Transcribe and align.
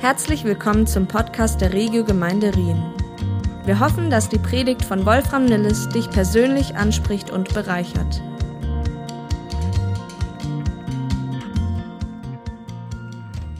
Herzlich 0.00 0.44
willkommen 0.44 0.86
zum 0.86 1.08
Podcast 1.08 1.60
der 1.60 1.72
Regio 1.72 2.04
Gemeinde 2.04 2.54
Rien. 2.54 2.80
Wir 3.64 3.80
hoffen, 3.80 4.10
dass 4.10 4.28
die 4.28 4.38
Predigt 4.38 4.84
von 4.84 5.04
Wolfram 5.04 5.44
Nilles 5.44 5.88
dich 5.88 6.08
persönlich 6.08 6.76
anspricht 6.76 7.32
und 7.32 7.52
bereichert. 7.52 8.22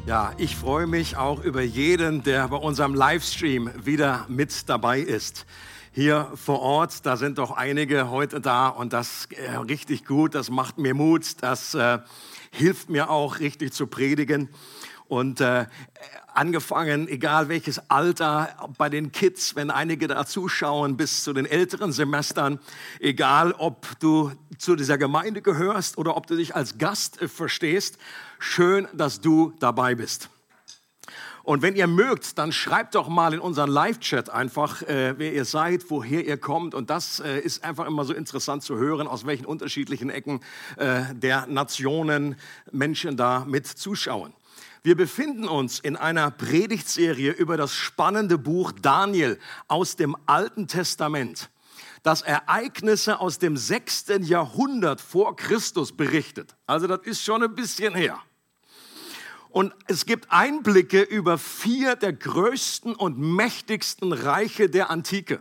Ja, 0.07 0.33
ich 0.39 0.55
freue 0.55 0.87
mich 0.87 1.17
auch 1.17 1.43
über 1.43 1.61
jeden, 1.61 2.23
der 2.23 2.47
bei 2.47 2.57
unserem 2.57 2.95
Livestream 2.95 3.73
wieder 3.85 4.25
mit 4.29 4.69
dabei 4.69 5.01
ist. 5.01 5.45
Hier 5.91 6.31
vor 6.37 6.61
Ort, 6.61 7.05
da 7.05 7.17
sind 7.17 7.39
doch 7.39 7.51
einige 7.51 8.11
heute 8.11 8.41
da 8.41 8.69
und 8.69 8.93
das 8.93 9.27
äh, 9.33 9.57
richtig 9.57 10.05
gut, 10.05 10.37
das 10.37 10.51
macht 10.51 10.79
mir 10.79 10.95
Mut, 10.95 11.43
das 11.43 11.75
äh, 11.75 11.99
hilft 12.53 12.91
mir 12.91 13.11
auch 13.11 13.41
richtig 13.41 13.73
zu 13.73 13.89
predigen. 13.89 14.49
Und 15.09 15.41
äh, 15.41 15.67
angefangen, 16.35 17.09
egal 17.09 17.49
welches 17.49 17.91
Alter, 17.91 18.71
bei 18.77 18.91
den 18.91 19.11
Kids, 19.11 19.57
wenn 19.57 19.71
einige 19.71 20.07
da 20.07 20.27
zuschauen, 20.27 20.97
bis 20.97 21.25
zu 21.25 21.33
den 21.33 21.47
älteren 21.47 21.93
Semestern, 21.93 22.61
egal 23.01 23.53
ob 23.53 23.87
du 24.01 24.33
zu 24.59 24.77
dieser 24.77 24.99
Gemeinde 24.99 25.41
gehörst 25.41 25.97
oder 25.97 26.17
ob 26.17 26.27
du 26.27 26.37
dich 26.37 26.55
als 26.55 26.79
Gast 26.79 27.23
äh, 27.23 27.29
verstehst, 27.29 27.99
schön, 28.39 28.87
dass 28.93 29.21
du 29.21 29.55
dabei 29.59 29.95
bist. 29.95 30.29
Und 31.43 31.63
wenn 31.63 31.77
ihr 31.77 31.87
mögt, 31.87 32.37
dann 32.37 32.53
schreibt 32.53 32.95
doch 32.95 33.09
mal 33.09 33.33
in 33.33 33.41
unseren 33.41 33.71
Live-Chat 33.71 34.29
einfach, 34.29 34.83
äh, 34.83 35.15
wer 35.17 35.33
ihr 35.33 35.47
seid, 35.47 35.85
woher 35.89 36.27
ihr 36.27 36.37
kommt. 36.37 36.75
Und 36.75 36.91
das 36.91 37.21
äh, 37.21 37.41
ist 37.41 37.65
einfach 37.65 37.87
immer 37.87 38.05
so 38.05 38.13
interessant 38.13 38.63
zu 38.63 38.77
hören, 38.77 39.07
aus 39.07 39.25
welchen 39.25 39.47
unterschiedlichen 39.47 40.11
Ecken 40.11 40.41
äh, 40.77 41.05
der 41.15 41.47
Nationen 41.47 42.37
Menschen 42.71 43.17
da 43.17 43.47
mit 43.49 43.67
zuschauen. 43.67 44.35
Wir 44.83 44.97
befinden 44.97 45.49
uns 45.49 45.81
in 45.81 45.97
einer 45.97 46.31
Predigtserie 46.31 47.33
über 47.33 47.57
das 47.57 47.75
spannende 47.75 48.39
Buch 48.39 48.73
Daniel 48.73 49.39
aus 49.67 49.97
dem 49.97 50.17
Alten 50.27 50.69
Testament, 50.69 51.51
das 52.03 52.23
Ereignisse 52.23 53.21
aus 53.21 53.39
dem 53.39 53.57
sechsten 53.57 54.23
Jahrhundert 54.23 55.01
vor 55.01 55.35
Christus 55.37 55.93
berichtet. 55.93 56.55
Also 56.67 56.87
das 56.87 57.01
ist 57.05 57.23
schon 57.23 57.43
ein 57.43 57.55
bisschen 57.55 57.95
her. 57.95 58.21
Und 59.51 59.75
es 59.87 60.07
gibt 60.07 60.31
Einblicke 60.31 61.03
über 61.03 61.39
vier 61.39 61.97
der 61.97 62.13
größten 62.13 62.95
und 62.95 63.19
mächtigsten 63.19 64.13
Reiche 64.13 64.69
der 64.71 64.91
Antike. 64.91 65.41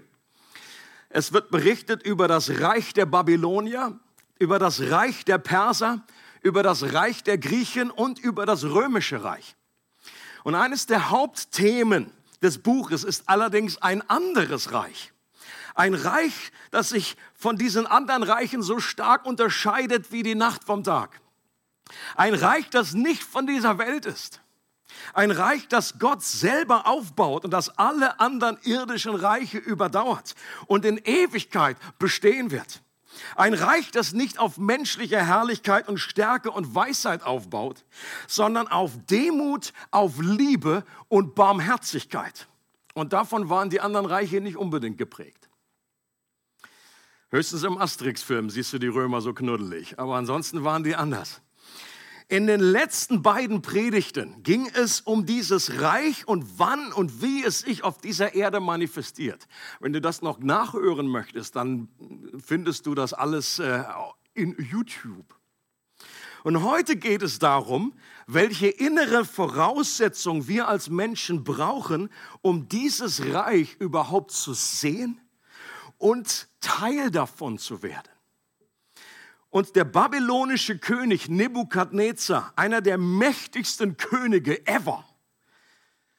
Es 1.09 1.33
wird 1.33 1.51
berichtet 1.51 2.03
über 2.03 2.27
das 2.27 2.59
Reich 2.59 2.93
der 2.93 3.05
Babylonier, 3.05 3.99
über 4.39 4.59
das 4.59 4.81
Reich 4.81 5.25
der 5.25 5.37
Perser, 5.37 6.03
über 6.41 6.63
das 6.63 6.93
Reich 6.93 7.23
der 7.23 7.37
Griechen 7.37 7.91
und 7.91 8.19
über 8.19 8.45
das 8.45 8.63
römische 8.63 9.23
Reich. 9.23 9.55
Und 10.43 10.55
eines 10.55 10.85
der 10.85 11.09
Hauptthemen 11.09 12.11
des 12.41 12.59
Buches 12.59 13.03
ist 13.03 13.27
allerdings 13.27 13.81
ein 13.81 14.07
anderes 14.09 14.71
Reich. 14.71 15.13
Ein 15.75 15.93
Reich, 15.93 16.51
das 16.71 16.89
sich 16.89 17.17
von 17.35 17.57
diesen 17.57 17.85
anderen 17.85 18.23
Reichen 18.23 18.63
so 18.63 18.79
stark 18.79 19.25
unterscheidet 19.25 20.11
wie 20.11 20.23
die 20.23 20.35
Nacht 20.35 20.63
vom 20.63 20.83
Tag. 20.83 21.21
Ein 22.15 22.33
Reich, 22.33 22.69
das 22.69 22.93
nicht 22.93 23.23
von 23.23 23.45
dieser 23.45 23.77
Welt 23.77 24.05
ist. 24.05 24.41
Ein 25.13 25.31
Reich, 25.31 25.67
das 25.67 25.99
Gott 25.99 26.23
selber 26.23 26.87
aufbaut 26.87 27.45
und 27.45 27.51
das 27.51 27.77
alle 27.77 28.19
anderen 28.19 28.57
irdischen 28.63 29.15
Reiche 29.15 29.57
überdauert 29.57 30.35
und 30.65 30.85
in 30.85 30.97
Ewigkeit 30.97 31.77
bestehen 31.99 32.51
wird. 32.51 32.81
Ein 33.35 33.53
Reich, 33.53 33.91
das 33.91 34.13
nicht 34.13 34.39
auf 34.39 34.57
menschlicher 34.57 35.25
Herrlichkeit 35.25 35.87
und 35.87 35.97
Stärke 35.97 36.51
und 36.51 36.75
Weisheit 36.75 37.23
aufbaut, 37.23 37.85
sondern 38.27 38.67
auf 38.67 38.91
Demut, 39.09 39.73
auf 39.91 40.19
Liebe 40.19 40.83
und 41.07 41.35
Barmherzigkeit. 41.35 42.47
Und 42.93 43.13
davon 43.13 43.49
waren 43.49 43.69
die 43.69 43.81
anderen 43.81 44.05
Reiche 44.05 44.41
nicht 44.41 44.57
unbedingt 44.57 44.97
geprägt. 44.97 45.49
Höchstens 47.29 47.63
im 47.63 47.77
Asterix-Film 47.77 48.49
siehst 48.49 48.71
du 48.71 48.79
die 48.79 48.87
Römer 48.87 49.21
so 49.21 49.33
knuddelig, 49.33 49.99
aber 49.99 50.15
ansonsten 50.15 50.63
waren 50.63 50.83
die 50.83 50.95
anders. 50.95 51.41
In 52.29 52.45
den 52.45 52.59
letzten 52.59 53.21
beiden 53.21 53.61
Predigten 53.61 54.43
ging 54.43 54.69
es 54.73 54.99
um 54.99 55.25
dieses 55.25 55.79
Reich 55.79 56.27
und 56.27 56.59
wann 56.59 56.91
und 56.91 57.21
wie 57.21 57.45
es 57.45 57.59
sich 57.59 57.85
auf 57.85 57.99
dieser 57.99 58.35
Erde 58.35 58.59
manifestiert. 58.59 59.47
Wenn 59.79 59.93
du 59.93 60.01
das 60.01 60.21
noch 60.21 60.39
nachhören 60.39 61.07
möchtest, 61.07 61.55
dann 61.55 61.87
findest 62.37 62.85
du 62.85 62.95
das 62.95 63.13
alles 63.13 63.59
äh, 63.59 63.81
in 64.33 64.57
YouTube. 64.59 65.37
Und 66.43 66.63
heute 66.63 66.97
geht 66.97 67.23
es 67.23 67.39
darum, 67.39 67.93
welche 68.25 68.67
innere 68.67 69.23
Voraussetzung 69.23 70.49
wir 70.49 70.67
als 70.67 70.89
Menschen 70.89 71.45
brauchen, 71.45 72.09
um 72.41 72.67
dieses 72.67 73.33
Reich 73.33 73.77
überhaupt 73.79 74.31
zu 74.31 74.53
sehen 74.53 75.21
und 75.97 76.49
Teil 76.59 77.09
davon 77.09 77.57
zu 77.57 77.83
werden. 77.83 78.16
Und 79.49 79.75
der 79.75 79.85
babylonische 79.85 80.77
König 80.77 81.29
Nebukadnezar, 81.29 82.51
einer 82.55 82.81
der 82.81 82.97
mächtigsten 82.97 83.97
Könige 83.97 84.65
ever, 84.67 85.05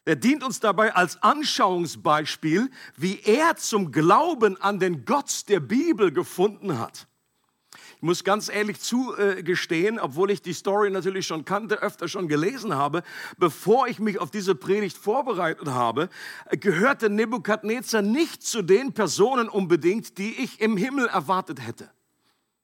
der 0.06 0.16
dient 0.16 0.42
uns 0.42 0.58
dabei 0.58 0.94
als 0.94 1.22
Anschauungsbeispiel, 1.22 2.70
wie 2.96 3.20
er 3.20 3.56
zum 3.56 3.92
Glauben 3.92 4.58
an 4.60 4.78
den 4.78 5.04
Gott 5.04 5.48
der 5.48 5.60
Bibel 5.60 6.10
gefunden 6.10 6.78
hat. 6.78 7.06
Ich 7.96 8.02
muss 8.02 8.24
ganz 8.24 8.48
ehrlich 8.48 8.80
zugestehen, 8.80 9.98
obwohl 9.98 10.30
ich 10.30 10.40
die 10.40 10.54
Story 10.54 10.88
natürlich 10.88 11.26
schon 11.26 11.44
kannte, 11.44 11.82
öfter 11.82 12.08
schon 12.08 12.28
gelesen 12.28 12.74
habe, 12.74 13.02
bevor 13.36 13.88
ich 13.88 13.98
mich 13.98 14.20
auf 14.20 14.30
diese 14.30 14.54
Predigt 14.54 14.96
vorbereitet 14.96 15.66
habe, 15.66 16.08
gehörte 16.52 17.10
Nebukadnezar 17.10 18.00
nicht 18.00 18.42
zu 18.42 18.62
den 18.62 18.94
Personen 18.94 19.48
unbedingt, 19.48 20.16
die 20.16 20.32
ich 20.42 20.60
im 20.60 20.76
Himmel 20.76 21.08
erwartet 21.08 21.66
hätte. 21.66 21.90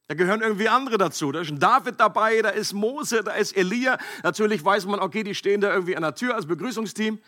Da 0.07 0.15
gehören 0.15 0.43
irgendwie 0.43 0.69
andere 0.69 0.99
dazu. 0.99 1.33
Da 1.33 1.41
ist 1.41 1.51
ein 1.51 1.59
David 1.59 1.99
dabei, 1.99 2.43
da 2.43 2.51
ist 2.51 2.75
Mose, 2.75 3.23
da 3.25 3.33
ist 3.33 3.57
Elia. 3.57 3.99
Natürlich 4.23 4.63
weiß 4.63 4.85
man, 4.87 5.01
okay, 5.01 5.23
die 5.25 5.35
stehen 5.35 5.63
da 5.63 5.73
irgendwie 5.73 5.97
an 5.97 6.03
der 6.03 6.15
Tür 6.15 6.35
als 6.35 6.47
Begrüßungsteam. 6.47 7.19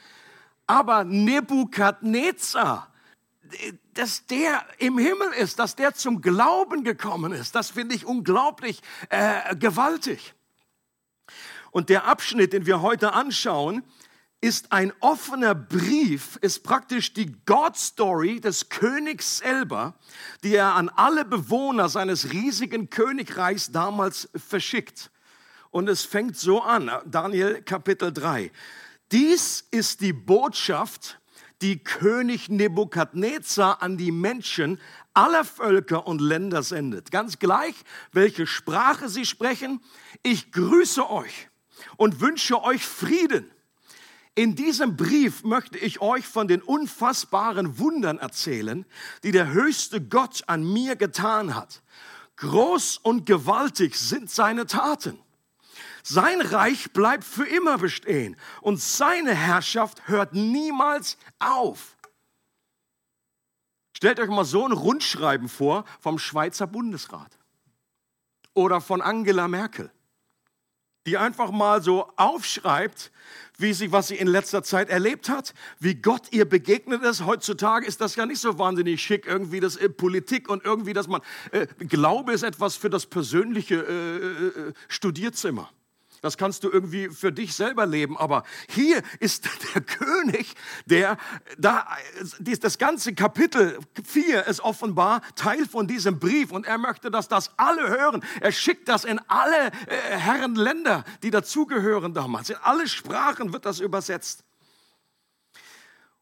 Aber 0.66 1.04
Nebukadnezar, 1.04 2.92
dass 3.94 4.26
der 4.26 4.62
im 4.78 4.98
Himmel 4.98 5.32
ist, 5.38 5.59
dass 5.59 5.76
der 5.76 5.94
zum 5.94 6.20
Glauben 6.20 6.84
gekommen 6.84 7.32
ist, 7.32 7.54
das 7.54 7.70
finde 7.70 7.94
ich 7.94 8.04
unglaublich 8.04 8.82
äh, 9.09 9.56
gewaltig. 9.56 10.34
Und 11.70 11.88
der 11.88 12.06
Abschnitt, 12.06 12.53
den 12.53 12.66
wir 12.66 12.82
heute 12.82 13.15
anschauen, 13.15 13.84
ist 14.41 14.72
ein 14.72 14.92
offener 15.00 15.54
Brief, 15.54 16.36
ist 16.42 16.62
praktisch 16.62 17.12
die 17.12 17.32
God-Story 17.47 18.41
des 18.41 18.69
Königs 18.69 19.38
selber, 19.38 19.94
die 20.44 20.54
er 20.54 20.74
an 20.74 20.88
alle 20.91 21.24
Bewohner 21.24 21.88
seines 21.88 22.32
riesigen 22.32 22.91
Königreichs 22.91 23.72
damals 23.72 24.28
verschickt. 24.36 25.10
Und 25.70 25.88
es 25.88 26.04
fängt 26.04 26.36
so 26.36 26.62
an, 26.62 26.91
Daniel 27.06 27.62
Kapitel 27.62 28.12
3. 28.12 28.50
Dies 29.10 29.64
ist 29.70 30.00
die 30.00 30.12
Botschaft, 30.12 31.18
die 31.62 31.78
König 31.82 32.48
Nebukadnezar 32.48 33.82
an 33.82 33.97
die 33.97 34.12
Menschen 34.12 34.78
aller 35.14 35.44
Völker 35.44 36.06
und 36.06 36.20
Länder 36.20 36.62
sendet. 36.62 37.10
Ganz 37.10 37.38
gleich, 37.38 37.74
welche 38.12 38.47
Sprache 38.47 39.08
sie 39.08 39.24
sprechen. 39.24 39.80
Ich 40.22 40.53
grüße 40.53 41.08
euch 41.08 41.48
und 41.97 42.20
wünsche 42.20 42.62
euch 42.62 42.84
Frieden 42.84 43.50
in 44.36 44.54
diesem 44.54 44.97
Brief 44.97 45.44
möchte 45.44 45.78
ich 45.78 46.02
euch 46.02 46.26
von 46.26 46.47
den 46.47 46.60
unfassbaren 46.60 47.78
Wundern 47.78 48.19
erzählen, 48.19 48.84
die 49.22 49.32
der 49.32 49.50
höchste 49.50 50.00
Gott 50.00 50.44
an 50.47 50.62
mir 50.62 50.94
getan 50.94 51.54
hat. 51.54 51.82
Groß 52.36 52.98
und 52.98 53.24
gewaltig 53.24 53.97
sind 53.97 54.30
seine 54.30 54.66
Taten. 54.66 55.19
Sein 56.02 56.42
Reich 56.42 56.92
bleibt 56.92 57.24
für 57.24 57.47
immer 57.47 57.78
bestehen 57.78 58.36
und 58.60 58.78
seine 58.78 59.34
Herrschaft 59.34 60.06
hört 60.06 60.34
niemals 60.34 61.16
auf. 61.38 61.97
Stellt 63.97 64.21
euch 64.21 64.28
mal 64.28 64.44
so 64.44 64.66
ein 64.66 64.72
Rundschreiben 64.72 65.48
vor 65.48 65.86
vom 65.98 66.18
Schweizer 66.18 66.66
Bundesrat 66.66 67.38
oder 68.53 68.83
von 68.83 69.00
Angela 69.00 69.48
Merkel, 69.48 69.91
die 71.06 71.16
einfach 71.16 71.50
mal 71.50 71.83
so 71.83 72.12
aufschreibt, 72.16 73.10
wie 73.58 73.72
sie, 73.72 73.92
was 73.92 74.08
sie 74.08 74.16
in 74.16 74.26
letzter 74.26 74.62
Zeit 74.62 74.91
erlebt 74.91 75.28
hat, 75.28 75.54
wie 75.78 75.94
Gott 75.94 76.32
ihr 76.32 76.44
begegnet 76.44 77.03
ist. 77.03 77.24
Heutzutage 77.24 77.86
ist 77.86 78.00
das 78.00 78.16
ja 78.16 78.26
nicht 78.26 78.41
so 78.41 78.58
wahnsinnig 78.58 79.03
schick, 79.03 79.26
irgendwie 79.26 79.60
das 79.60 79.76
äh, 79.76 79.88
Politik 79.88 80.48
und 80.48 80.64
irgendwie, 80.64 80.92
dass 80.92 81.08
man, 81.08 81.22
äh, 81.53 81.66
Glaube 81.78 82.32
ist 82.32 82.42
etwas 82.42 82.76
für 82.76 82.91
das 82.91 83.06
persönliche 83.06 83.76
äh, 83.76 84.16
äh, 84.16 84.68
äh 84.68 84.72
Studierzimmer. 84.88 85.70
Das 86.26 86.36
kannst 86.36 86.64
du 86.64 86.70
irgendwie 86.70 87.08
für 87.08 87.30
dich 87.30 87.54
selber 87.54 87.86
leben. 87.86 88.18
Aber 88.18 88.42
hier 88.68 89.00
ist 89.20 89.48
der 89.74 89.80
König, 89.80 90.56
der 90.86 91.18
da, 91.56 91.86
das 92.40 92.78
ganze 92.78 93.14
Kapitel 93.14 93.78
4 94.02 94.44
ist 94.46 94.58
offenbar 94.58 95.22
Teil 95.36 95.66
von 95.66 95.86
diesem 95.86 96.18
Brief 96.18 96.50
und 96.50 96.66
er 96.66 96.78
möchte, 96.78 97.12
dass 97.12 97.28
das 97.28 97.52
alle 97.56 97.88
hören. 97.88 98.24
Er 98.40 98.50
schickt 98.50 98.88
das 98.88 99.04
in 99.04 99.20
alle 99.28 99.68
äh, 99.68 100.16
Herrenländer, 100.18 101.04
die 101.22 101.30
dazugehören 101.30 102.12
damals. 102.12 102.50
In 102.50 102.56
alle 102.56 102.88
Sprachen 102.88 103.52
wird 103.52 103.64
das 103.64 103.78
übersetzt. 103.78 104.42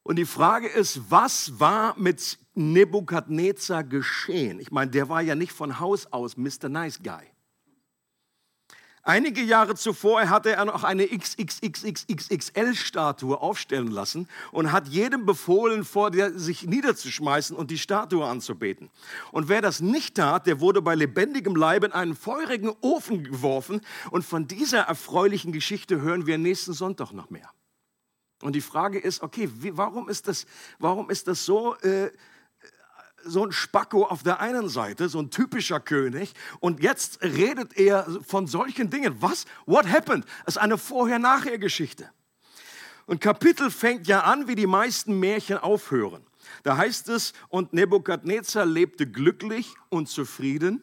Und 0.02 0.16
die 0.16 0.26
Frage 0.26 0.68
ist, 0.68 1.10
was 1.10 1.58
war 1.58 1.98
mit 1.98 2.38
Nebukadnezar 2.52 3.84
geschehen? 3.84 4.60
Ich 4.60 4.70
meine, 4.70 4.90
der 4.90 5.08
war 5.08 5.22
ja 5.22 5.34
nicht 5.34 5.52
von 5.52 5.80
Haus 5.80 6.12
aus 6.12 6.36
Mr. 6.36 6.68
Nice 6.68 7.02
Guy. 7.02 7.33
Einige 9.06 9.42
Jahre 9.42 9.74
zuvor 9.74 10.30
hatte 10.30 10.52
er 10.52 10.64
noch 10.64 10.82
eine 10.82 11.06
XXXXXL-Statue 11.06 13.38
aufstellen 13.38 13.88
lassen 13.88 14.26
und 14.50 14.72
hat 14.72 14.88
jedem 14.88 15.26
befohlen, 15.26 15.84
vor 15.84 16.10
der 16.10 16.38
sich 16.38 16.66
niederzuschmeißen 16.66 17.54
und 17.54 17.70
die 17.70 17.76
Statue 17.76 18.24
anzubeten. 18.24 18.88
Und 19.30 19.50
wer 19.50 19.60
das 19.60 19.80
nicht 19.80 20.14
tat, 20.14 20.46
der 20.46 20.60
wurde 20.60 20.80
bei 20.80 20.94
lebendigem 20.94 21.54
Leib 21.54 21.84
in 21.84 21.92
einen 21.92 22.16
feurigen 22.16 22.72
Ofen 22.80 23.24
geworfen. 23.24 23.82
Und 24.10 24.24
von 24.24 24.48
dieser 24.48 24.80
erfreulichen 24.80 25.52
Geschichte 25.52 26.00
hören 26.00 26.26
wir 26.26 26.38
nächsten 26.38 26.72
Sonntag 26.72 27.12
noch 27.12 27.28
mehr. 27.28 27.50
Und 28.40 28.56
die 28.56 28.62
Frage 28.62 28.98
ist, 28.98 29.22
okay, 29.22 29.50
wie, 29.52 29.76
warum, 29.76 30.08
ist 30.08 30.28
das, 30.28 30.46
warum 30.78 31.10
ist 31.10 31.28
das 31.28 31.44
so... 31.44 31.76
Äh, 31.76 32.10
so 33.25 33.44
ein 33.44 33.53
Spacko 33.53 34.05
auf 34.05 34.23
der 34.23 34.41
einen 34.41 34.69
Seite, 34.69 35.09
so 35.09 35.21
ein 35.21 35.31
typischer 35.31 35.81
König. 35.81 36.35
Und 36.61 36.82
jetzt 36.82 37.23
redet 37.23 37.76
er 37.76 38.06
von 38.26 38.47
solchen 38.47 38.91
Dingen. 38.91 39.17
Was? 39.21 39.47
What 39.67 39.88
happened? 39.88 40.25
Das 40.44 40.56
ist 40.56 40.62
eine 40.62 40.79
Vorher-Nachher-Geschichte. 40.79 42.11
Und 43.06 43.21
Kapitel 43.21 43.71
fängt 43.71 44.06
ja 44.06 44.21
an, 44.21 44.49
wie 44.49 44.55
die 44.55 44.67
meisten 44.67 45.19
Märchen 45.19 45.59
aufhören. 45.59 46.25
Da 46.62 46.76
heißt 46.76 47.09
es, 47.09 47.32
und 47.49 47.73
Nebukadnezar 47.73 48.65
lebte 48.65 49.06
glücklich 49.06 49.75
und 49.88 50.09
zufrieden, 50.09 50.82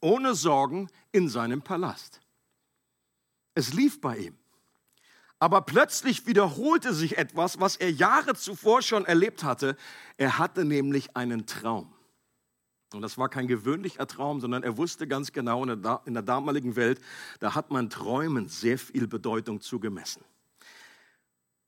ohne 0.00 0.34
Sorgen 0.34 0.88
in 1.12 1.28
seinem 1.28 1.62
Palast. 1.62 2.20
Es 3.54 3.72
lief 3.72 4.00
bei 4.00 4.16
ihm. 4.18 4.39
Aber 5.40 5.62
plötzlich 5.62 6.26
wiederholte 6.26 6.92
sich 6.92 7.16
etwas, 7.16 7.58
was 7.58 7.76
er 7.76 7.90
Jahre 7.90 8.34
zuvor 8.34 8.82
schon 8.82 9.06
erlebt 9.06 9.42
hatte. 9.42 9.76
Er 10.18 10.38
hatte 10.38 10.66
nämlich 10.66 11.16
einen 11.16 11.46
Traum. 11.46 11.92
Und 12.92 13.02
das 13.02 13.16
war 13.18 13.28
kein 13.28 13.46
gewöhnlicher 13.46 14.06
Traum, 14.06 14.40
sondern 14.40 14.62
er 14.62 14.76
wusste 14.76 15.06
ganz 15.06 15.32
genau, 15.32 15.64
in 15.64 15.82
der, 15.82 16.22
damaligen 16.22 16.76
Welt, 16.76 17.00
da 17.38 17.54
hat 17.54 17.70
man 17.70 17.88
Träumen 17.88 18.48
sehr 18.48 18.78
viel 18.78 19.06
Bedeutung 19.06 19.60
zugemessen. 19.60 20.22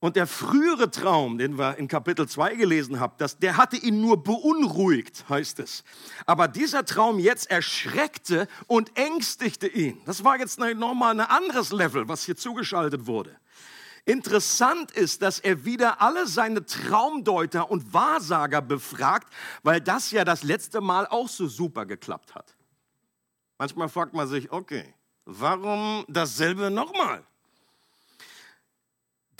Und 0.03 0.17
der 0.17 0.27
frühere 0.27 0.91
Traum, 0.91 1.39
den 1.39 1.59
wir 1.59 1.77
in 1.77 1.87
Kapitel 1.87 2.29
2 2.29 2.57
gelesen 2.57 2.99
haben, 2.99 3.13
das, 3.19 3.39
der 3.39 3.57
hatte 3.57 3.77
ihn 3.77 4.01
nur 4.01 4.21
beunruhigt, 4.21 5.29
heißt 5.29 5.61
es. 5.61 5.85
Aber 6.27 6.49
dieser 6.49 6.85
Traum 6.85 7.21
jetzt 7.21 7.49
erschreckte 7.49 8.49
und 8.67 8.99
ängstigte 8.99 9.69
ihn. 9.69 10.03
Das 10.05 10.25
war 10.25 10.41
jetzt 10.41 10.59
nochmal 10.59 11.13
ein 11.13 11.21
anderes 11.21 11.71
Level, 11.71 12.09
was 12.09 12.25
hier 12.25 12.35
zugeschaltet 12.35 13.07
wurde. 13.07 13.37
Interessant 14.05 14.91
ist, 14.91 15.23
dass 15.23 15.39
er 15.39 15.65
wieder 15.65 16.03
alle 16.03 16.27
seine 16.27 16.67
Traumdeuter 16.67 17.71
und 17.71 17.95
Wahrsager 17.95 18.61
befragt, 18.61 19.33
weil 19.63 19.81
das 19.81 20.11
ja 20.11 20.25
das 20.25 20.43
letzte 20.43 20.81
Mal 20.81 21.07
auch 21.07 21.29
so 21.29 21.47
super 21.47 21.87
geklappt 21.87 22.35
hat. 22.35 22.57
Manchmal 23.57 23.89
fragt 23.89 24.15
man 24.15 24.27
sich, 24.27 24.51
okay, 24.51 24.97
warum 25.27 26.05
dasselbe 26.09 26.73
nochmal? 26.73 27.25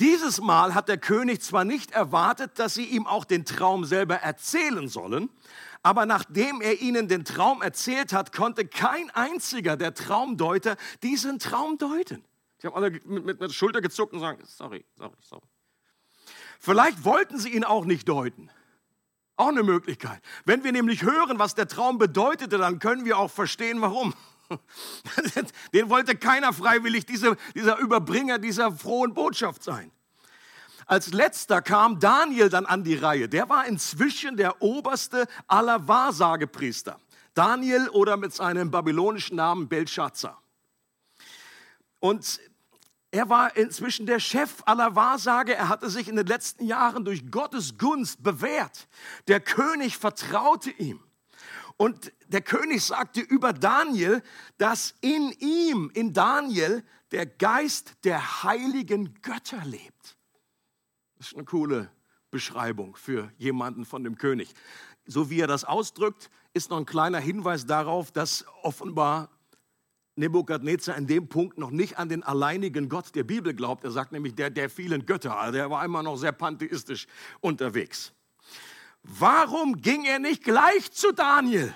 Dieses 0.01 0.41
Mal 0.41 0.75
hat 0.75 0.89
der 0.89 0.99
König 0.99 1.43
zwar 1.43 1.65
nicht 1.65 1.91
erwartet, 1.93 2.59
dass 2.59 2.75
sie 2.75 2.85
ihm 2.85 3.07
auch 3.07 3.25
den 3.25 3.45
Traum 3.45 3.85
selber 3.85 4.17
erzählen 4.17 4.89
sollen, 4.89 5.31
aber 5.83 6.07
nachdem 6.07 6.61
er 6.61 6.81
ihnen 6.81 7.09
den 7.09 7.25
Traum 7.25 7.61
erzählt 7.61 8.13
hat, 8.13 8.33
konnte 8.33 8.67
kein 8.67 9.11
einziger 9.11 9.77
der 9.77 9.95
Traumdeuter 9.95 10.77
diesen 11.03 11.39
Traum 11.39 11.77
deuten. 11.77 12.25
Die 12.63 12.69
haben 12.69 12.75
alle 12.75 12.91
mit, 12.91 13.07
mit, 13.07 13.25
mit 13.25 13.41
der 13.41 13.49
Schulter 13.51 13.81
gezuckt 13.81 14.13
und 14.13 14.21
sagen, 14.21 14.43
sorry, 14.47 14.85
sorry, 14.97 15.17
sorry. 15.21 15.47
Vielleicht 16.61 17.05
wollten 17.05 17.39
sie 17.39 17.51
ihn 17.51 17.65
auch 17.65 17.85
nicht 17.85 18.09
deuten. 18.09 18.49
Auch 19.37 19.49
eine 19.49 19.65
Möglichkeit. 19.65 20.23
Wenn 20.45 20.63
wir 20.63 20.71
nämlich 20.71 21.03
hören, 21.03 21.41
was 21.41 21.57
der 21.57 21.67
Traum 21.67 21.99
bedeutete, 21.99 22.59
dann 22.59 22.79
können 22.79 23.05
wir 23.05 23.19
auch 23.19 23.31
verstehen, 23.31 23.81
warum. 23.81 24.15
Den 25.73 25.89
wollte 25.91 26.17
keiner 26.17 26.53
freiwillig 26.53 27.07
diese, 27.07 27.37
dieser 27.55 27.79
Überbringer 27.79 28.39
dieser 28.39 28.73
frohen 28.73 29.15
Botschaft 29.15 29.63
sein. 29.63 29.91
Als 30.87 31.13
letzter 31.13 31.63
kam 31.63 32.01
Daniel 32.01 32.49
dann 32.49 32.67
an 32.67 32.85
die 32.85 32.97
Reihe. 32.97 33.29
Der 33.29 33.49
war 33.49 33.67
inzwischen 33.67 34.37
der 34.37 34.61
oberste 34.61 35.27
aller 35.47 35.87
Wahrsagepriester. 35.89 36.99
Daniel 37.35 37.89
oder 37.89 38.17
mit 38.17 38.35
seinem 38.35 38.71
babylonischen 38.71 39.37
Namen 39.37 39.69
Belshazzar. 39.69 40.43
Und 41.99 42.41
er 43.11 43.29
war 43.29 43.57
inzwischen 43.57 44.07
der 44.07 44.21
Chef 44.21 44.63
aller 44.65 44.97
Wahrsage. 44.97 45.55
Er 45.55 45.69
hatte 45.69 45.89
sich 45.89 46.09
in 46.09 46.17
den 46.17 46.27
letzten 46.27 46.67
Jahren 46.67 47.05
durch 47.05 47.31
Gottes 47.31 47.79
Gunst 47.79 48.23
bewährt. 48.23 48.89
Der 49.29 49.39
König 49.39 49.99
vertraute 49.99 50.71
ihm. 50.71 51.01
Und 51.77 52.13
der 52.29 52.43
König 52.43 52.83
sagte 52.83 53.21
über 53.21 53.53
Daniel, 53.53 54.23
dass 54.59 54.95
in 55.01 55.33
ihm, 55.39 55.91
in 55.95 56.13
Daniel, 56.13 56.85
der 57.11 57.27
Geist 57.27 57.95
der 58.05 58.43
heiligen 58.43 59.15
Götter 59.23 59.65
lebt. 59.65 60.17
Das 61.17 61.29
ist 61.29 61.35
eine 61.35 61.45
coole 61.45 61.91
Beschreibung 62.31 62.97
für 62.97 63.31
jemanden 63.37 63.85
von 63.85 64.03
dem 64.03 64.17
König. 64.17 64.53
So 65.05 65.31
wie 65.31 65.41
er 65.41 65.47
das 65.47 65.65
ausdrückt, 65.65 66.31
ist 66.55 66.71
noch 66.71 66.79
ein 66.79 66.87
kleiner 66.87 67.19
Hinweis 67.19 67.67
darauf, 67.67 68.11
dass 68.11 68.45
offenbar 68.63 69.31
Nebukadnezar 70.17 70.97
in 70.97 71.07
dem 71.07 71.29
Punkt 71.29 71.59
noch 71.59 71.71
nicht 71.71 71.99
an 71.99 72.09
den 72.09 72.23
alleinigen 72.23 72.89
Gott 72.89 73.15
der 73.15 73.25
Bibel 73.25 73.55
glaubt. 73.55 73.85
Er 73.85 73.91
sagt 73.91 74.13
nämlich 74.13 74.35
der 74.35 74.51
der 74.51 74.69
vielen 74.69 75.07
Götter. 75.07 75.39
Also 75.39 75.59
er 75.59 75.71
war 75.71 75.85
immer 75.85 76.03
noch 76.03 76.17
sehr 76.17 76.33
pantheistisch 76.33 77.07
unterwegs. 77.41 78.13
Warum 79.03 79.81
ging 79.81 80.05
er 80.05 80.19
nicht 80.19 80.45
gleich 80.45 80.93
zu 80.93 81.13
Daniel? 81.13 81.75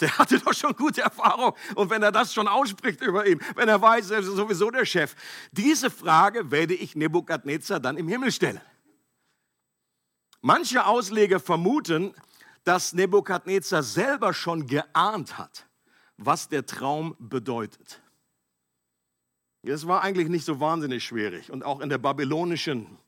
Der 0.00 0.18
hatte 0.18 0.40
doch 0.40 0.54
schon 0.54 0.74
gute 0.74 1.02
Erfahrung. 1.02 1.54
Und 1.76 1.90
wenn 1.90 2.02
er 2.02 2.10
das 2.10 2.34
schon 2.34 2.48
ausspricht 2.48 3.00
über 3.00 3.26
ihn, 3.26 3.40
wenn 3.54 3.68
er 3.68 3.80
weiß, 3.80 4.10
er 4.10 4.20
ist 4.20 4.26
sowieso 4.26 4.70
der 4.70 4.84
Chef. 4.84 5.14
Diese 5.52 5.90
Frage 5.90 6.50
werde 6.50 6.74
ich 6.74 6.96
Nebukadnezar 6.96 7.78
dann 7.78 7.96
im 7.96 8.08
Himmel 8.08 8.32
stellen. 8.32 8.60
Manche 10.40 10.86
Ausleger 10.86 11.38
vermuten, 11.38 12.14
dass 12.64 12.92
Nebukadnezar 12.92 13.82
selber 13.82 14.34
schon 14.34 14.66
geahnt 14.66 15.38
hat, 15.38 15.66
was 16.16 16.48
der 16.48 16.66
Traum 16.66 17.14
bedeutet. 17.18 18.02
Es 19.62 19.86
war 19.86 20.02
eigentlich 20.02 20.28
nicht 20.28 20.44
so 20.44 20.60
wahnsinnig 20.60 21.04
schwierig. 21.04 21.50
Und 21.50 21.64
auch 21.64 21.80
in 21.80 21.88
der 21.88 21.98
babylonischen 21.98 22.98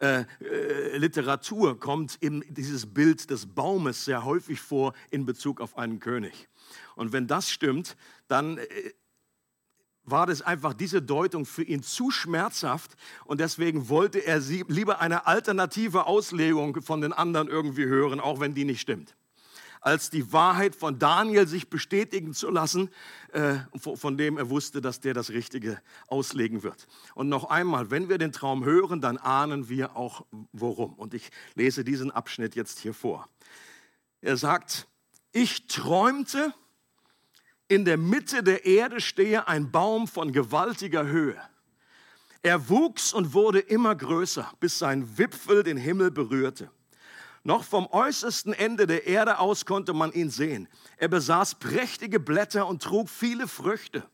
äh, 0.00 0.24
äh, 0.40 0.96
Literatur 0.96 1.78
kommt 1.78 2.18
eben 2.22 2.42
dieses 2.48 2.86
Bild 2.86 3.28
des 3.30 3.46
Baumes 3.46 4.04
sehr 4.04 4.24
häufig 4.24 4.60
vor 4.60 4.94
in 5.10 5.26
Bezug 5.26 5.60
auf 5.60 5.76
einen 5.76 6.00
König. 6.00 6.48
Und 6.96 7.12
wenn 7.12 7.26
das 7.26 7.50
stimmt, 7.50 7.96
dann 8.26 8.56
äh, 8.58 8.64
war 10.04 10.26
das 10.26 10.40
einfach 10.40 10.72
diese 10.72 11.02
Deutung 11.02 11.44
für 11.44 11.62
ihn 11.62 11.82
zu 11.82 12.10
schmerzhaft 12.10 12.96
und 13.26 13.40
deswegen 13.40 13.90
wollte 13.90 14.18
er 14.20 14.40
sie 14.40 14.64
lieber 14.68 15.00
eine 15.00 15.26
alternative 15.26 16.06
Auslegung 16.06 16.80
von 16.80 17.02
den 17.02 17.12
anderen 17.12 17.48
irgendwie 17.48 17.84
hören, 17.84 18.20
auch 18.20 18.40
wenn 18.40 18.54
die 18.54 18.64
nicht 18.64 18.80
stimmt 18.80 19.14
als 19.80 20.10
die 20.10 20.32
Wahrheit 20.32 20.76
von 20.76 20.98
Daniel 20.98 21.46
sich 21.46 21.70
bestätigen 21.70 22.34
zu 22.34 22.50
lassen, 22.50 22.90
äh, 23.32 23.58
von 23.78 24.16
dem 24.18 24.36
er 24.36 24.50
wusste, 24.50 24.80
dass 24.80 25.00
der 25.00 25.14
das 25.14 25.30
Richtige 25.30 25.80
auslegen 26.06 26.62
wird. 26.62 26.86
Und 27.14 27.28
noch 27.28 27.44
einmal, 27.44 27.90
wenn 27.90 28.08
wir 28.08 28.18
den 28.18 28.32
Traum 28.32 28.64
hören, 28.64 29.00
dann 29.00 29.16
ahnen 29.16 29.68
wir 29.68 29.96
auch 29.96 30.26
worum. 30.52 30.94
Und 30.94 31.14
ich 31.14 31.30
lese 31.54 31.84
diesen 31.84 32.10
Abschnitt 32.10 32.54
jetzt 32.54 32.78
hier 32.78 32.94
vor. 32.94 33.28
Er 34.20 34.36
sagt, 34.36 34.86
ich 35.32 35.66
träumte, 35.66 36.52
in 37.68 37.84
der 37.84 37.96
Mitte 37.96 38.42
der 38.42 38.66
Erde 38.66 39.00
stehe 39.00 39.46
ein 39.46 39.70
Baum 39.70 40.08
von 40.08 40.32
gewaltiger 40.32 41.06
Höhe. 41.06 41.40
Er 42.42 42.68
wuchs 42.68 43.12
und 43.12 43.32
wurde 43.32 43.60
immer 43.60 43.94
größer, 43.94 44.52
bis 44.60 44.78
sein 44.78 45.18
Wipfel 45.18 45.62
den 45.62 45.76
Himmel 45.76 46.10
berührte. 46.10 46.70
Noch 47.42 47.64
vom 47.64 47.86
äußersten 47.86 48.52
Ende 48.52 48.86
der 48.86 49.06
Erde 49.06 49.38
aus 49.38 49.64
konnte 49.64 49.94
man 49.94 50.12
ihn 50.12 50.30
sehen. 50.30 50.68
Er 50.98 51.08
besaß 51.08 51.54
prächtige 51.56 52.20
Blätter 52.20 52.66
und 52.66 52.82
trug 52.82 53.08
viele 53.08 53.48
Früchte. 53.48 54.04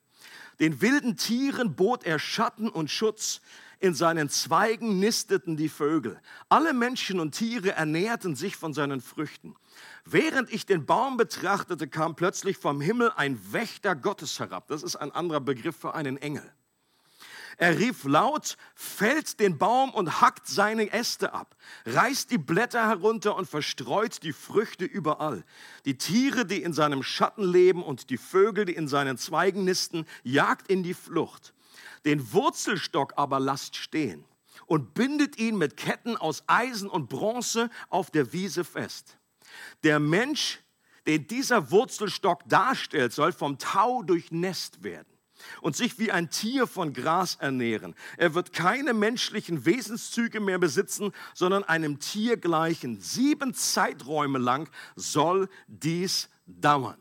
Den 0.60 0.80
wilden 0.80 1.16
Tieren 1.16 1.74
bot 1.74 2.04
er 2.04 2.18
Schatten 2.18 2.68
und 2.68 2.90
Schutz. 2.90 3.40
In 3.78 3.94
seinen 3.94 4.30
Zweigen 4.30 5.00
nisteten 5.00 5.56
die 5.56 5.68
Vögel. 5.68 6.18
Alle 6.48 6.72
Menschen 6.72 7.20
und 7.20 7.32
Tiere 7.32 7.72
ernährten 7.72 8.34
sich 8.34 8.56
von 8.56 8.72
seinen 8.72 9.02
Früchten. 9.02 9.54
Während 10.06 10.50
ich 10.50 10.64
den 10.64 10.86
Baum 10.86 11.18
betrachtete, 11.18 11.88
kam 11.88 12.14
plötzlich 12.14 12.56
vom 12.56 12.80
Himmel 12.80 13.12
ein 13.16 13.38
Wächter 13.52 13.94
Gottes 13.94 14.38
herab. 14.38 14.68
Das 14.68 14.82
ist 14.82 14.96
ein 14.96 15.12
anderer 15.12 15.40
Begriff 15.40 15.76
für 15.76 15.94
einen 15.94 16.16
Engel. 16.16 16.50
Er 17.58 17.78
rief 17.78 18.04
laut, 18.04 18.58
fällt 18.74 19.40
den 19.40 19.56
Baum 19.56 19.94
und 19.94 20.20
hackt 20.20 20.46
seine 20.46 20.92
Äste 20.92 21.32
ab, 21.32 21.56
reißt 21.86 22.30
die 22.30 22.38
Blätter 22.38 22.86
herunter 22.86 23.34
und 23.34 23.48
verstreut 23.48 24.22
die 24.22 24.34
Früchte 24.34 24.84
überall. 24.84 25.42
Die 25.86 25.96
Tiere, 25.96 26.44
die 26.44 26.62
in 26.62 26.74
seinem 26.74 27.02
Schatten 27.02 27.44
leben 27.44 27.82
und 27.82 28.10
die 28.10 28.18
Vögel, 28.18 28.66
die 28.66 28.74
in 28.74 28.88
seinen 28.88 29.16
Zweigen 29.16 29.64
nisten, 29.64 30.04
jagt 30.22 30.68
in 30.68 30.82
die 30.82 30.92
Flucht. 30.92 31.54
Den 32.04 32.32
Wurzelstock 32.32 33.14
aber 33.16 33.40
lasst 33.40 33.76
stehen. 33.76 34.24
und 34.66 34.94
bindet 34.94 35.38
ihn 35.38 35.56
mit 35.58 35.76
Ketten 35.76 36.16
aus 36.16 36.42
Eisen 36.48 36.88
und 36.88 37.08
Bronze 37.08 37.70
auf 37.88 38.10
der 38.10 38.32
Wiese 38.32 38.64
fest. 38.64 39.16
Der 39.84 40.00
Mensch, 40.00 40.60
den 41.06 41.28
dieser 41.28 41.70
Wurzelstock 41.70 42.48
darstellt, 42.48 43.12
soll 43.12 43.32
vom 43.32 43.58
Tau 43.58 44.02
durchnässt 44.02 44.82
werden 44.82 45.15
und 45.60 45.76
sich 45.76 45.98
wie 45.98 46.12
ein 46.12 46.30
Tier 46.30 46.66
von 46.66 46.92
Gras 46.92 47.36
ernähren. 47.36 47.94
Er 48.16 48.34
wird 48.34 48.52
keine 48.52 48.94
menschlichen 48.94 49.64
Wesenszüge 49.64 50.40
mehr 50.40 50.58
besitzen, 50.58 51.12
sondern 51.34 51.64
einem 51.64 51.98
Tier 51.98 52.36
gleichen. 52.36 53.00
Sieben 53.00 53.54
Zeiträume 53.54 54.38
lang 54.38 54.68
soll 54.94 55.48
dies 55.66 56.28
dauern. 56.46 56.98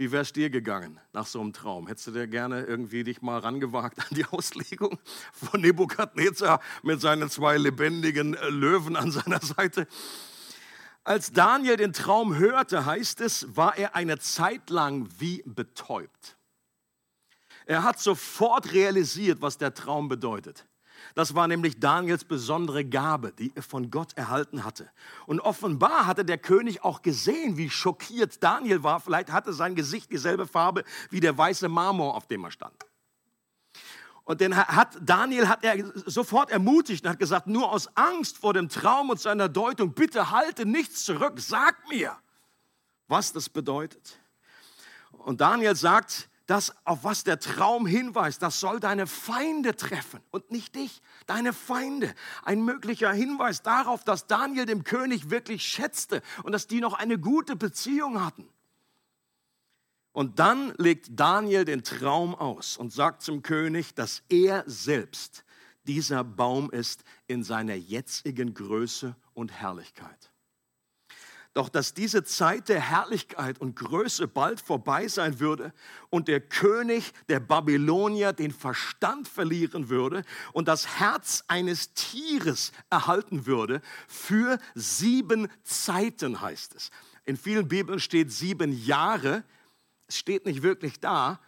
Wie 0.00 0.12
wär's 0.12 0.32
dir 0.32 0.48
gegangen 0.48 0.98
nach 1.12 1.26
so 1.26 1.42
einem 1.42 1.52
Traum? 1.52 1.86
Hättest 1.86 2.06
du 2.06 2.12
dir 2.12 2.26
gerne 2.26 2.64
irgendwie 2.64 3.04
dich 3.04 3.20
mal 3.20 3.38
rangewagt 3.38 3.98
an 3.98 4.06
die 4.12 4.24
Auslegung 4.24 4.98
von 5.30 5.60
Nebukadnezar 5.60 6.62
mit 6.82 7.02
seinen 7.02 7.28
zwei 7.28 7.58
lebendigen 7.58 8.32
äh, 8.32 8.48
Löwen 8.48 8.96
an 8.96 9.10
seiner 9.10 9.42
Seite? 9.42 9.86
Als 11.04 11.32
Daniel 11.32 11.76
den 11.76 11.92
Traum 11.92 12.34
hörte, 12.34 12.86
heißt 12.86 13.20
es, 13.20 13.54
war 13.54 13.76
er 13.76 13.94
eine 13.94 14.18
Zeit 14.18 14.70
lang 14.70 15.06
wie 15.18 15.42
betäubt. 15.44 16.38
Er 17.66 17.82
hat 17.84 18.00
sofort 18.00 18.72
realisiert, 18.72 19.42
was 19.42 19.58
der 19.58 19.74
Traum 19.74 20.08
bedeutet. 20.08 20.66
Das 21.14 21.34
war 21.34 21.48
nämlich 21.48 21.80
Daniels 21.80 22.24
besondere 22.24 22.84
Gabe, 22.84 23.32
die 23.32 23.52
er 23.54 23.62
von 23.62 23.90
Gott 23.90 24.12
erhalten 24.16 24.64
hatte. 24.64 24.90
Und 25.26 25.40
offenbar 25.40 26.06
hatte 26.06 26.24
der 26.24 26.38
König 26.38 26.84
auch 26.84 27.02
gesehen, 27.02 27.56
wie 27.56 27.70
schockiert 27.70 28.42
Daniel 28.42 28.82
war. 28.82 29.00
Vielleicht 29.00 29.32
hatte 29.32 29.52
sein 29.52 29.74
Gesicht 29.74 30.10
dieselbe 30.10 30.46
Farbe 30.46 30.84
wie 31.10 31.20
der 31.20 31.36
weiße 31.36 31.68
Marmor, 31.68 32.14
auf 32.14 32.26
dem 32.26 32.44
er 32.44 32.50
stand. 32.50 32.86
Und 34.24 34.40
den 34.40 34.56
hat 34.56 34.96
Daniel 35.00 35.48
hat 35.48 35.64
er 35.64 35.92
sofort 36.08 36.50
ermutigt 36.50 37.04
und 37.04 37.10
hat 37.10 37.18
gesagt, 37.18 37.48
nur 37.48 37.72
aus 37.72 37.88
Angst 37.96 38.38
vor 38.38 38.54
dem 38.54 38.68
Traum 38.68 39.10
und 39.10 39.18
seiner 39.18 39.48
Deutung, 39.48 39.92
bitte 39.92 40.30
halte 40.30 40.66
nichts 40.66 41.04
zurück, 41.04 41.40
sag 41.40 41.88
mir, 41.88 42.16
was 43.08 43.32
das 43.32 43.48
bedeutet. 43.48 44.20
Und 45.10 45.40
Daniel 45.40 45.74
sagt, 45.74 46.28
das, 46.50 46.74
auf 46.84 47.04
was 47.04 47.22
der 47.22 47.38
Traum 47.38 47.86
hinweist, 47.86 48.42
das 48.42 48.58
soll 48.58 48.80
deine 48.80 49.06
Feinde 49.06 49.76
treffen 49.76 50.20
und 50.32 50.50
nicht 50.50 50.74
dich, 50.74 51.00
deine 51.26 51.52
Feinde. 51.52 52.12
Ein 52.42 52.64
möglicher 52.64 53.12
Hinweis 53.12 53.62
darauf, 53.62 54.02
dass 54.02 54.26
Daniel 54.26 54.66
dem 54.66 54.82
König 54.82 55.30
wirklich 55.30 55.62
schätzte 55.62 56.22
und 56.42 56.50
dass 56.50 56.66
die 56.66 56.80
noch 56.80 56.94
eine 56.94 57.20
gute 57.20 57.54
Beziehung 57.54 58.24
hatten. 58.24 58.48
Und 60.10 60.40
dann 60.40 60.74
legt 60.76 61.10
Daniel 61.12 61.64
den 61.64 61.84
Traum 61.84 62.34
aus 62.34 62.76
und 62.76 62.92
sagt 62.92 63.22
zum 63.22 63.44
König, 63.44 63.94
dass 63.94 64.24
er 64.28 64.64
selbst 64.66 65.44
dieser 65.84 66.24
Baum 66.24 66.68
ist 66.72 67.04
in 67.28 67.44
seiner 67.44 67.76
jetzigen 67.76 68.54
Größe 68.54 69.14
und 69.34 69.52
Herrlichkeit. 69.52 70.29
Doch 71.52 71.68
dass 71.68 71.94
diese 71.94 72.22
Zeit 72.22 72.68
der 72.68 72.80
Herrlichkeit 72.80 73.60
und 73.60 73.74
Größe 73.74 74.28
bald 74.28 74.60
vorbei 74.60 75.08
sein 75.08 75.40
würde 75.40 75.72
und 76.08 76.28
der 76.28 76.40
König 76.40 77.12
der 77.28 77.40
Babylonier 77.40 78.32
den 78.32 78.52
Verstand 78.52 79.26
verlieren 79.26 79.88
würde 79.88 80.22
und 80.52 80.68
das 80.68 81.00
Herz 81.00 81.42
eines 81.48 81.92
Tieres 81.94 82.70
erhalten 82.88 83.46
würde 83.46 83.82
für 84.06 84.58
sieben 84.76 85.48
Zeiten, 85.64 86.40
heißt 86.40 86.76
es. 86.76 86.90
In 87.24 87.36
vielen 87.36 87.66
Bibeln 87.66 87.98
steht 87.98 88.30
sieben 88.30 88.72
Jahre. 88.72 89.42
Es 90.06 90.18
steht 90.18 90.46
nicht 90.46 90.62
wirklich 90.62 91.00
da. 91.00 91.40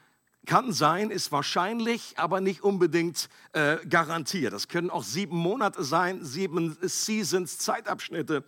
Kann 0.47 0.73
sein, 0.73 1.11
ist 1.11 1.31
wahrscheinlich, 1.31 2.15
aber 2.19 2.41
nicht 2.41 2.65
unbedingt 2.65 3.29
äh, 3.53 3.77
garantiert. 3.87 4.53
Das 4.53 4.67
können 4.67 4.91
auch 4.91 5.05
sieben 5.05 5.37
Monate 5.37 5.85
sein, 5.85 6.25
sieben 6.25 6.77
Seasons, 6.83 7.59
Zeitabschnitte 7.59 8.45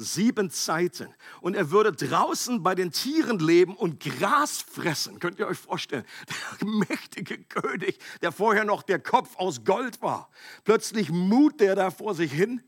sieben 0.00 0.50
Zeiten. 0.50 1.14
Und 1.40 1.54
er 1.54 1.70
würde 1.70 1.92
draußen 1.92 2.62
bei 2.62 2.74
den 2.74 2.90
Tieren 2.90 3.38
leben 3.38 3.76
und 3.76 4.00
Gras 4.00 4.62
fressen. 4.62 5.18
Könnt 5.20 5.38
ihr 5.38 5.46
euch 5.46 5.58
vorstellen? 5.58 6.04
Der 6.60 6.68
mächtige 6.68 7.38
König, 7.44 7.98
der 8.22 8.32
vorher 8.32 8.64
noch 8.64 8.82
der 8.82 8.98
Kopf 8.98 9.36
aus 9.36 9.64
Gold 9.64 10.00
war. 10.02 10.30
Plötzlich 10.64 11.10
mut 11.10 11.60
der 11.60 11.74
da 11.74 11.90
vor 11.90 12.14
sich 12.14 12.32
hin 12.32 12.62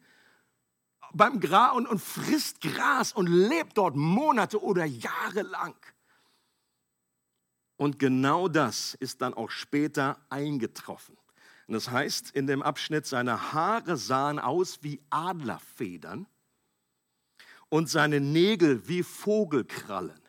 beim 1.15 1.41
Gras 1.41 1.75
und, 1.75 1.87
und 1.87 2.01
frisst 2.01 2.61
Gras 2.61 3.13
und 3.13 3.27
lebt 3.27 3.77
dort 3.79 3.97
Monate 3.97 4.63
oder 4.63 4.85
Jahre 4.85 5.43
lang. 5.43 5.77
Und 7.77 7.99
genau 7.99 8.49
das 8.49 8.95
ist 8.95 9.23
dann 9.23 9.35
auch 9.35 9.51
später 9.51 10.25
eingetroffen. 10.31 11.17
Und 11.67 11.75
das 11.75 11.91
heißt 11.91 12.31
in 12.31 12.47
dem 12.47 12.63
Abschnitt, 12.63 13.07
seine 13.07 13.53
Haare 13.53 13.97
sahen 13.97 14.39
aus 14.39 14.83
wie 14.83 15.03
Adlerfedern 15.11 16.27
und 17.73 17.89
seine 17.89 18.21
Nägel 18.21 18.87
wie 18.87 19.03
Vogelkrallen. 19.03 20.21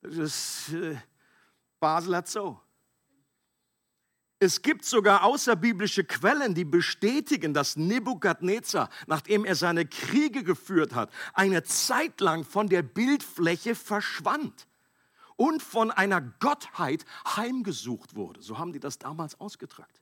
Das 0.00 0.16
ist 0.16 0.72
äh, 0.72 0.96
Basler 1.78 2.24
Zoo. 2.24 2.56
Es 4.38 4.62
gibt 4.62 4.86
sogar 4.86 5.24
außerbiblische 5.24 6.04
Quellen, 6.04 6.54
die 6.54 6.64
bestätigen, 6.64 7.52
dass 7.52 7.76
Nebukadnezar, 7.76 8.88
nachdem 9.06 9.44
er 9.44 9.56
seine 9.56 9.84
Kriege 9.84 10.42
geführt 10.42 10.94
hat, 10.94 11.12
eine 11.34 11.64
Zeit 11.64 12.18
lang 12.22 12.44
von 12.44 12.70
der 12.70 12.82
Bildfläche 12.82 13.74
verschwand 13.74 14.68
und 15.36 15.62
von 15.62 15.90
einer 15.90 16.22
Gottheit 16.22 17.04
heimgesucht 17.26 18.14
wurde. 18.14 18.40
So 18.40 18.56
haben 18.56 18.72
die 18.72 18.80
das 18.80 18.98
damals 18.98 19.38
ausgedrückt. 19.38 20.00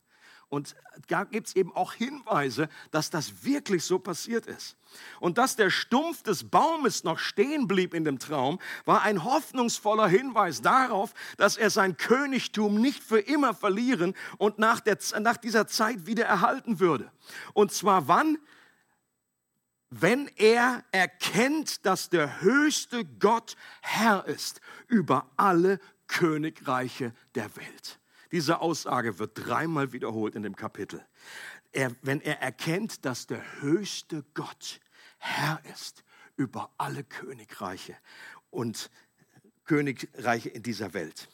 Und 0.49 0.77
da 1.09 1.25
gibt 1.25 1.49
es 1.49 1.57
eben 1.57 1.75
auch 1.75 1.93
Hinweise, 1.93 2.69
dass 2.93 3.11
das 3.11 3.45
wirklich 3.45 3.85
so 3.85 3.99
passiert 3.99 4.47
ist. 4.47 4.77
Und 5.19 5.39
dass 5.39 5.57
der 5.57 5.71
Stumpf 5.71 6.23
des 6.23 6.49
Baumes 6.49 7.03
noch 7.03 7.19
stehen 7.19 7.67
blieb 7.67 7.95
in 7.95 8.05
dem 8.05 8.21
Traum, 8.21 8.61
war 8.85 9.03
ein 9.03 9.25
hoffnungsvoller 9.25 10.07
Hinweis 10.07 10.63
darauf, 10.63 11.15
dass 11.37 11.57
er 11.57 11.71
sein 11.71 11.97
Königtum 11.97 12.81
nicht 12.81 13.03
für 13.03 13.19
immer 13.19 13.55
verlieren 13.55 14.15
und 14.39 14.59
nach, 14.59 14.79
der, 14.81 14.99
nach 15.21 15.37
dieser 15.37 15.67
Zeit 15.67 16.07
wieder 16.07 16.25
erhalten 16.25 16.79
würde. 16.79 17.11
Und 17.53 17.73
zwar 17.73 18.07
wann? 18.07 18.39
Wenn 19.91 20.29
er 20.37 20.85
erkennt, 20.93 21.87
dass 21.87 22.09
der 22.09 22.41
höchste 22.41 23.05
Gott 23.05 23.57
Herr 23.81 24.27
ist 24.27 24.61
über 24.87 25.31
alle 25.37 25.81
Königreiche 26.07 27.13
der 27.35 27.55
Welt. 27.57 27.99
Diese 28.33 28.61
Aussage 28.61 29.19
wird 29.19 29.33
dreimal 29.35 29.93
wiederholt 29.93 30.35
in 30.35 30.43
dem 30.43 30.57
Kapitel. 30.57 31.05
Er, 31.73 31.95
wenn 32.03 32.21
er 32.21 32.41
erkennt, 32.41 33.05
dass 33.05 33.27
der 33.27 33.43
höchste 33.61 34.25
Gott 34.35 34.81
Herr 35.19 35.61
ist 35.73 36.05
über 36.37 36.71
alle 36.79 37.05
Königreiche 37.05 37.97
und 38.51 38.91
Königreiche 39.65 40.49
in 40.49 40.63
dieser 40.63 40.95
Welt. 40.95 41.29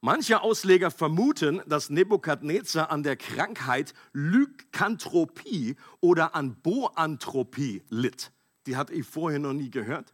Manche 0.00 0.40
Ausleger 0.40 0.90
vermuten, 0.90 1.62
dass 1.66 1.88
Nebukadnezar 1.88 2.90
an 2.90 3.04
der 3.04 3.16
Krankheit 3.16 3.94
Lykanthropie 4.12 5.76
oder 6.00 6.34
an 6.34 6.60
Boanthropie 6.60 7.84
litt. 7.88 8.32
Die 8.66 8.76
hatte 8.76 8.94
ich 8.94 9.06
vorher 9.06 9.38
noch 9.38 9.52
nie 9.52 9.70
gehört 9.70 10.12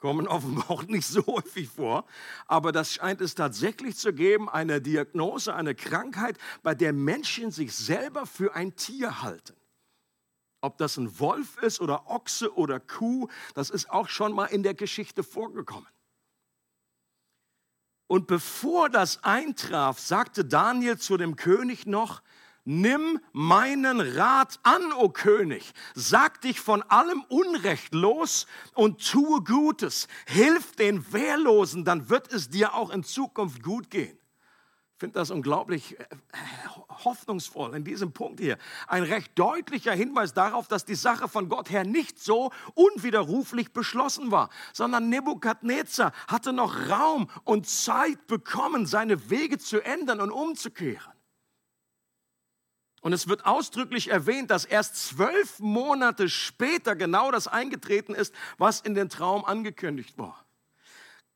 kommen 0.00 0.26
offenbar 0.28 0.70
auch 0.70 0.82
nicht 0.84 1.06
so 1.06 1.24
häufig 1.26 1.68
vor, 1.68 2.04
aber 2.46 2.72
das 2.72 2.94
scheint 2.94 3.20
es 3.20 3.34
tatsächlich 3.34 3.96
zu 3.96 4.12
geben, 4.12 4.48
eine 4.48 4.80
Diagnose, 4.80 5.54
eine 5.54 5.74
Krankheit, 5.74 6.38
bei 6.62 6.74
der 6.74 6.92
Menschen 6.92 7.52
sich 7.52 7.74
selber 7.74 8.26
für 8.26 8.54
ein 8.54 8.74
Tier 8.74 9.22
halten. 9.22 9.54
Ob 10.62 10.76
das 10.76 10.96
ein 10.96 11.18
Wolf 11.18 11.56
ist 11.62 11.80
oder 11.80 12.10
Ochse 12.10 12.54
oder 12.54 12.80
Kuh, 12.80 13.28
das 13.54 13.70
ist 13.70 13.88
auch 13.90 14.08
schon 14.08 14.32
mal 14.32 14.46
in 14.46 14.62
der 14.62 14.74
Geschichte 14.74 15.22
vorgekommen. 15.22 15.88
Und 18.06 18.26
bevor 18.26 18.90
das 18.90 19.22
eintraf, 19.22 20.00
sagte 20.00 20.44
Daniel 20.44 20.98
zu 20.98 21.16
dem 21.16 21.36
König 21.36 21.86
noch, 21.86 22.22
Nimm 22.64 23.18
meinen 23.32 24.00
Rat 24.00 24.60
an, 24.62 24.92
o 24.92 25.08
König. 25.08 25.72
Sag 25.94 26.42
dich 26.42 26.60
von 26.60 26.82
allem 26.82 27.24
Unrecht 27.28 27.94
los 27.94 28.46
und 28.74 29.04
tue 29.06 29.42
Gutes. 29.42 30.08
Hilf 30.26 30.76
den 30.76 31.12
Wehrlosen, 31.12 31.84
dann 31.84 32.10
wird 32.10 32.32
es 32.32 32.50
dir 32.50 32.74
auch 32.74 32.90
in 32.90 33.02
Zukunft 33.02 33.62
gut 33.62 33.90
gehen. 33.90 34.18
Ich 34.94 35.00
finde 35.00 35.18
das 35.18 35.30
unglaublich 35.30 35.98
äh, 35.98 36.04
hoffnungsvoll 37.04 37.74
in 37.74 37.84
diesem 37.84 38.12
Punkt 38.12 38.38
hier. 38.38 38.58
Ein 38.86 39.04
recht 39.04 39.32
deutlicher 39.38 39.94
Hinweis 39.94 40.34
darauf, 40.34 40.68
dass 40.68 40.84
die 40.84 40.94
Sache 40.94 41.28
von 41.28 41.48
Gott 41.48 41.70
her 41.70 41.84
nicht 41.84 42.18
so 42.22 42.52
unwiderruflich 42.74 43.72
beschlossen 43.72 44.30
war, 44.30 44.50
sondern 44.74 45.08
Nebukadnezar 45.08 46.12
hatte 46.28 46.52
noch 46.52 46.90
Raum 46.90 47.30
und 47.44 47.66
Zeit 47.66 48.26
bekommen, 48.26 48.84
seine 48.84 49.30
Wege 49.30 49.56
zu 49.56 49.82
ändern 49.82 50.20
und 50.20 50.30
umzukehren. 50.30 51.19
Und 53.00 53.12
es 53.14 53.28
wird 53.28 53.46
ausdrücklich 53.46 54.08
erwähnt, 54.08 54.50
dass 54.50 54.64
erst 54.64 54.96
zwölf 54.96 55.58
Monate 55.58 56.28
später 56.28 56.94
genau 56.94 57.30
das 57.30 57.48
eingetreten 57.48 58.14
ist, 58.14 58.34
was 58.58 58.80
in 58.80 58.94
den 58.94 59.08
Traum 59.08 59.44
angekündigt 59.44 60.18
war. 60.18 60.44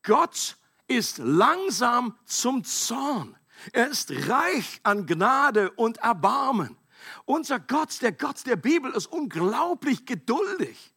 Gott 0.03 0.57
ist 0.87 1.19
langsam 1.19 2.19
zum 2.27 2.65
Zorn. 2.65 3.37
Er 3.73 3.89
ist 3.89 4.11
reich 4.29 4.81
an 4.83 5.07
Gnade 5.07 5.71
und 5.73 5.99
Erbarmen. 5.99 6.77
Unser 7.25 7.61
Gott, 7.61 8.03
der 8.03 8.13
Gott 8.13 8.45
der 8.47 8.57
Bibel, 8.57 8.93
ist 8.93 9.07
unglaublich 9.07 10.05
geduldig. 10.05 10.95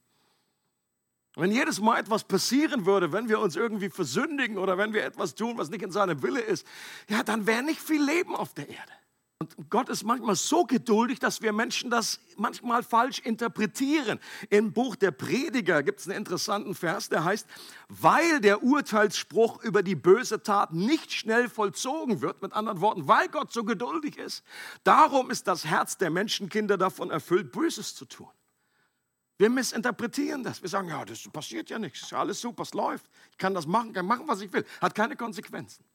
Wenn 1.35 1.51
jedes 1.51 1.79
Mal 1.79 1.99
etwas 1.99 2.23
passieren 2.23 2.85
würde, 2.85 3.13
wenn 3.13 3.29
wir 3.29 3.39
uns 3.39 3.55
irgendwie 3.55 3.89
versündigen 3.89 4.57
oder 4.57 4.77
wenn 4.77 4.93
wir 4.93 5.05
etwas 5.05 5.35
tun, 5.35 5.57
was 5.57 5.69
nicht 5.69 5.83
in 5.83 5.91
seinem 5.91 6.23
Wille 6.23 6.41
ist, 6.41 6.65
ja, 7.07 7.23
dann 7.23 7.45
wäre 7.45 7.63
nicht 7.63 7.79
viel 7.79 8.03
Leben 8.03 8.35
auf 8.35 8.53
der 8.53 8.67
Erde. 8.67 8.91
Und 9.39 9.69
Gott 9.69 9.87
ist 9.89 10.03
manchmal 10.03 10.35
so 10.35 10.65
geduldig, 10.65 11.19
dass 11.19 11.43
wir 11.43 11.53
Menschen 11.53 11.91
das 11.91 12.19
manchmal 12.37 12.81
falsch 12.81 13.19
interpretieren. 13.19 14.19
Im 14.49 14.73
Buch 14.73 14.95
der 14.95 15.11
Prediger 15.11 15.83
gibt 15.83 15.99
es 15.99 16.07
einen 16.07 16.17
interessanten 16.17 16.73
Vers, 16.73 17.09
der 17.09 17.23
heißt, 17.23 17.45
weil 17.87 18.41
der 18.41 18.63
Urteilsspruch 18.63 19.63
über 19.63 19.83
die 19.83 19.95
böse 19.95 20.41
Tat 20.41 20.73
nicht 20.73 21.13
schnell 21.13 21.49
vollzogen 21.49 22.21
wird, 22.21 22.41
mit 22.41 22.53
anderen 22.53 22.81
Worten, 22.81 23.07
weil 23.07 23.27
Gott 23.29 23.53
so 23.53 23.63
geduldig 23.63 24.17
ist, 24.17 24.43
darum 24.83 25.29
ist 25.29 25.47
das 25.47 25.65
Herz 25.65 25.97
der 25.97 26.09
Menschenkinder 26.09 26.77
davon 26.77 27.11
erfüllt, 27.11 27.51
Böses 27.51 27.93
zu 27.93 28.05
tun. 28.05 28.29
Wir 29.37 29.51
missinterpretieren 29.51 30.43
das. 30.43 30.63
Wir 30.63 30.69
sagen, 30.69 30.89
ja, 30.89 31.05
das 31.05 31.29
passiert 31.31 31.69
ja 31.69 31.77
nichts, 31.77 32.01
ist 32.01 32.09
ja 32.09 32.19
alles 32.21 32.41
super, 32.41 32.63
es 32.63 32.73
läuft. 32.73 33.05
Ich 33.29 33.37
kann 33.37 33.53
das 33.53 33.67
machen, 33.67 33.93
kann 33.93 34.07
machen, 34.07 34.27
was 34.27 34.41
ich 34.41 34.51
will. 34.51 34.65
Hat 34.81 34.95
keine 34.95 35.15
Konsequenzen. 35.15 35.85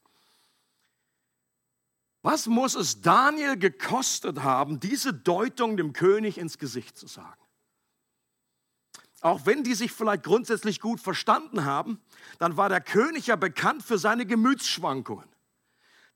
Was 2.23 2.47
muss 2.47 2.73
es 2.73 3.01
Daniel 3.01 3.57
gekostet 3.57 4.43
haben, 4.43 4.79
diese 4.79 5.13
Deutung 5.13 5.75
dem 5.75 5.91
König 5.91 6.37
ins 6.37 6.57
Gesicht 6.57 6.97
zu 6.97 7.05
sagen? 7.05 7.39
Auch 9.19 9.45
wenn 9.45 9.63
die 9.63 9.73
sich 9.73 9.91
vielleicht 9.91 10.23
grundsätzlich 10.23 10.79
gut 10.79 11.01
verstanden 11.01 11.65
haben, 11.65 12.01
dann 12.39 12.55
war 12.55 12.69
der 12.69 12.81
König 12.81 13.27
ja 13.27 13.35
bekannt 13.35 13.83
für 13.83 13.97
seine 13.97 14.25
Gemütsschwankungen. 14.25 15.27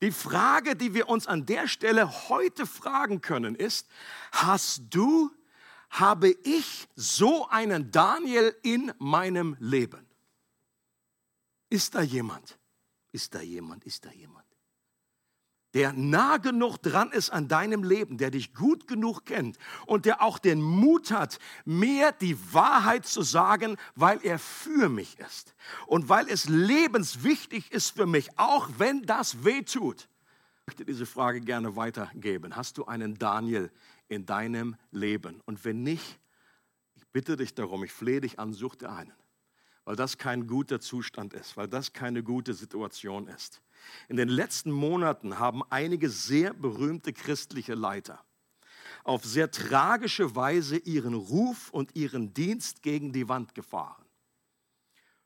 Die 0.02 0.12
Frage, 0.12 0.76
die 0.76 0.94
wir 0.94 1.10
uns 1.10 1.28
an 1.28 1.46
der 1.46 1.68
Stelle 1.68 2.30
heute 2.30 2.66
fragen 2.66 3.20
können, 3.20 3.56
ist, 3.56 3.88
hast 4.32 4.84
du, 4.90 5.32
habe 5.90 6.30
ich 6.44 6.88
so 6.96 7.48
einen 7.50 7.92
Daniel 7.92 8.56
in 8.64 8.94
meinem 8.98 9.58
Leben? 9.60 10.08
Ist 11.70 11.96
da 11.96 12.02
jemand? 12.02 12.58
Ist 13.12 13.36
da 13.36 13.42
jemand? 13.42 13.84
Ist 13.84 14.06
da 14.06 14.12
jemand? 14.12 14.46
Der 15.74 15.94
nah 15.94 16.38
genug 16.38 16.78
dran 16.78 17.12
ist 17.12 17.30
an 17.30 17.48
deinem 17.48 17.84
Leben, 17.84 18.18
der 18.18 18.32
dich 18.32 18.54
gut 18.54 18.88
genug 18.88 19.26
kennt 19.26 19.58
und 19.86 20.06
der 20.06 20.22
auch 20.22 20.40
den 20.40 20.62
Mut 20.62 21.12
hat, 21.12 21.40
mir 21.66 22.12
die 22.14 22.38
Wahrheit 22.54 23.06
zu 23.06 23.22
sagen, 23.22 23.78
weil 23.96 24.20
er 24.24 24.40
für 24.40 24.90
mich 24.90 25.20
ist 25.20 25.54
und 25.86 26.10
weil 26.10 26.30
es 26.30 26.48
lebenswichtig 26.48 27.72
ist 27.72 27.96
für 27.96 28.06
mich, 28.06 28.40
auch 28.40 28.70
wenn 28.78 29.04
das 29.04 29.44
weh 29.44 29.62
tut. 29.64 30.08
Ich 30.62 30.68
möchte 30.68 30.86
diese 30.86 31.06
Frage 31.06 31.42
gerne 31.42 31.76
weitergeben. 31.76 32.56
Hast 32.56 32.78
du 32.78 32.86
einen 32.86 33.18
Daniel 33.18 33.72
in 34.10 34.26
deinem 34.26 34.76
Leben? 34.92 35.42
Und 35.46 35.64
wenn 35.64 35.84
nicht, 35.84 36.20
ich 36.96 37.08
bitte 37.08 37.38
dich 37.38 37.54
darum, 37.54 37.84
ich 37.84 37.94
flehe 37.94 38.20
dich 38.20 38.40
an, 38.40 38.52
such 38.54 38.76
dir 38.76 38.92
einen, 38.92 39.14
weil 39.88 39.96
das 39.96 40.18
kein 40.18 40.48
guter 40.48 40.82
Zustand 40.82 41.34
ist, 41.34 41.56
weil 41.56 41.70
das 41.70 41.94
keine 41.94 42.22
gute 42.22 42.54
Situation 42.54 43.30
ist. 43.30 43.62
In 44.10 44.18
den 44.18 44.28
letzten 44.28 44.70
Monaten 44.70 45.40
haben 45.40 45.64
einige 45.70 46.10
sehr 46.10 46.54
berühmte 46.54 47.14
christliche 47.14 47.74
Leiter 47.74 48.22
auf 49.06 49.24
sehr 49.24 49.50
tragische 49.50 50.36
Weise 50.36 50.76
ihren 50.76 51.14
Ruf 51.14 51.70
und 51.70 51.96
ihren 51.96 52.34
Dienst 52.34 52.82
gegen 52.82 53.14
die 53.14 53.30
Wand 53.30 53.56
gefahren. 53.56 54.04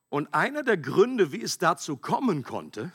Und 0.09 0.31
einer 0.31 0.61
der 0.61 0.77
Gründe, 0.77 1.31
wie 1.31 1.41
es 1.41 1.57
dazu 1.57 1.97
kommen 1.97 2.43
konnte, 2.43 2.93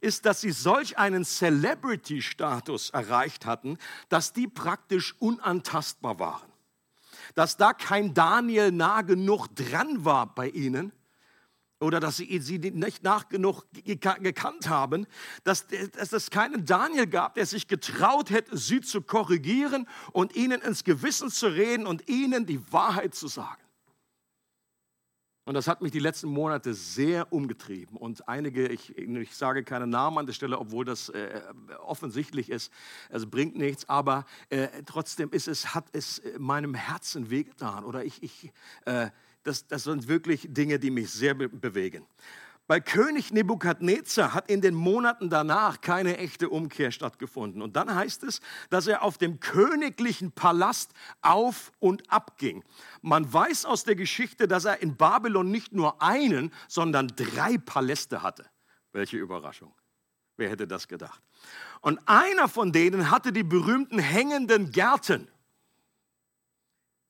ist, 0.00 0.24
dass 0.24 0.40
sie 0.40 0.52
solch 0.52 0.98
einen 0.98 1.24
Celebrity-Status 1.24 2.90
erreicht 2.90 3.44
hatten, 3.44 3.76
dass 4.08 4.32
die 4.32 4.46
praktisch 4.46 5.16
unantastbar 5.18 6.20
waren. 6.20 6.51
Dass 7.34 7.56
da 7.56 7.72
kein 7.72 8.14
Daniel 8.14 8.72
nah 8.72 9.02
genug 9.02 9.48
dran 9.54 10.04
war 10.04 10.34
bei 10.34 10.48
ihnen, 10.48 10.92
oder 11.82 12.00
dass 12.00 12.16
sie 12.16 12.38
sie 12.38 12.58
nicht 12.58 13.02
nach 13.02 13.28
genug 13.28 13.64
gekannt 13.84 14.68
haben, 14.68 15.06
dass, 15.44 15.66
dass 15.66 16.12
es 16.12 16.30
keinen 16.30 16.64
Daniel 16.64 17.06
gab, 17.06 17.34
der 17.34 17.44
sich 17.44 17.66
getraut 17.66 18.30
hätte, 18.30 18.56
sie 18.56 18.80
zu 18.80 19.02
korrigieren 19.02 19.88
und 20.12 20.36
ihnen 20.36 20.62
ins 20.62 20.84
Gewissen 20.84 21.28
zu 21.28 21.48
reden 21.48 21.86
und 21.86 22.08
ihnen 22.08 22.46
die 22.46 22.60
Wahrheit 22.72 23.14
zu 23.14 23.26
sagen. 23.26 23.61
Und 25.44 25.54
das 25.54 25.66
hat 25.66 25.82
mich 25.82 25.90
die 25.90 25.98
letzten 25.98 26.28
Monate 26.28 26.72
sehr 26.72 27.32
umgetrieben. 27.32 27.96
Und 27.96 28.28
einige, 28.28 28.68
ich, 28.68 28.96
ich 28.96 29.34
sage 29.34 29.64
keine 29.64 29.88
Namen 29.88 30.18
an 30.18 30.26
der 30.26 30.34
Stelle, 30.34 30.58
obwohl 30.58 30.84
das 30.84 31.08
äh, 31.08 31.40
offensichtlich 31.84 32.48
ist, 32.48 32.72
es 33.08 33.26
bringt 33.26 33.56
nichts, 33.56 33.88
aber 33.88 34.24
äh, 34.50 34.68
trotzdem 34.86 35.30
ist 35.30 35.48
es, 35.48 35.74
hat 35.74 35.86
es 35.92 36.22
meinem 36.38 36.74
Herzen 36.74 37.30
wehgetan. 37.30 37.84
Oder 37.84 38.04
ich, 38.04 38.22
ich 38.22 38.52
äh, 38.84 39.10
das, 39.42 39.66
das 39.66 39.84
sind 39.84 40.08
wirklich 40.08 40.46
Dinge, 40.50 40.78
die 40.78 40.90
mich 40.90 41.10
sehr 41.10 41.34
be 41.34 41.48
bewegen. 41.48 42.06
Bei 42.72 42.80
König 42.80 43.34
Nebukadnezar 43.34 44.32
hat 44.32 44.48
in 44.48 44.62
den 44.62 44.74
Monaten 44.74 45.28
danach 45.28 45.82
keine 45.82 46.16
echte 46.16 46.48
Umkehr 46.48 46.90
stattgefunden. 46.90 47.60
Und 47.60 47.76
dann 47.76 47.94
heißt 47.94 48.22
es, 48.22 48.40
dass 48.70 48.86
er 48.86 49.02
auf 49.02 49.18
dem 49.18 49.40
königlichen 49.40 50.32
Palast 50.32 50.92
auf 51.20 51.70
und 51.80 52.10
ab 52.10 52.38
ging. 52.38 52.64
Man 53.02 53.30
weiß 53.30 53.66
aus 53.66 53.84
der 53.84 53.94
Geschichte, 53.94 54.48
dass 54.48 54.64
er 54.64 54.80
in 54.80 54.96
Babylon 54.96 55.50
nicht 55.50 55.74
nur 55.74 56.00
einen, 56.00 56.50
sondern 56.66 57.08
drei 57.08 57.58
Paläste 57.58 58.22
hatte. 58.22 58.46
Welche 58.92 59.18
Überraschung. 59.18 59.74
Wer 60.38 60.48
hätte 60.48 60.66
das 60.66 60.88
gedacht? 60.88 61.20
Und 61.82 62.00
einer 62.06 62.48
von 62.48 62.72
denen 62.72 63.10
hatte 63.10 63.34
die 63.34 63.42
berühmten 63.44 63.98
hängenden 63.98 64.70
Gärten 64.70 65.28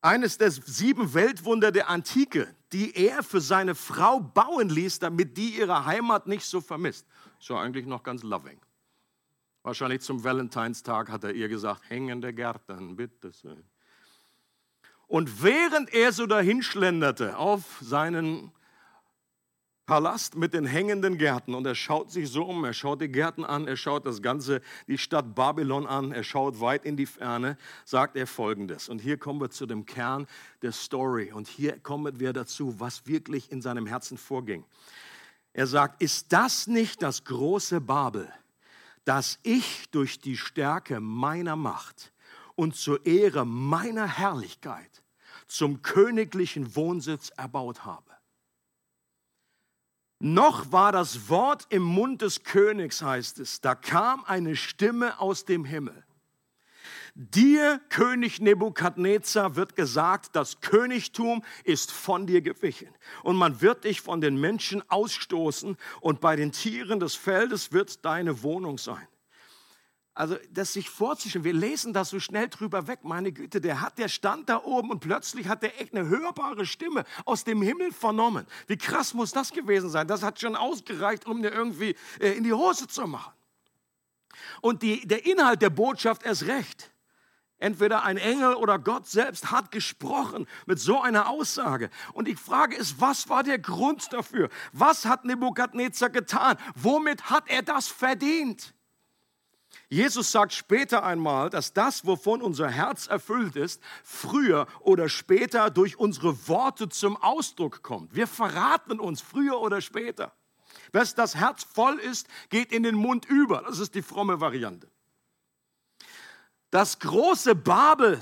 eines 0.02 0.36
der 0.36 0.50
sieben 0.50 1.14
Weltwunder 1.14 1.72
der 1.72 1.88
Antike, 1.88 2.54
die 2.72 2.94
er 2.94 3.22
für 3.22 3.40
seine 3.40 3.74
Frau 3.74 4.20
bauen 4.20 4.68
ließ, 4.68 4.98
damit 4.98 5.36
die 5.36 5.56
ihre 5.56 5.86
Heimat 5.86 6.26
nicht 6.26 6.44
so 6.44 6.60
vermisst. 6.60 7.06
Ist 7.40 7.48
ja 7.48 7.60
eigentlich 7.60 7.86
noch 7.86 8.02
ganz 8.02 8.22
loving. 8.22 8.60
Wahrscheinlich 9.62 10.00
zum 10.00 10.24
Valentinstag 10.24 11.08
hat 11.08 11.22
er 11.22 11.32
ihr 11.32 11.48
gesagt, 11.48 11.88
hängende 11.88 12.34
Gärten, 12.34 12.96
bitte. 12.96 13.30
Und 15.06 15.42
während 15.42 15.94
er 15.94 16.12
so 16.12 16.26
dahinschlenderte 16.26 17.36
auf 17.38 17.78
seinen 17.80 18.52
Palast 19.92 20.36
mit 20.36 20.54
den 20.54 20.64
hängenden 20.64 21.18
Gärten 21.18 21.54
und 21.54 21.66
er 21.66 21.74
schaut 21.74 22.10
sich 22.10 22.30
so 22.30 22.46
um, 22.46 22.64
er 22.64 22.72
schaut 22.72 23.02
die 23.02 23.12
Gärten 23.12 23.44
an, 23.44 23.68
er 23.68 23.76
schaut 23.76 24.06
das 24.06 24.22
ganze, 24.22 24.62
die 24.88 24.96
Stadt 24.96 25.34
Babylon 25.34 25.86
an, 25.86 26.12
er 26.12 26.24
schaut 26.24 26.60
weit 26.62 26.86
in 26.86 26.96
die 26.96 27.04
Ferne, 27.04 27.58
sagt 27.84 28.16
er 28.16 28.26
folgendes. 28.26 28.88
Und 28.88 29.00
hier 29.00 29.18
kommen 29.18 29.38
wir 29.38 29.50
zu 29.50 29.66
dem 29.66 29.84
Kern 29.84 30.26
der 30.62 30.72
Story 30.72 31.30
und 31.30 31.46
hier 31.46 31.78
kommen 31.78 32.18
wir 32.18 32.32
dazu, 32.32 32.80
was 32.80 33.06
wirklich 33.06 33.52
in 33.52 33.60
seinem 33.60 33.84
Herzen 33.86 34.16
vorging. 34.16 34.64
Er 35.52 35.66
sagt, 35.66 36.00
ist 36.00 36.32
das 36.32 36.66
nicht 36.66 37.02
das 37.02 37.24
große 37.24 37.82
Babel, 37.82 38.32
das 39.04 39.40
ich 39.42 39.90
durch 39.90 40.18
die 40.18 40.38
Stärke 40.38 41.00
meiner 41.00 41.54
Macht 41.54 42.14
und 42.54 42.76
zur 42.76 43.04
Ehre 43.04 43.44
meiner 43.44 44.06
Herrlichkeit 44.06 45.02
zum 45.48 45.82
königlichen 45.82 46.74
Wohnsitz 46.76 47.28
erbaut 47.36 47.84
habe? 47.84 48.21
Noch 50.24 50.70
war 50.70 50.92
das 50.92 51.28
Wort 51.30 51.66
im 51.70 51.82
Mund 51.82 52.22
des 52.22 52.44
Königs, 52.44 53.02
heißt 53.02 53.40
es. 53.40 53.60
Da 53.60 53.74
kam 53.74 54.24
eine 54.24 54.54
Stimme 54.54 55.18
aus 55.18 55.44
dem 55.46 55.64
Himmel. 55.64 56.04
Dir, 57.16 57.80
König 57.88 58.40
Nebukadnezar, 58.40 59.56
wird 59.56 59.74
gesagt, 59.74 60.36
das 60.36 60.60
Königtum 60.60 61.42
ist 61.64 61.90
von 61.90 62.28
dir 62.28 62.40
gewichen. 62.40 62.94
Und 63.24 63.34
man 63.34 63.60
wird 63.60 63.82
dich 63.82 64.00
von 64.00 64.20
den 64.20 64.40
Menschen 64.40 64.88
ausstoßen 64.88 65.76
und 66.00 66.20
bei 66.20 66.36
den 66.36 66.52
Tieren 66.52 67.00
des 67.00 67.16
Feldes 67.16 67.72
wird 67.72 68.04
deine 68.04 68.44
Wohnung 68.44 68.78
sein. 68.78 69.08
Also 70.14 70.36
das 70.50 70.74
sich 70.74 70.90
vorzustellen, 70.90 71.44
wir 71.44 71.54
lesen 71.54 71.94
das 71.94 72.10
so 72.10 72.20
schnell 72.20 72.48
drüber 72.48 72.86
weg, 72.86 73.00
meine 73.02 73.32
Güte, 73.32 73.62
der 73.62 73.80
hat, 73.80 73.98
der 73.98 74.08
stand 74.08 74.48
da 74.50 74.62
oben 74.62 74.90
und 74.90 75.00
plötzlich 75.00 75.48
hat 75.48 75.62
er 75.62 75.80
echt 75.80 75.94
eine 75.94 76.06
hörbare 76.06 76.66
Stimme 76.66 77.04
aus 77.24 77.44
dem 77.44 77.62
Himmel 77.62 77.92
vernommen. 77.92 78.46
Wie 78.66 78.76
krass 78.76 79.14
muss 79.14 79.32
das 79.32 79.52
gewesen 79.52 79.88
sein? 79.88 80.06
Das 80.06 80.22
hat 80.22 80.38
schon 80.38 80.54
ausgereicht, 80.54 81.26
um 81.26 81.40
dir 81.40 81.50
irgendwie 81.50 81.96
äh, 82.20 82.32
in 82.32 82.44
die 82.44 82.52
Hose 82.52 82.88
zu 82.88 83.06
machen. 83.06 83.32
Und 84.60 84.82
die, 84.82 85.06
der 85.06 85.24
Inhalt 85.24 85.62
der 85.62 85.70
Botschaft 85.70 86.24
ist 86.24 86.46
recht. 86.46 86.90
Entweder 87.56 88.02
ein 88.02 88.18
Engel 88.18 88.54
oder 88.54 88.78
Gott 88.78 89.06
selbst 89.06 89.50
hat 89.50 89.70
gesprochen 89.70 90.46
mit 90.66 90.78
so 90.80 91.00
einer 91.00 91.30
Aussage. 91.30 91.90
Und 92.12 92.28
ich 92.28 92.38
frage 92.38 92.76
es, 92.76 93.00
was 93.00 93.28
war 93.28 93.44
der 93.44 93.58
Grund 93.58 94.12
dafür? 94.12 94.50
Was 94.72 95.06
hat 95.06 95.24
Nebukadnezar 95.24 96.10
getan? 96.10 96.58
Womit 96.74 97.30
hat 97.30 97.44
er 97.46 97.62
das 97.62 97.86
verdient? 97.88 98.74
Jesus 99.92 100.32
sagt 100.32 100.54
später 100.54 101.04
einmal, 101.04 101.50
dass 101.50 101.74
das, 101.74 102.06
wovon 102.06 102.40
unser 102.40 102.70
Herz 102.70 103.08
erfüllt 103.08 103.56
ist, 103.56 103.82
früher 104.02 104.66
oder 104.80 105.10
später 105.10 105.68
durch 105.68 105.98
unsere 105.98 106.48
Worte 106.48 106.88
zum 106.88 107.18
Ausdruck 107.18 107.82
kommt. 107.82 108.14
Wir 108.14 108.26
verraten 108.26 108.98
uns 108.98 109.20
früher 109.20 109.60
oder 109.60 109.82
später. 109.82 110.32
Was 110.92 111.14
das 111.14 111.34
Herz 111.34 111.64
voll 111.64 111.98
ist, 111.98 112.26
geht 112.48 112.72
in 112.72 112.84
den 112.84 112.94
Mund 112.94 113.26
über. 113.26 113.64
Das 113.66 113.80
ist 113.80 113.94
die 113.94 114.00
fromme 114.00 114.40
Variante. 114.40 114.90
Das 116.70 116.98
große 116.98 117.54
Babel, 117.54 118.18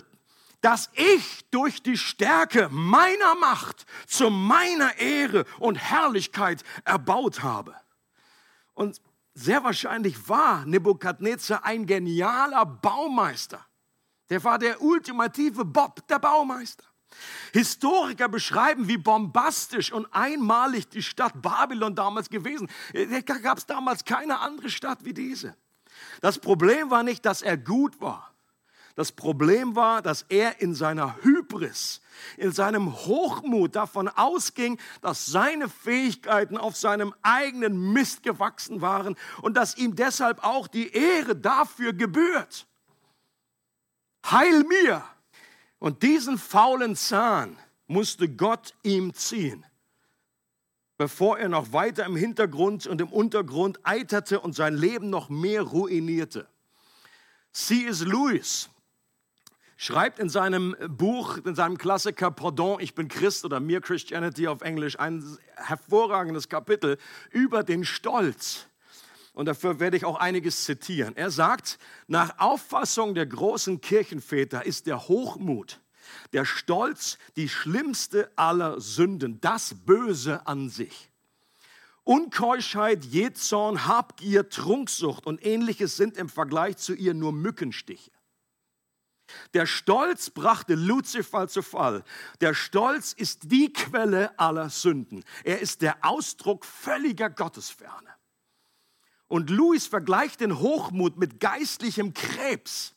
das 0.63 0.91
ich 0.95 1.49
durch 1.53 1.85
die 1.85 1.97
Stärke 1.97 2.69
meiner 2.73 3.37
Macht 3.37 3.87
zu 4.09 4.29
meiner 4.29 4.99
Ehre 4.99 5.45
und 5.61 5.77
Herrlichkeit 5.77 6.65
erbaut 6.85 7.45
habe. 7.45 7.77
Und 8.75 9.01
sehr 9.41 9.65
wahrscheinlich 9.65 10.29
war 10.29 10.65
Nebukadnezar 10.67 11.65
ein 11.65 11.87
genialer 11.87 12.67
Baumeister. 12.67 13.65
Der 14.29 14.45
war 14.45 14.59
der 14.59 14.81
ultimative 14.81 15.65
Bob, 15.65 16.07
der 16.09 16.19
Baumeister. 16.19 16.85
Historiker 17.53 18.29
beschreiben, 18.29 18.87
wie 18.87 18.99
bombastisch 18.99 19.93
und 19.93 20.07
einmalig 20.13 20.89
die 20.89 21.03
Stadt 21.03 21.43
Babylon 21.43 21.95
damals 21.95 22.29
gewesen. 22.29 22.71
Da 22.93 23.39
gab 23.39 23.59
es 23.59 23.67
damals 23.67 24.05
keine 24.05 24.39
andere 24.39 24.71
Stadt 24.71 25.05
wie 25.05 25.15
diese. 25.15 25.57
Das 26.21 26.39
Problem 26.39 26.91
war 26.91 27.03
nicht, 27.03 27.27
dass 27.27 27.43
er 27.43 27.57
gut 27.57 28.01
war. 28.01 28.30
Das 28.97 29.13
Problem 29.13 29.77
war, 29.77 30.03
dass 30.03 30.23
er 30.29 30.61
in 30.61 30.75
seiner 30.75 31.17
Hybris, 31.23 32.01
in 32.37 32.53
seinem 32.53 32.93
Hochmut 32.93 33.77
davon 33.77 34.09
ausging, 34.09 34.79
dass 35.01 35.27
seine 35.27 35.69
Fähigkeiten 35.69 36.57
auf 36.57 36.77
seinem 36.77 37.15
eigenen 37.23 37.93
Mist 37.93 38.23
gewachsen 38.23 38.81
waren 38.81 39.17
und 39.43 39.57
dass 39.57 39.77
ihm 39.77 39.95
deshalb 39.95 40.45
auch 40.45 40.67
die 40.67 40.93
Ehre 40.93 41.37
dafür 41.37 41.93
gebührt. 41.93 42.67
Heil 44.27 44.65
mir! 44.65 45.05
Und 45.79 46.03
diesen 46.03 46.37
faulen 46.37 46.95
Zahn 46.95 47.57
musste 47.87 48.29
Gott 48.29 48.75
ihm 48.83 49.15
ziehen, 49.15 49.65
bevor 50.99 51.39
er 51.39 51.49
noch 51.49 51.73
weiter 51.73 52.05
im 52.05 52.17
Hintergrund 52.17 52.87
und 52.87 53.01
im 53.01 53.09
Untergrund 53.09 53.81
eiterte 53.85 54.41
und 54.41 54.55
sein 54.55 54.75
Leben 54.75 55.09
noch 55.09 55.31
mehr 55.31 55.63
ruinierte. 55.63 56.47
C.S. 57.53 58.03
Lewis 58.03 58.69
schreibt 59.81 60.19
in 60.19 60.29
seinem 60.29 60.77
Buch, 60.89 61.39
in 61.39 61.55
seinem 61.55 61.79
Klassiker 61.79 62.31
Pardon, 62.31 62.81
ich 62.81 62.95
bin 62.95 63.09
Christ 63.09 63.47
oder 63.47 63.61
Mere 63.61 63.81
Christianity 63.81 64.47
auf 64.47 64.61
Englisch, 64.61 65.01
ein 65.01 65.25
hervorragendes 65.57 66.51
Kapitel 66.51 66.99
über 67.31 67.63
den 67.63 67.87
Stolz. 67.87 68.67
Und 69.33 69.47
dafür 69.47 69.81
werde 69.81 69.97
ich 69.97 70.05
auch 70.05 70.19
einiges 70.19 70.65
zitieren. 70.65 71.17
Er 71.17 71.31
sagt, 71.31 71.79
nach 72.09 72.39
Auffassung 72.39 73.15
der 73.15 73.25
großen 73.25 73.81
Kirchenväter 73.81 74.67
ist 74.67 74.87
der 74.87 75.09
Hochmut, 75.09 75.81
der 76.35 76.45
Stolz 76.45 77.17
die 77.37 77.49
schlimmste 77.49 78.31
aller 78.37 78.83
Sünden, 78.83 79.41
das 79.41 79.75
Böse 79.87 80.47
an 80.47 80.69
sich. 80.69 81.11
Unkeuschheit, 82.05 83.07
Jezorn, 83.07 83.87
Habgier, 83.87 84.51
Trunksucht 84.51 85.25
und 85.25 85.43
ähnliches 85.43 85.97
sind 85.97 86.19
im 86.19 86.29
Vergleich 86.29 86.77
zu 86.77 86.93
ihr 86.93 87.15
nur 87.15 87.33
Mückenstiche. 87.33 88.11
Der 89.55 89.67
Stolz 89.67 90.31
brachte 90.31 90.75
Luzifer 90.75 91.49
zu 91.49 91.63
Fall. 91.63 92.05
Der 92.41 92.55
Stolz 92.55 93.13
ist 93.13 93.51
die 93.53 93.73
Quelle 93.73 94.39
aller 94.39 94.71
Sünden. 94.71 95.25
Er 95.45 95.61
ist 95.61 95.83
der 95.83 96.05
Ausdruck 96.05 96.65
völliger 96.65 97.31
Gottesferne. 97.31 98.09
Und 99.29 99.49
Louis 99.51 99.87
vergleicht 99.87 100.41
den 100.41 100.59
Hochmut 100.59 101.17
mit 101.17 101.39
geistlichem 101.39 102.15
Krebs. 102.15 102.97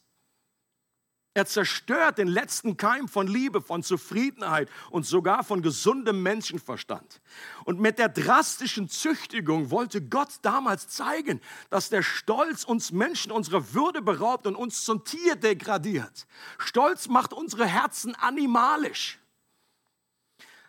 Er 1.36 1.48
zerstört 1.48 2.19
den 2.19 2.28
letzten 2.28 2.78
Keim 2.78 3.08
von 3.08 3.26
Liebe, 3.26 3.60
von 3.60 3.82
Zufriedenheit 3.82 4.69
und 4.91 5.08
sogar 5.08 5.43
von 5.43 5.63
gesundem 5.63 6.22
Menschenverstand. 6.22 7.22
Und 7.65 7.80
mit 7.80 7.98
der 7.98 8.10
drastischen 8.10 8.88
Züchtigung 8.88 9.72
wollte 9.72 10.00
Gott 10.02 10.30
damals 10.43 10.89
zeigen, 10.89 11.41
dass 11.72 11.89
der 11.89 12.04
Stolz 12.04 12.63
uns 12.63 12.91
Menschen 12.91 13.32
unserer 13.32 13.74
Würde 13.74 14.04
beraubt 14.04 14.46
und 14.46 14.56
uns 14.56 14.86
zum 14.86 15.06
Tier 15.06 15.36
degradiert. 15.36 16.28
Stolz 16.60 17.08
macht 17.08 17.34
unsere 17.34 17.65
Herzen 17.65 18.13
animalisch. 18.13 19.17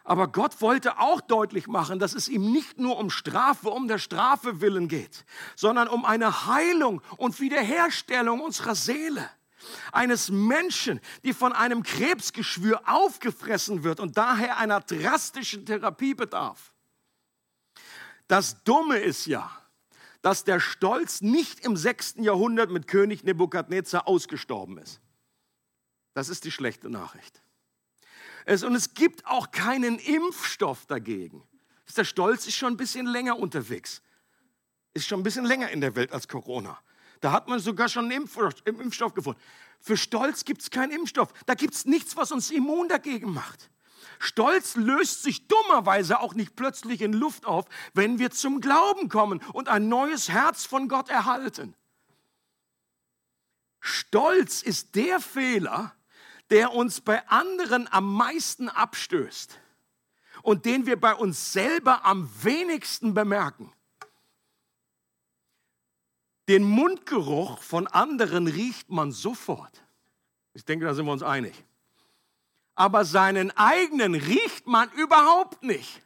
Aber 0.03 0.29
Gott 0.29 0.63
wollte 0.63 0.99
auch 0.99 1.21
deutlich 1.21 1.67
machen, 1.67 1.99
dass 1.99 2.15
es 2.15 2.29
ihm 2.29 2.53
nicht 2.53 2.79
nur 2.79 2.99
um 2.99 3.11
Strafe, 3.11 3.69
um 3.69 3.87
der 3.87 3.99
Strafe 3.99 4.63
willen 4.63 4.89
geht, 4.89 5.27
sondern 5.57 5.89
um 5.89 6.07
eine 6.07 6.47
Heilung 6.47 7.03
und 7.19 7.39
Wiederherstellung 7.41 8.41
unserer 8.41 8.75
Seele 8.75 9.29
eines 9.93 10.31
Menschen, 10.31 11.01
die 11.25 11.33
von 11.33 11.53
einem 11.53 11.83
Krebsgeschwür 11.83 12.83
aufgefressen 12.87 13.85
wird 13.85 14.01
und 14.01 14.17
daher 14.17 14.59
einer 14.59 14.81
drastischen 14.81 15.67
Therapie 15.67 16.15
bedarf. 16.15 16.73
Das 18.29 18.63
Dumme 18.65 18.99
ist 18.99 19.27
ja, 19.27 19.51
dass 20.23 20.45
der 20.45 20.59
Stolz 20.59 21.21
nicht 21.21 21.61
im 21.61 21.77
6. 21.77 22.15
Jahrhundert 22.19 22.71
mit 22.71 22.87
König 22.87 23.25
Nebukadnezar 23.25 24.09
ausgestorben 24.09 24.79
ist. 24.79 25.01
Das 26.15 26.29
ist 26.29 26.45
die 26.45 26.51
schlechte 26.51 26.89
Nachricht. 26.89 27.43
Es, 28.47 28.63
und 28.63 28.75
es 28.75 28.95
gibt 28.95 29.27
auch 29.27 29.51
keinen 29.51 29.99
Impfstoff 29.99 30.87
dagegen. 30.87 31.43
Der 31.97 32.05
Stolz 32.05 32.47
ist 32.47 32.57
schon 32.57 32.75
ein 32.75 32.77
bisschen 32.77 33.07
länger 33.07 33.39
unterwegs. 33.39 34.03
Ist 34.95 35.07
schon 35.07 35.21
ein 35.21 35.23
bisschen 35.23 35.45
länger 35.45 35.71
in 35.71 35.81
der 35.81 35.95
Welt 35.95 36.13
als 36.13 36.27
Corona. 36.27 36.79
Da 37.21 37.33
hat 37.33 37.49
man 37.49 37.59
sogar 37.59 37.89
schon 37.89 38.11
einen 38.11 38.29
Impfstoff 38.65 39.15
gefunden. 39.15 39.41
Für 39.81 39.97
Stolz 39.97 40.45
gibt 40.45 40.63
es 40.63 40.71
keinen 40.71 40.93
Impfstoff. 40.93 41.33
Da 41.47 41.55
gibt 41.55 41.75
es 41.75 41.85
nichts, 41.85 42.17
was 42.17 42.33
uns 42.33 42.51
immun 42.51 42.89
dagegen 42.89 43.33
macht. 43.33 43.71
Stolz 44.19 44.77
löst 44.77 45.23
sich 45.23 45.47
dummerweise 45.49 46.21
auch 46.21 46.35
nicht 46.35 46.57
plötzlich 46.57 47.03
in 47.03 47.13
Luft 47.13 47.45
auf, 47.45 47.67
wenn 47.93 48.19
wir 48.19 48.31
zum 48.31 48.61
Glauben 48.61 49.09
kommen 49.09 49.41
und 49.53 49.69
ein 49.69 49.89
neues 49.89 50.31
Herz 50.31 50.65
von 50.65 50.89
Gott 50.89 51.11
erhalten. 51.11 51.75
Stolz 53.81 54.63
ist 54.63 54.95
der 54.95 55.21
Fehler, 55.21 55.95
der 56.49 56.73
uns 56.73 57.03
bei 57.03 57.29
anderen 57.29 57.87
am 57.93 58.15
meisten 58.15 58.71
abstößt 58.71 59.59
und 60.43 60.65
den 60.65 60.87
wir 60.87 60.99
bei 60.99 61.15
uns 61.15 61.53
selber 61.53 62.07
am 62.07 62.31
wenigsten 62.43 63.13
bemerken. 63.13 63.74
Den 66.49 66.63
Mundgeruch 66.63 67.59
von 67.59 67.87
anderen 67.87 68.47
riecht 68.47 68.91
man 68.91 69.13
sofort. 69.13 69.83
Ich 70.53 70.65
denke, 70.65 70.85
da 70.85 70.95
sind 70.95 71.07
wir 71.07 71.13
uns 71.13 71.23
einig. 71.23 71.55
Aber 72.75 73.05
seinen 73.05 73.51
eigenen 73.57 74.15
riecht 74.15 74.67
man 74.67 74.91
überhaupt 74.93 75.63
nicht. 75.63 76.03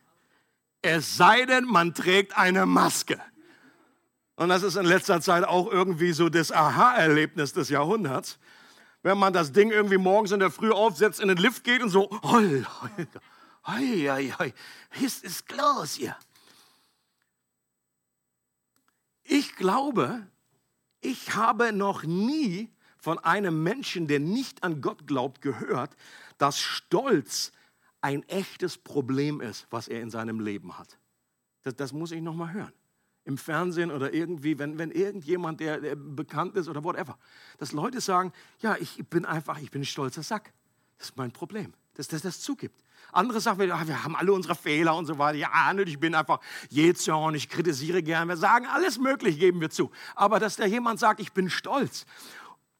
Es 0.83 1.17
sei 1.17 1.45
denn, 1.45 1.65
man 1.65 1.95
trägt 1.95 2.37
eine 2.37 2.67
Maske. 2.67 3.21
Und 4.37 4.51
das 4.51 4.63
ist 4.63 4.77
in 4.77 4.87
letzter 4.87 5.21
Zeit 5.21 5.45
auch 5.45 5.71
irgendwie 5.71 6.13
so 6.13 6.29
das 6.29 6.53
Aha-Erlebnis 6.53 7.53
des 7.53 7.71
Jahrhunderts. 7.71 8.39
Wenn 9.03 9.19
man 9.19 9.33
das 9.33 9.53
Ding 9.53 9.71
irgendwie 9.71 9.99
morgens 9.99 10.31
in 10.31 10.39
der 10.39 10.51
Früh 10.51 10.71
aufsetzt, 10.71 11.19
in 11.19 11.29
den 11.29 11.39
Lift 11.39 11.65
geht 11.65 11.83
und 11.83 11.89
so, 11.89 12.09
hoi, 12.23 12.65
hoi, 12.83 13.07
hoi, 13.67 14.33
hoi, 14.39 14.53
ist, 15.03 15.25
ist 15.25 15.47
Klaus 15.49 15.95
hier. 15.95 16.17
Ich 19.31 19.57
glaube, 19.57 20.27
ich 21.01 21.35
habe 21.35 21.73
noch 21.75 22.03
nie 22.03 22.71
von 22.97 23.19
einem 23.19 23.63
Menschen, 23.63 24.09
der 24.09 24.21
nicht 24.21 24.65
an 24.65 24.81
Gott 24.81 25.07
glaubt, 25.07 25.43
gehört, 25.43 25.95
dass 26.39 26.59
Stolz 26.59 27.53
ein 28.01 28.23
echtes 28.29 28.79
Problem 28.79 29.43
ist, 29.43 29.67
was 29.71 29.87
er 29.87 30.01
in 30.01 30.11
seinem 30.11 30.41
Leben 30.41 30.79
hat. 30.79 30.99
Das, 31.63 31.77
das 31.77 31.93
muss 31.93 32.11
ich 32.11 32.23
noch 32.23 32.35
mal 32.35 32.53
hören. 32.53 32.73
Im 33.25 33.37
Fernsehen 33.37 33.91
oder 33.91 34.15
irgendwie, 34.15 34.59
wenn, 34.59 34.79
wenn 34.79 34.91
irgendjemand, 34.91 35.61
der, 35.61 35.81
der 35.81 35.95
bekannt 35.95 36.57
ist 36.57 36.67
oder 36.67 36.83
whatever, 36.83 37.19
dass 37.59 37.73
Leute 37.73 38.01
sagen, 38.01 38.33
ja, 38.61 38.77
ich 38.81 39.05
bin 39.11 39.27
einfach, 39.27 39.61
ich 39.61 39.71
bin 39.71 39.83
ein 39.83 39.85
stolzer 39.85 40.23
Sack. 40.23 40.55
Das 40.97 41.11
ist 41.11 41.17
mein 41.19 41.33
Problem, 41.33 41.75
dass 41.99 42.07
das 42.07 42.23
das 42.23 42.41
zugibt. 42.41 42.81
Andere 43.11 43.41
sagen, 43.41 43.59
wir, 43.59 43.67
wir 43.67 44.05
haben 44.05 44.15
alle 44.15 44.33
unsere 44.33 44.55
Fehler 44.55 44.95
und 44.95 45.07
so 45.07 45.19
weiter. 45.19 45.37
Ja, 45.37 45.73
ich 45.75 45.99
bin 45.99 46.15
einfach 46.15 46.39
Jezorn, 46.71 47.35
ich 47.35 47.49
kritisiere 47.49 48.05
gern. 48.05 48.29
Wir 48.29 48.37
sagen, 48.37 48.67
alles 48.67 48.99
Mögliche 48.99 49.37
geben 49.37 49.61
wir 49.61 49.69
zu. 49.69 49.91
Aber 50.15 50.39
dass 50.39 50.55
da 50.55 50.65
jemand 50.65 51.01
sagt, 51.01 51.19
ich 51.19 51.33
bin 51.33 51.51
stolz. 51.51 52.07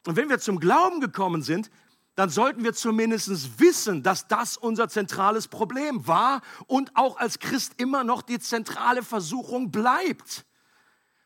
Und 0.07 0.15
wenn 0.15 0.29
wir 0.29 0.39
zum 0.39 0.61
Glauben 0.61 1.01
gekommen 1.01 1.43
sind, 1.43 1.69
dann 2.15 2.31
sollten 2.31 2.63
wir 2.63 2.75
zumindest 2.75 3.59
wissen, 3.59 4.05
dass 4.05 4.29
das 4.29 4.57
unser 4.57 4.89
zentrales 4.89 5.49
Problem 5.49 6.07
war 6.07 6.41
und 6.69 6.95
auch 6.95 7.17
als 7.17 7.41
Christ 7.41 7.75
immer 7.79 8.05
noch 8.05 8.23
die 8.23 8.39
zentrale 8.39 9.03
Versuchung 9.03 9.73
bleibt. 9.73 10.47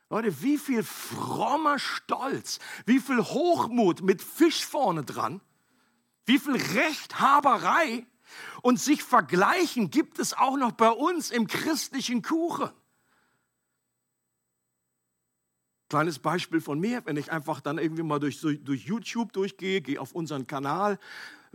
Leute, 0.08 0.40
wie 0.42 0.56
viel 0.56 0.82
frommer 0.82 1.78
Stolz, 1.78 2.58
wie 2.86 3.00
viel 3.00 3.20
Hochmut 3.22 4.00
mit 4.00 4.22
Fisch 4.22 4.64
vorne 4.64 5.04
dran, 5.04 5.42
wie 6.26 6.38
viel 6.38 6.56
Rechthaberei 6.56 8.06
und 8.62 8.80
sich 8.80 9.02
vergleichen 9.02 9.90
gibt 9.90 10.18
es 10.18 10.34
auch 10.34 10.56
noch 10.56 10.72
bei 10.72 10.90
uns 10.90 11.30
im 11.30 11.46
christlichen 11.46 12.22
Kuchen. 12.22 12.70
Kleines 15.88 16.18
Beispiel 16.18 16.60
von 16.60 16.80
mir, 16.80 17.04
wenn 17.04 17.16
ich 17.16 17.30
einfach 17.30 17.60
dann 17.60 17.76
irgendwie 17.76 18.02
mal 18.02 18.18
durch, 18.18 18.40
durch 18.40 18.84
YouTube 18.84 19.32
durchgehe, 19.32 19.82
gehe 19.82 20.00
auf 20.00 20.12
unseren 20.12 20.46
Kanal, 20.46 20.98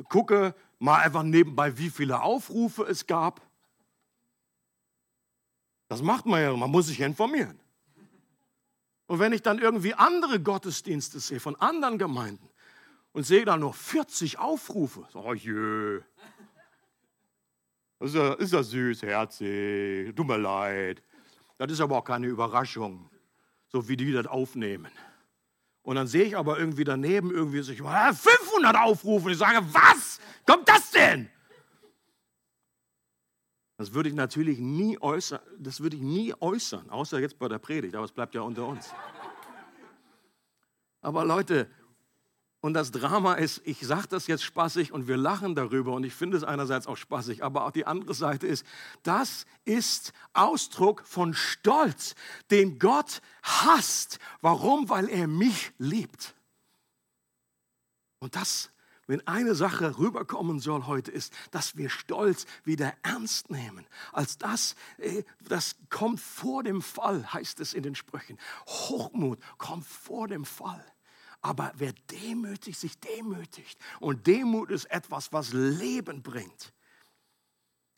gucke 0.09 0.53
mal 0.77 0.99
einfach 0.99 1.23
nebenbei, 1.23 1.77
wie 1.77 1.89
viele 1.89 2.21
Aufrufe 2.21 2.83
es 2.83 3.07
gab. 3.07 3.41
Das 5.87 6.03
macht 6.03 6.25
man 6.25 6.41
ja, 6.41 6.55
man 6.55 6.69
muss 6.69 6.87
sich 6.87 6.99
informieren. 6.99 7.59
Und 9.07 9.19
wenn 9.19 9.31
ich 9.31 9.41
dann 9.41 9.57
irgendwie 9.57 9.93
andere 9.93 10.39
Gottesdienste 10.39 11.19
sehe 11.19 11.39
von 11.39 11.55
anderen 11.55 11.97
Gemeinden 11.97 12.47
und 13.17 13.23
sehe 13.23 13.45
da 13.45 13.57
nur 13.57 13.73
40 13.73 14.37
Aufrufe, 14.37 15.07
so, 15.11 15.25
oh 15.25 15.33
jö. 15.33 16.03
Das 17.97 18.09
ist 18.09 18.15
ja, 18.15 18.33
ist 18.33 18.53
ja 18.53 18.61
süß, 18.61 19.01
herzig, 19.01 20.15
tut 20.15 20.27
mir 20.27 20.37
leid. 20.37 21.01
Das 21.57 21.71
ist 21.71 21.81
aber 21.81 21.97
auch 21.97 22.03
keine 22.03 22.27
Überraschung, 22.27 23.09
so 23.69 23.89
wie 23.89 23.97
die 23.97 24.11
das 24.11 24.27
aufnehmen. 24.27 24.91
Und 25.81 25.95
dann 25.95 26.05
sehe 26.05 26.25
ich 26.25 26.37
aber 26.37 26.59
irgendwie 26.59 26.83
daneben 26.83 27.31
irgendwie 27.31 27.61
so, 27.61 27.73
500 27.73 28.75
Aufrufe. 28.75 29.31
Ich 29.31 29.39
sage, 29.39 29.65
was 29.73 30.19
kommt 30.45 30.69
das 30.69 30.91
denn? 30.91 31.27
Das 33.77 33.95
würde 33.95 34.09
ich 34.09 34.15
natürlich 34.15 34.59
nie 34.59 35.01
äußern, 35.01 35.39
das 35.57 35.81
würde 35.81 35.95
ich 35.95 36.03
nie 36.03 36.35
äußern, 36.39 36.91
außer 36.91 37.19
jetzt 37.19 37.39
bei 37.39 37.47
der 37.47 37.57
Predigt, 37.57 37.95
aber 37.95 38.05
es 38.05 38.11
bleibt 38.11 38.35
ja 38.35 38.41
unter 38.41 38.67
uns. 38.67 38.93
Aber 41.01 41.25
Leute, 41.25 41.67
und 42.67 42.73
das 42.73 42.91
Drama 42.91 43.35
ist, 43.35 43.61
ich 43.63 43.79
sage 43.79 44.09
das 44.09 44.27
jetzt 44.27 44.43
spaßig 44.43 44.91
und 44.91 45.07
wir 45.07 45.15
lachen 45.15 45.55
darüber 45.55 45.93
und 45.93 46.03
ich 46.03 46.13
finde 46.13 46.35
es 46.35 46.43
einerseits 46.43 46.85
auch 46.85 46.97
spaßig, 46.97 47.41
aber 47.41 47.65
auch 47.65 47.71
die 47.71 47.87
andere 47.87 48.13
Seite 48.13 48.45
ist, 48.45 48.65
das 49.03 49.45
ist 49.63 50.11
Ausdruck 50.33 51.07
von 51.07 51.33
Stolz, 51.33 52.13
den 52.51 52.77
Gott 52.77 53.21
hasst. 53.41 54.19
Warum? 54.41 54.89
Weil 54.89 55.07
er 55.07 55.27
mich 55.27 55.71
liebt. 55.77 56.35
Und 58.19 58.35
das 58.35 58.69
wenn 59.09 59.25
eine 59.25 59.55
Sache 59.55 59.97
rüberkommen 59.97 60.59
soll 60.59 60.85
heute, 60.85 61.11
ist, 61.11 61.31
dass 61.51 61.77
wir 61.77 61.89
Stolz 61.89 62.45
wieder 62.65 62.93
ernst 63.03 63.49
nehmen. 63.49 63.87
Als 64.11 64.37
das, 64.37 64.75
äh, 64.97 65.23
das 65.47 65.77
kommt 65.89 66.19
vor 66.19 66.63
dem 66.63 66.81
Fall, 66.81 67.31
heißt 67.31 67.61
es 67.61 67.73
in 67.73 67.83
den 67.83 67.95
Sprüchen. 67.95 68.37
Hochmut 68.67 69.39
kommt 69.57 69.85
vor 69.85 70.27
dem 70.27 70.43
Fall. 70.43 70.83
Aber 71.47 71.71
wer 71.77 71.93
demütig 72.11 72.77
sich 72.77 72.99
demütigt, 72.99 73.79
und 74.01 74.27
Demut 74.27 74.69
ist 74.69 74.83
etwas, 74.91 75.31
was 75.31 75.53
Leben 75.53 76.21
bringt. 76.21 76.73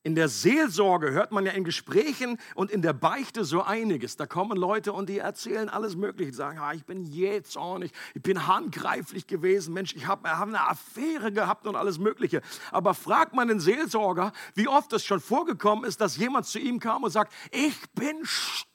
In 0.03 0.13
der 0.13 0.29
Seelsorge 0.29 1.09
hört 1.12 1.31
man 1.31 1.47
ja 1.47 1.53
in 1.53 1.63
Gesprächen 1.63 2.38
und 2.53 2.69
in 2.69 2.83
der 2.83 2.93
Beichte 2.93 3.43
so 3.45 3.63
einiges. 3.63 4.17
Da 4.17 4.27
kommen 4.27 4.55
Leute 4.55 4.93
und 4.93 5.09
die 5.09 5.17
erzählen 5.17 5.67
alles 5.67 5.95
Mögliche. 5.95 6.29
Die 6.29 6.38
sagen, 6.38 6.59
ah, 6.59 6.73
ich 6.73 6.85
bin 6.85 7.03
jähzornig, 7.03 7.91
ich 8.13 8.21
bin 8.21 8.45
handgreiflich 8.45 9.25
gewesen, 9.25 9.73
Mensch, 9.73 9.95
ich 9.95 10.05
habe 10.05 10.29
hab 10.29 10.47
eine 10.47 10.69
Affäre 10.69 11.31
gehabt 11.31 11.65
und 11.65 11.75
alles 11.75 11.97
Mögliche. 11.97 12.43
Aber 12.71 12.93
fragt 12.93 13.33
man 13.33 13.47
den 13.47 13.59
Seelsorger, 13.59 14.31
wie 14.53 14.67
oft 14.67 14.93
es 14.93 15.03
schon 15.03 15.21
vorgekommen 15.21 15.85
ist, 15.85 15.99
dass 16.01 16.17
jemand 16.17 16.45
zu 16.45 16.59
ihm 16.59 16.79
kam 16.79 17.01
und 17.01 17.09
sagt, 17.09 17.33
ich 17.51 17.75
bin 17.93 18.23
stolz 18.25 18.68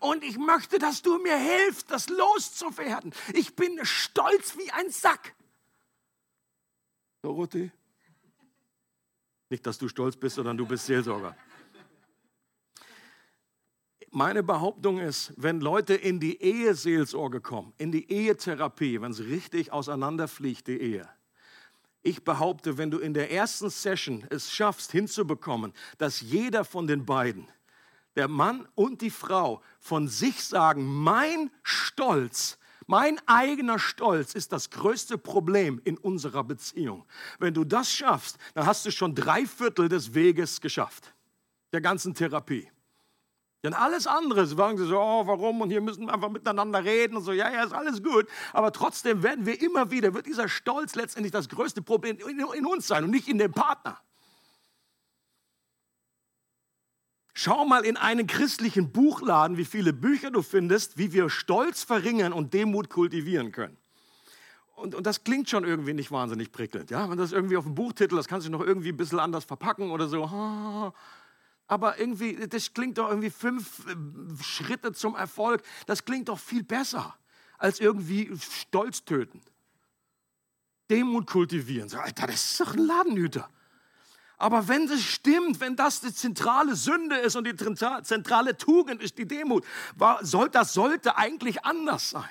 und 0.00 0.22
ich 0.22 0.36
möchte, 0.38 0.78
dass 0.78 1.02
du 1.02 1.18
mir 1.18 1.36
hilfst, 1.36 1.90
das 1.90 2.08
loszuwerden. 2.08 3.12
Ich 3.32 3.54
bin 3.54 3.78
stolz 3.84 4.56
wie 4.58 4.70
ein 4.70 4.90
Sack. 4.90 5.34
Dorothee? 7.22 7.70
Nicht, 9.48 9.66
dass 9.66 9.78
du 9.78 9.88
stolz 9.88 10.16
bist, 10.16 10.36
sondern 10.36 10.56
du 10.56 10.66
bist 10.66 10.86
Seelsorger. 10.86 11.36
Meine 14.10 14.42
Behauptung 14.42 15.00
ist, 15.00 15.32
wenn 15.36 15.60
Leute 15.60 15.94
in 15.94 16.20
die 16.20 16.40
Eheseelsorge 16.40 17.40
kommen, 17.40 17.72
in 17.78 17.90
die 17.90 18.08
Ehetherapie, 18.10 19.00
wenn 19.00 19.10
es 19.10 19.20
richtig 19.20 19.72
auseinanderfliegt, 19.72 20.68
die 20.68 20.80
Ehe, 20.80 21.08
ich 22.02 22.22
behaupte, 22.22 22.78
wenn 22.78 22.90
du 22.90 22.98
in 22.98 23.14
der 23.14 23.32
ersten 23.32 23.70
Session 23.70 24.24
es 24.28 24.52
schaffst, 24.52 24.92
hinzubekommen, 24.92 25.72
dass 25.98 26.20
jeder 26.20 26.64
von 26.64 26.86
den 26.86 27.06
beiden, 27.06 27.48
der 28.16 28.28
Mann 28.28 28.68
und 28.74 29.00
die 29.00 29.10
Frau, 29.10 29.62
von 29.80 30.08
sich 30.08 30.44
sagen, 30.44 30.84
mein 30.84 31.50
Stolz 31.62 32.58
mein 32.86 33.18
eigener 33.26 33.78
Stolz 33.78 34.34
ist 34.34 34.52
das 34.52 34.70
größte 34.70 35.16
Problem 35.16 35.80
in 35.84 35.96
unserer 35.96 36.44
Beziehung. 36.44 37.04
Wenn 37.38 37.54
du 37.54 37.64
das 37.64 37.90
schaffst, 37.90 38.36
dann 38.54 38.66
hast 38.66 38.84
du 38.84 38.90
schon 38.90 39.14
drei 39.14 39.46
Viertel 39.46 39.88
des 39.88 40.12
Weges 40.14 40.60
geschafft, 40.60 41.14
der 41.72 41.80
ganzen 41.80 42.14
Therapie. 42.14 42.70
Denn 43.62 43.72
alles 43.72 44.06
andere, 44.06 44.46
sagen 44.46 44.76
sie 44.76 44.86
so, 44.86 45.00
oh, 45.00 45.26
warum? 45.26 45.62
Und 45.62 45.70
hier 45.70 45.80
müssen 45.80 46.06
wir 46.06 46.12
einfach 46.12 46.28
miteinander 46.28 46.84
reden 46.84 47.16
und 47.16 47.22
so, 47.22 47.32
ja, 47.32 47.50
ja, 47.50 47.64
ist 47.64 47.72
alles 47.72 48.02
gut. 48.02 48.28
Aber 48.52 48.70
trotzdem 48.70 49.22
werden 49.22 49.46
wir 49.46 49.62
immer 49.62 49.90
wieder, 49.90 50.12
wird 50.12 50.26
dieser 50.26 50.50
Stolz 50.50 50.94
letztendlich 50.94 51.32
das 51.32 51.48
größte 51.48 51.80
Problem 51.80 52.18
in 52.18 52.66
uns 52.66 52.86
sein 52.86 53.04
und 53.04 53.10
nicht 53.10 53.28
in 53.28 53.38
dem 53.38 53.52
Partner. 53.52 53.98
Schau 57.36 57.64
mal 57.64 57.84
in 57.84 57.96
einen 57.96 58.28
christlichen 58.28 58.92
Buchladen, 58.92 59.56
wie 59.56 59.64
viele 59.64 59.92
Bücher 59.92 60.30
du 60.30 60.40
findest, 60.40 60.98
wie 60.98 61.12
wir 61.12 61.28
Stolz 61.28 61.82
verringern 61.82 62.32
und 62.32 62.54
Demut 62.54 62.88
kultivieren 62.88 63.50
können. 63.50 63.76
Und, 64.76 64.94
und, 64.94 65.04
das 65.06 65.24
klingt 65.24 65.48
schon 65.48 65.64
irgendwie 65.64 65.94
nicht 65.94 66.10
wahnsinnig 66.12 66.52
prickelnd. 66.52 66.90
Ja? 66.90 67.10
Wenn 67.10 67.18
das 67.18 67.32
irgendwie 67.32 67.56
auf 67.56 67.64
dem 67.64 67.74
Buchtitel, 67.74 68.16
das 68.16 68.28
kannst 68.28 68.46
du 68.46 68.50
noch 68.50 68.60
irgendwie 68.60 68.90
ein 68.90 68.96
bisschen 68.96 69.18
anders 69.18 69.44
verpacken 69.44 69.90
oder 69.90 70.08
so. 70.08 70.92
Aber 71.66 71.98
irgendwie, 71.98 72.46
das 72.46 72.72
klingt 72.72 72.98
doch 72.98 73.08
irgendwie 73.08 73.30
fünf 73.30 73.86
äh, 73.86 74.42
Schritte 74.42 74.92
zum 74.92 75.16
Erfolg. 75.16 75.62
Das 75.86 76.04
klingt 76.04 76.28
doch 76.28 76.38
viel 76.38 76.62
besser 76.62 77.16
als 77.58 77.80
irgendwie 77.80 78.30
Stolz 78.38 79.04
töten. 79.04 79.40
Demut 80.90 81.26
kultivieren. 81.26 81.88
So, 81.88 81.98
Alter, 81.98 82.26
das 82.26 82.44
ist 82.44 82.60
doch 82.60 82.74
ein 82.74 82.86
Ladenhüter. 82.86 83.48
Aber 84.36 84.68
wenn 84.68 84.88
es 84.88 85.02
stimmt, 85.02 85.60
wenn 85.60 85.76
das 85.76 86.00
die 86.00 86.12
zentrale 86.12 86.74
Sünde 86.74 87.16
ist 87.16 87.36
und 87.36 87.46
die 87.46 87.54
zentrale 87.54 88.56
Tugend 88.56 89.02
ist 89.02 89.16
die 89.18 89.26
Demut, 89.26 89.64
das 89.98 90.74
sollte 90.74 91.16
eigentlich 91.16 91.64
anders 91.64 92.10
sein. 92.10 92.28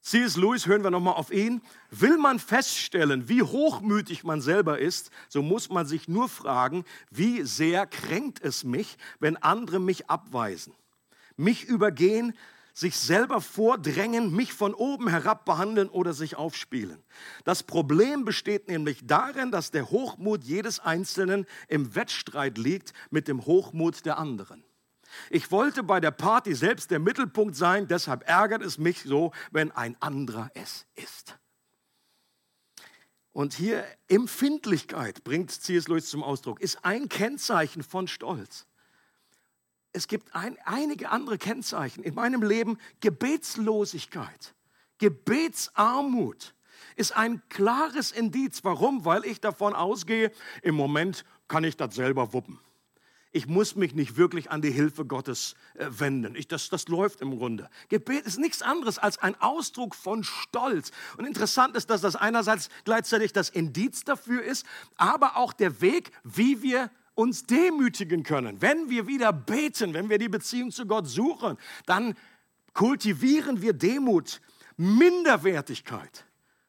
C.S. 0.00 0.36
Lewis, 0.36 0.66
hören 0.66 0.84
wir 0.84 0.92
nochmal 0.92 1.14
auf 1.14 1.32
ihn. 1.32 1.60
Will 1.90 2.16
man 2.16 2.38
feststellen, 2.38 3.28
wie 3.28 3.42
hochmütig 3.42 4.22
man 4.22 4.40
selber 4.40 4.78
ist, 4.78 5.10
so 5.28 5.42
muss 5.42 5.68
man 5.68 5.84
sich 5.84 6.06
nur 6.06 6.28
fragen, 6.28 6.84
wie 7.10 7.42
sehr 7.42 7.88
kränkt 7.88 8.40
es 8.40 8.62
mich, 8.62 8.98
wenn 9.18 9.36
andere 9.36 9.80
mich 9.80 10.08
abweisen, 10.08 10.74
mich 11.36 11.64
übergehen, 11.64 12.34
sich 12.76 12.98
selber 12.98 13.40
vordrängen, 13.40 14.36
mich 14.36 14.52
von 14.52 14.74
oben 14.74 15.08
herab 15.08 15.46
behandeln 15.46 15.88
oder 15.88 16.12
sich 16.12 16.36
aufspielen. 16.36 17.02
Das 17.44 17.62
Problem 17.62 18.26
besteht 18.26 18.68
nämlich 18.68 19.06
darin, 19.06 19.50
dass 19.50 19.70
der 19.70 19.90
Hochmut 19.90 20.44
jedes 20.44 20.78
Einzelnen 20.78 21.46
im 21.68 21.94
Wettstreit 21.94 22.58
liegt 22.58 22.92
mit 23.10 23.28
dem 23.28 23.46
Hochmut 23.46 24.04
der 24.04 24.18
anderen. 24.18 24.62
Ich 25.30 25.50
wollte 25.50 25.82
bei 25.82 26.00
der 26.00 26.10
Party 26.10 26.54
selbst 26.54 26.90
der 26.90 26.98
Mittelpunkt 26.98 27.56
sein, 27.56 27.88
deshalb 27.88 28.28
ärgert 28.28 28.62
es 28.62 28.76
mich 28.76 29.04
so, 29.04 29.32
wenn 29.52 29.72
ein 29.72 29.96
anderer 30.02 30.50
es 30.52 30.84
ist. 30.96 31.38
Und 33.32 33.54
hier 33.54 33.86
Empfindlichkeit 34.08 35.24
bringt 35.24 35.50
C.S. 35.50 35.88
Lewis 35.88 36.10
zum 36.10 36.22
Ausdruck, 36.22 36.60
ist 36.60 36.84
ein 36.84 37.08
Kennzeichen 37.08 37.82
von 37.82 38.06
Stolz 38.06 38.66
es 39.96 40.08
gibt 40.08 40.34
ein, 40.34 40.56
einige 40.64 41.10
andere 41.10 41.38
Kennzeichen 41.38 42.04
in 42.04 42.14
meinem 42.14 42.42
Leben. 42.42 42.78
Gebetslosigkeit, 43.00 44.54
Gebetsarmut 44.98 46.54
ist 46.96 47.16
ein 47.16 47.42
klares 47.48 48.12
Indiz. 48.12 48.62
Warum? 48.62 49.04
Weil 49.04 49.24
ich 49.24 49.40
davon 49.40 49.74
ausgehe, 49.74 50.30
im 50.62 50.74
Moment 50.74 51.24
kann 51.48 51.64
ich 51.64 51.76
das 51.76 51.94
selber 51.94 52.32
wuppen. 52.32 52.58
Ich 53.32 53.46
muss 53.46 53.76
mich 53.76 53.94
nicht 53.94 54.16
wirklich 54.16 54.50
an 54.50 54.62
die 54.62 54.70
Hilfe 54.70 55.04
Gottes 55.04 55.56
äh, 55.74 55.86
wenden. 55.90 56.34
Ich, 56.36 56.48
das, 56.48 56.70
das 56.70 56.88
läuft 56.88 57.20
im 57.20 57.36
Grunde. 57.36 57.68
Gebet 57.90 58.24
ist 58.24 58.38
nichts 58.38 58.62
anderes 58.62 58.98
als 58.98 59.18
ein 59.18 59.38
Ausdruck 59.42 59.94
von 59.94 60.24
Stolz. 60.24 60.90
Und 61.18 61.26
interessant 61.26 61.76
ist, 61.76 61.90
dass 61.90 62.00
das 62.00 62.16
einerseits 62.16 62.70
gleichzeitig 62.84 63.34
das 63.34 63.50
Indiz 63.50 64.04
dafür 64.04 64.42
ist, 64.42 64.64
aber 64.96 65.36
auch 65.36 65.52
der 65.52 65.82
Weg, 65.82 66.12
wie 66.24 66.62
wir 66.62 66.90
uns 67.16 67.44
demütigen 67.44 68.22
können. 68.22 68.60
Wenn 68.62 68.88
wir 68.88 69.08
wieder 69.08 69.32
beten, 69.32 69.94
wenn 69.94 70.08
wir 70.08 70.18
die 70.18 70.28
Beziehung 70.28 70.70
zu 70.70 70.86
Gott 70.86 71.08
suchen, 71.08 71.56
dann 71.86 72.14
kultivieren 72.74 73.62
wir 73.62 73.72
Demut. 73.72 74.40
Minderwertigkeit 74.76 76.26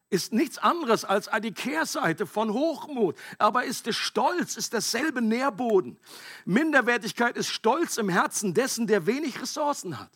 ist 0.10 0.32
nichts 0.32 0.58
anderes 0.58 1.04
als 1.04 1.30
die 1.44 1.52
Kehrseite 1.52 2.26
von 2.26 2.54
Hochmut, 2.54 3.18
aber 3.38 3.66
ist 3.66 3.88
der 3.88 3.92
Stolz, 3.92 4.56
ist 4.56 4.72
derselbe 4.72 5.22
Nährboden. 5.22 6.00
Minderwertigkeit 6.46 7.36
ist 7.36 7.50
Stolz 7.50 7.98
im 7.98 8.08
Herzen 8.08 8.54
dessen, 8.54 8.88
der 8.88 9.06
wenig 9.06 9.42
Ressourcen 9.42 10.00
hat. 10.00 10.12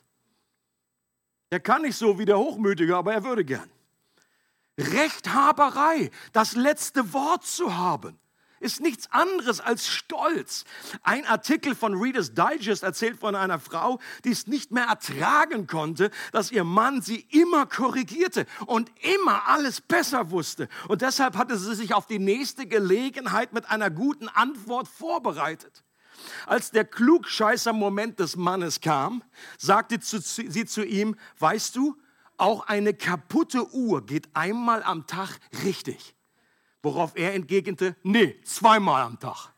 Er 1.49 1.59
kann 1.59 1.81
nicht 1.81 1.97
so 1.97 2.17
wie 2.17 2.25
der 2.25 2.39
Hochmütige, 2.39 2.95
aber 2.95 3.13
er 3.13 3.25
würde 3.25 3.43
gern. 3.43 3.69
Rechthaberei, 4.77 6.09
das 6.31 6.55
letzte 6.55 7.11
Wort 7.11 7.43
zu 7.43 7.75
haben 7.75 8.17
ist 8.61 8.79
nichts 8.79 9.11
anderes 9.11 9.59
als 9.59 9.87
Stolz. 9.87 10.63
Ein 11.03 11.25
Artikel 11.25 11.75
von 11.75 11.95
Reader's 11.95 12.33
Digest 12.33 12.83
erzählt 12.83 13.19
von 13.19 13.35
einer 13.35 13.59
Frau, 13.59 13.99
die 14.23 14.31
es 14.31 14.47
nicht 14.47 14.71
mehr 14.71 14.85
ertragen 14.85 15.67
konnte, 15.67 16.11
dass 16.31 16.51
ihr 16.51 16.63
Mann 16.63 17.01
sie 17.01 17.27
immer 17.31 17.65
korrigierte 17.65 18.45
und 18.65 18.91
immer 19.01 19.47
alles 19.47 19.81
besser 19.81 20.31
wusste. 20.31 20.69
Und 20.87 21.01
deshalb 21.01 21.35
hatte 21.35 21.57
sie 21.57 21.75
sich 21.75 21.93
auf 21.93 22.07
die 22.07 22.19
nächste 22.19 22.67
Gelegenheit 22.67 23.53
mit 23.53 23.69
einer 23.69 23.89
guten 23.89 24.29
Antwort 24.29 24.87
vorbereitet. 24.87 25.83
Als 26.45 26.71
der 26.71 26.85
Klugscheißer-Moment 26.85 28.19
des 28.19 28.35
Mannes 28.35 28.81
kam, 28.81 29.23
sagte 29.57 29.97
sie 30.01 30.65
zu 30.65 30.85
ihm, 30.85 31.15
weißt 31.39 31.75
du, 31.75 31.97
auch 32.37 32.67
eine 32.67 32.93
kaputte 32.93 33.71
Uhr 33.73 34.05
geht 34.05 34.29
einmal 34.35 34.83
am 34.83 35.07
Tag 35.07 35.39
richtig. 35.63 36.15
Worauf 36.83 37.15
er 37.15 37.33
entgegnete, 37.33 37.95
nee, 38.03 38.41
zweimal 38.43 39.03
am 39.03 39.19
Tag. 39.19 39.51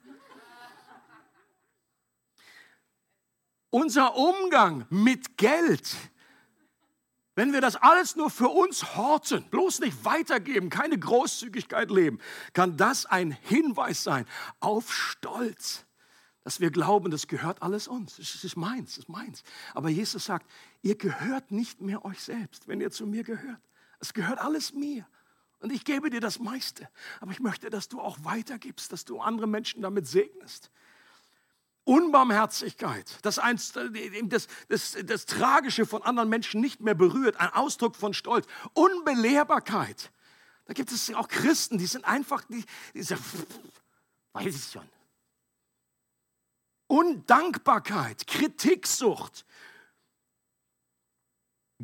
Unser 3.69 4.15
Umgang 4.15 4.85
mit 4.89 5.37
Geld 5.37 5.97
wenn 7.35 7.51
wir 7.51 7.61
das 7.61 7.75
alles 7.75 8.15
nur 8.15 8.29
für 8.29 8.49
uns 8.49 8.95
horten, 8.95 9.43
bloß 9.49 9.79
nicht 9.79 10.05
weitergeben, 10.05 10.69
keine 10.69 10.99
Großzügigkeit 10.99 11.89
leben, 11.89 12.19
kann 12.53 12.77
das 12.77 13.07
ein 13.07 13.31
Hinweis 13.31 14.03
sein 14.03 14.25
auf 14.59 14.93
Stolz, 14.93 15.85
dass 16.43 16.59
wir 16.59 16.69
glauben, 16.69 17.09
das 17.09 17.27
gehört 17.27 17.63
alles 17.63 17.87
uns. 17.87 18.19
Es 18.19 18.43
ist 18.43 18.55
meins, 18.55 18.91
es 18.91 18.97
ist 18.99 19.09
meins. 19.09 19.43
Aber 19.73 19.89
Jesus 19.89 20.25
sagt, 20.25 20.47
ihr 20.83 20.95
gehört 20.95 21.51
nicht 21.51 21.81
mehr 21.81 22.05
euch 22.05 22.21
selbst, 22.21 22.67
wenn 22.67 22.81
ihr 22.81 22.91
zu 22.91 23.07
mir 23.07 23.23
gehört. 23.23 23.61
Es 23.99 24.13
gehört 24.13 24.39
alles 24.39 24.73
mir. 24.73 25.07
Und 25.63 25.71
ich 25.71 25.85
gebe 25.85 26.09
dir 26.09 26.19
das 26.19 26.39
meiste. 26.39 26.89
Aber 27.21 27.31
ich 27.31 27.39
möchte, 27.39 27.69
dass 27.69 27.87
du 27.87 28.01
auch 28.01 28.17
weitergibst, 28.23 28.91
dass 28.91 29.05
du 29.05 29.21
andere 29.21 29.47
Menschen 29.47 29.81
damit 29.81 30.05
segnest. 30.05 30.69
Unbarmherzigkeit, 31.85 33.19
das, 33.21 33.39
eins, 33.39 33.71
das, 33.71 34.47
das, 34.67 34.97
das 35.05 35.25
Tragische 35.25 35.85
von 35.85 36.03
anderen 36.03 36.27
Menschen 36.27 36.59
nicht 36.59 36.81
mehr 36.81 36.95
berührt, 36.95 37.37
ein 37.39 37.49
Ausdruck 37.49 37.95
von 37.95 38.13
Stolz. 38.13 38.45
Unbelehrbarkeit. 38.73 40.11
Da 40.65 40.73
gibt 40.73 40.91
es 40.91 41.13
auch 41.13 41.29
Christen, 41.29 41.77
die 41.77 41.85
sind 41.85 42.03
einfach, 42.03 42.43
die, 42.49 42.65
die 42.93 43.03
sagen, 43.03 43.23
weiß 44.33 44.53
ich 44.53 44.69
schon. 44.69 44.89
Undankbarkeit, 46.87 48.27
Kritiksucht. 48.27 49.45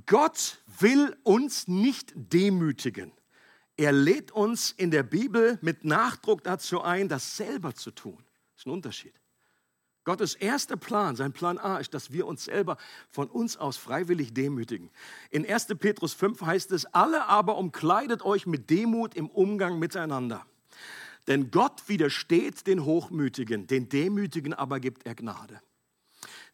Gott 0.06 0.62
will 0.66 1.18
uns 1.24 1.70
nicht 1.70 2.12
demütigen. 2.14 3.14
Er 3.80 3.94
lädt 3.94 4.32
uns 4.32 4.72
in 4.76 4.92
der 4.92 5.04
Bibel 5.04 5.58
mit 5.62 5.86
Nachdruck 5.86 6.44
dazu 6.44 6.82
ein, 6.82 7.08
das 7.08 7.38
selber 7.38 7.74
zu 7.76 7.92
tun. 7.92 8.18
Das 8.52 8.64
ist 8.64 8.66
ein 8.68 8.72
Unterschied. 8.72 9.14
Gottes 10.04 10.36
erster 10.36 10.76
Plan, 10.76 11.16
sein 11.16 11.32
Plan 11.32 11.58
A, 11.58 11.78
ist, 11.78 11.94
dass 11.94 12.12
wir 12.12 12.28
uns 12.28 12.44
selber 12.44 12.76
von 13.10 13.30
uns 13.30 13.56
aus 13.56 13.78
freiwillig 13.78 14.34
demütigen. 14.34 14.90
In 15.30 15.50
1. 15.50 15.68
Petrus 15.80 16.12
5 16.14 16.42
heißt 16.42 16.74
es, 16.74 16.88
alle 16.88 17.28
aber 17.28 17.58
umkleidet 17.58 18.22
euch 18.22 18.46
mit 18.46 18.70
Demut 18.70 19.16
im 19.16 19.30
Umgang 19.30 19.80
miteinander. 19.80 20.46
Denn 21.28 21.50
Gott 21.50 21.88
widersteht 21.88 22.68
den 22.68 22.84
Hochmütigen, 22.84 23.66
den 23.66 23.88
Demütigen 23.88 24.54
aber 24.54 24.82
gibt 24.82 25.06
er 25.06 25.16
Gnade. 25.16 25.62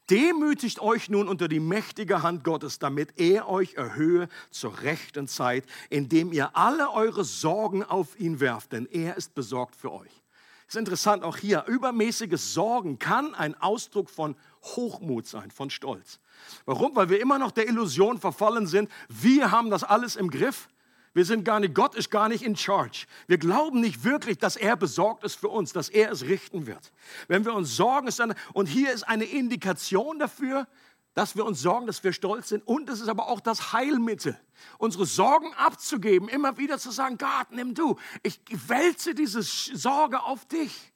Demütigt 0.10 0.80
euch 0.82 1.10
nun 1.10 1.28
unter 1.28 1.48
die 1.48 1.60
mächtige 1.60 2.22
Hand 2.22 2.44
Gottes, 2.44 2.78
damit 2.78 3.20
er 3.20 3.50
euch 3.50 3.74
erhöhe 3.74 4.30
zur 4.52 4.82
rechten 4.82 5.28
Zeit, 5.28 5.65
indem 5.89 6.32
ihr 6.32 6.56
alle 6.56 6.91
eure 6.91 7.24
Sorgen 7.24 7.84
auf 7.84 8.20
ihn 8.20 8.39
werft, 8.39 8.74
denn 8.74 8.86
er 8.86 9.18
ist 9.18 9.34
besorgt 9.34 9.76
für 9.76 9.91
euch. 9.91 10.22
Ist 10.68 10.76
interessant 10.76 11.24
auch 11.24 11.38
hier, 11.38 11.65
übermäßiges 11.68 12.54
Sorgen 12.54 13.00
kann 13.00 13.34
ein 13.36 13.56
Ausdruck 13.56 14.10
von 14.10 14.36
Hochmut 14.63 15.28
sein, 15.28 15.52
von 15.52 15.70
Stolz. 15.70 16.20
Warum? 16.65 16.96
Weil 16.96 17.10
wir 17.10 17.20
immer 17.20 17.39
noch 17.39 17.52
der 17.52 17.68
Illusion 17.68 18.20
verfallen 18.20 18.68
sind, 18.68 18.91
wir 19.10 19.52
haben 19.52 19.70
das 19.70 19.84
alles 19.84 20.15
im 20.15 20.30
Griff. 20.30 20.68
Wir 21.15 21.23
sind 21.23 21.45
gar 21.45 21.62
nicht, 21.62 21.73
Gott 21.73 21.95
ist 21.95 22.12
gar 22.12 22.28
nicht 22.28 22.43
in 22.43 22.58
charge. 22.58 23.06
Wir 23.25 23.38
glauben 23.38 23.80
nicht 23.80 24.04
wirklich, 24.04 24.38
dass 24.38 24.58
er 24.58 24.75
besorgt 24.75 25.23
ist 25.23 25.36
für 25.36 25.47
uns, 25.47 25.71
dass 25.71 25.88
er 25.88 26.12
es 26.12 26.23
richten 26.23 26.67
wird. 26.67 26.91
Wenn 27.30 27.45
wir 27.45 27.54
uns 27.54 27.73
sorgen, 27.78 28.08
ist 28.08 28.19
dann, 28.19 28.36
und 28.51 28.67
hier 28.67 28.91
ist 28.91 29.04
eine 29.04 29.23
Indikation 29.23 30.19
dafür, 30.19 30.67
dass 31.13 31.38
wir 31.38 31.45
uns 31.45 31.62
sorgen, 31.62 31.88
dass 31.88 32.04
wir 32.04 32.12
stolz 32.12 32.49
sind. 32.49 32.67
Und 32.67 32.89
es 32.89 32.99
ist 32.99 33.08
aber 33.08 33.30
auch 33.30 33.39
das 33.39 33.71
Heilmittel, 33.71 34.38
unsere 34.78 35.06
Sorgen 35.06 35.54
abzugeben, 35.54 36.28
immer 36.28 36.58
wieder 36.58 36.78
zu 36.78 36.91
sagen, 36.91 37.17
Gott, 37.17 37.47
nimm 37.51 37.73
du, 37.73 37.97
ich 38.21 38.41
wälze 38.67 39.15
diese 39.15 39.41
Sorge 39.41 40.21
auf 40.21 40.45
dich. 40.45 40.91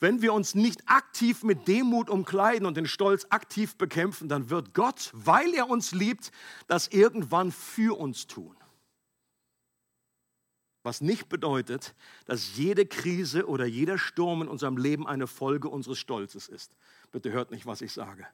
Wenn 0.00 0.22
wir 0.22 0.32
uns 0.32 0.54
nicht 0.54 0.88
aktiv 0.88 1.42
mit 1.44 1.68
Demut 1.68 2.10
umkleiden 2.10 2.66
und 2.66 2.76
den 2.76 2.86
Stolz 2.86 3.26
aktiv 3.30 3.76
bekämpfen, 3.76 4.28
dann 4.28 4.50
wird 4.50 4.74
Gott, 4.74 5.10
weil 5.12 5.54
er 5.54 5.68
uns 5.68 5.92
liebt, 5.92 6.30
das 6.66 6.88
irgendwann 6.88 7.52
für 7.52 7.98
uns 7.98 8.26
tun. 8.26 8.56
Was 10.84 11.00
nicht 11.00 11.30
bedeutet, 11.30 11.94
dass 12.26 12.56
jede 12.56 12.84
Krise 12.84 13.48
oder 13.48 13.64
jeder 13.64 13.96
Sturm 13.96 14.42
in 14.42 14.48
unserem 14.48 14.76
Leben 14.76 15.06
eine 15.06 15.26
Folge 15.26 15.70
unseres 15.70 15.98
Stolzes 15.98 16.46
ist. 16.46 16.76
Bitte 17.10 17.32
hört 17.32 17.50
nicht, 17.50 17.64
was 17.64 17.80
ich 17.80 17.92
sage. 17.92 18.26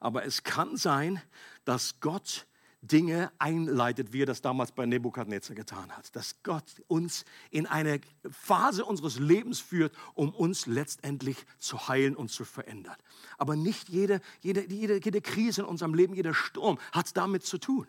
Aber 0.00 0.24
es 0.24 0.42
kann 0.42 0.76
sein, 0.76 1.22
dass 1.64 2.00
Gott 2.00 2.48
Dinge 2.82 3.30
einleitet, 3.38 4.12
wie 4.12 4.22
er 4.22 4.26
das 4.26 4.42
damals 4.42 4.72
bei 4.72 4.84
Nebukadnezar 4.86 5.54
getan 5.54 5.92
hat. 5.92 6.14
Dass 6.16 6.42
Gott 6.42 6.64
uns 6.88 7.24
in 7.50 7.66
eine 7.66 8.00
Phase 8.28 8.84
unseres 8.84 9.20
Lebens 9.20 9.60
führt, 9.60 9.94
um 10.14 10.30
uns 10.34 10.66
letztendlich 10.66 11.36
zu 11.58 11.88
heilen 11.88 12.16
und 12.16 12.30
zu 12.30 12.44
verändern. 12.44 12.96
Aber 13.38 13.54
nicht 13.54 13.88
jede, 13.88 14.20
jede, 14.40 14.68
jede, 14.68 15.00
jede 15.02 15.20
Krise 15.20 15.62
in 15.62 15.68
unserem 15.68 15.94
Leben, 15.94 16.14
jeder 16.14 16.34
Sturm 16.34 16.78
hat 16.92 17.16
damit 17.16 17.46
zu 17.46 17.58
tun. 17.58 17.86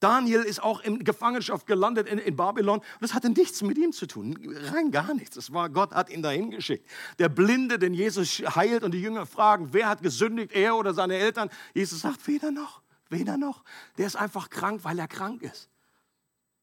Daniel 0.00 0.42
ist 0.42 0.62
auch 0.62 0.80
in 0.80 1.04
Gefangenschaft 1.04 1.66
gelandet 1.66 2.06
in, 2.06 2.18
in, 2.18 2.36
Babylon 2.36 2.80
und 2.80 2.84
das 3.00 3.14
hatte 3.14 3.30
nichts 3.30 3.62
mit 3.62 3.78
ihm 3.78 3.92
zu 3.92 4.06
tun, 4.06 4.36
rein 4.70 4.90
gar 4.90 5.14
nichts. 5.14 5.36
Es 5.36 5.52
war 5.54 5.70
Gott 5.70 5.92
hat 5.92 6.10
ihn 6.10 6.20
dahin 6.20 6.50
geschickt. 6.50 6.86
Der 7.18 7.30
Blinde, 7.30 7.78
den 7.78 7.94
Jesus 7.94 8.42
heilt 8.54 8.82
und 8.82 8.92
die 8.92 9.00
Jünger 9.00 9.24
fragen, 9.24 9.68
wer 9.72 9.88
hat 9.88 10.02
gesündigt, 10.02 10.52
er 10.52 10.76
oder 10.76 10.92
seine 10.92 11.16
Eltern? 11.16 11.48
Jesus 11.72 12.00
sagt, 12.00 12.26
weder 12.26 12.50
noch, 12.50 12.82
weder 13.10 13.36
noch. 13.36 13.64
Der 13.98 14.06
ist 14.06 14.16
einfach 14.16 14.50
krank, 14.50 14.84
weil 14.84 14.98
er 14.98 15.08
krank 15.08 15.42
ist. 15.42 15.68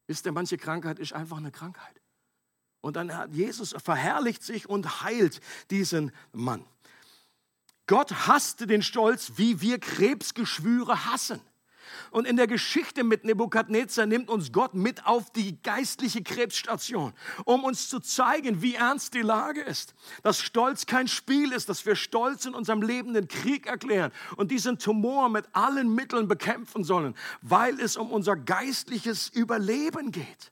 Wisst 0.07 0.25
ihr, 0.25 0.31
manche 0.31 0.57
Krankheit 0.57 0.99
ist 0.99 1.13
einfach 1.13 1.37
eine 1.37 1.51
Krankheit. 1.51 2.01
Und 2.81 2.97
dann 2.97 3.15
hat 3.15 3.31
Jesus 3.31 3.73
verherrlicht 3.81 4.43
sich 4.43 4.67
und 4.67 5.01
heilt 5.01 5.39
diesen 5.69 6.11
Mann. 6.33 6.65
Gott 7.87 8.27
hasste 8.27 8.67
den 8.67 8.81
Stolz, 8.81 9.33
wie 9.37 9.61
wir 9.61 9.79
Krebsgeschwüre 9.79 11.05
hassen. 11.05 11.39
Und 12.13 12.27
in 12.27 12.37
der 12.37 12.45
Geschichte 12.45 13.03
mit 13.03 13.25
Nebukadnezar 13.25 14.05
nimmt 14.05 14.29
uns 14.29 14.51
Gott 14.51 14.75
mit 14.75 15.03
auf 15.07 15.31
die 15.31 15.59
geistliche 15.63 16.21
Krebsstation, 16.21 17.11
um 17.43 17.63
uns 17.63 17.89
zu 17.89 17.99
zeigen, 17.99 18.61
wie 18.61 18.75
ernst 18.75 19.15
die 19.15 19.23
Lage 19.23 19.61
ist. 19.61 19.95
Dass 20.21 20.39
Stolz 20.39 20.85
kein 20.85 21.07
Spiel 21.07 21.51
ist, 21.51 21.69
dass 21.69 21.87
wir 21.87 21.95
Stolz 21.95 22.45
in 22.45 22.53
unserem 22.53 22.83
Leben 22.83 23.15
den 23.15 23.27
Krieg 23.27 23.65
erklären 23.65 24.11
und 24.37 24.51
diesen 24.51 24.77
Tumor 24.77 25.27
mit 25.27 25.45
allen 25.53 25.95
Mitteln 25.95 26.27
bekämpfen 26.27 26.83
sollen, 26.83 27.15
weil 27.41 27.79
es 27.79 27.97
um 27.97 28.11
unser 28.11 28.35
geistliches 28.35 29.29
Überleben 29.29 30.11
geht. 30.11 30.51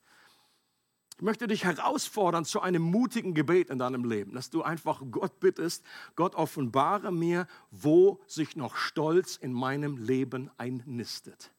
Ich 1.22 1.24
möchte 1.24 1.46
dich 1.46 1.66
herausfordern 1.66 2.46
zu 2.46 2.62
einem 2.62 2.82
mutigen 2.82 3.36
Gebet 3.36 3.70
in 3.70 3.78
deinem 3.78 4.06
Leben, 4.06 4.34
dass 4.34 4.50
du 4.50 4.64
einfach 4.64 5.04
Gott 5.12 5.40
bittest, 5.40 5.86
Gott 6.16 6.34
offenbare 6.34 7.12
mir, 7.12 7.46
wo 7.70 8.20
sich 8.26 8.56
noch 8.56 8.76
Stolz 8.76 9.36
in 9.36 9.54
meinem 9.54 9.98
Leben 9.98 10.50
einnistet 10.58 11.52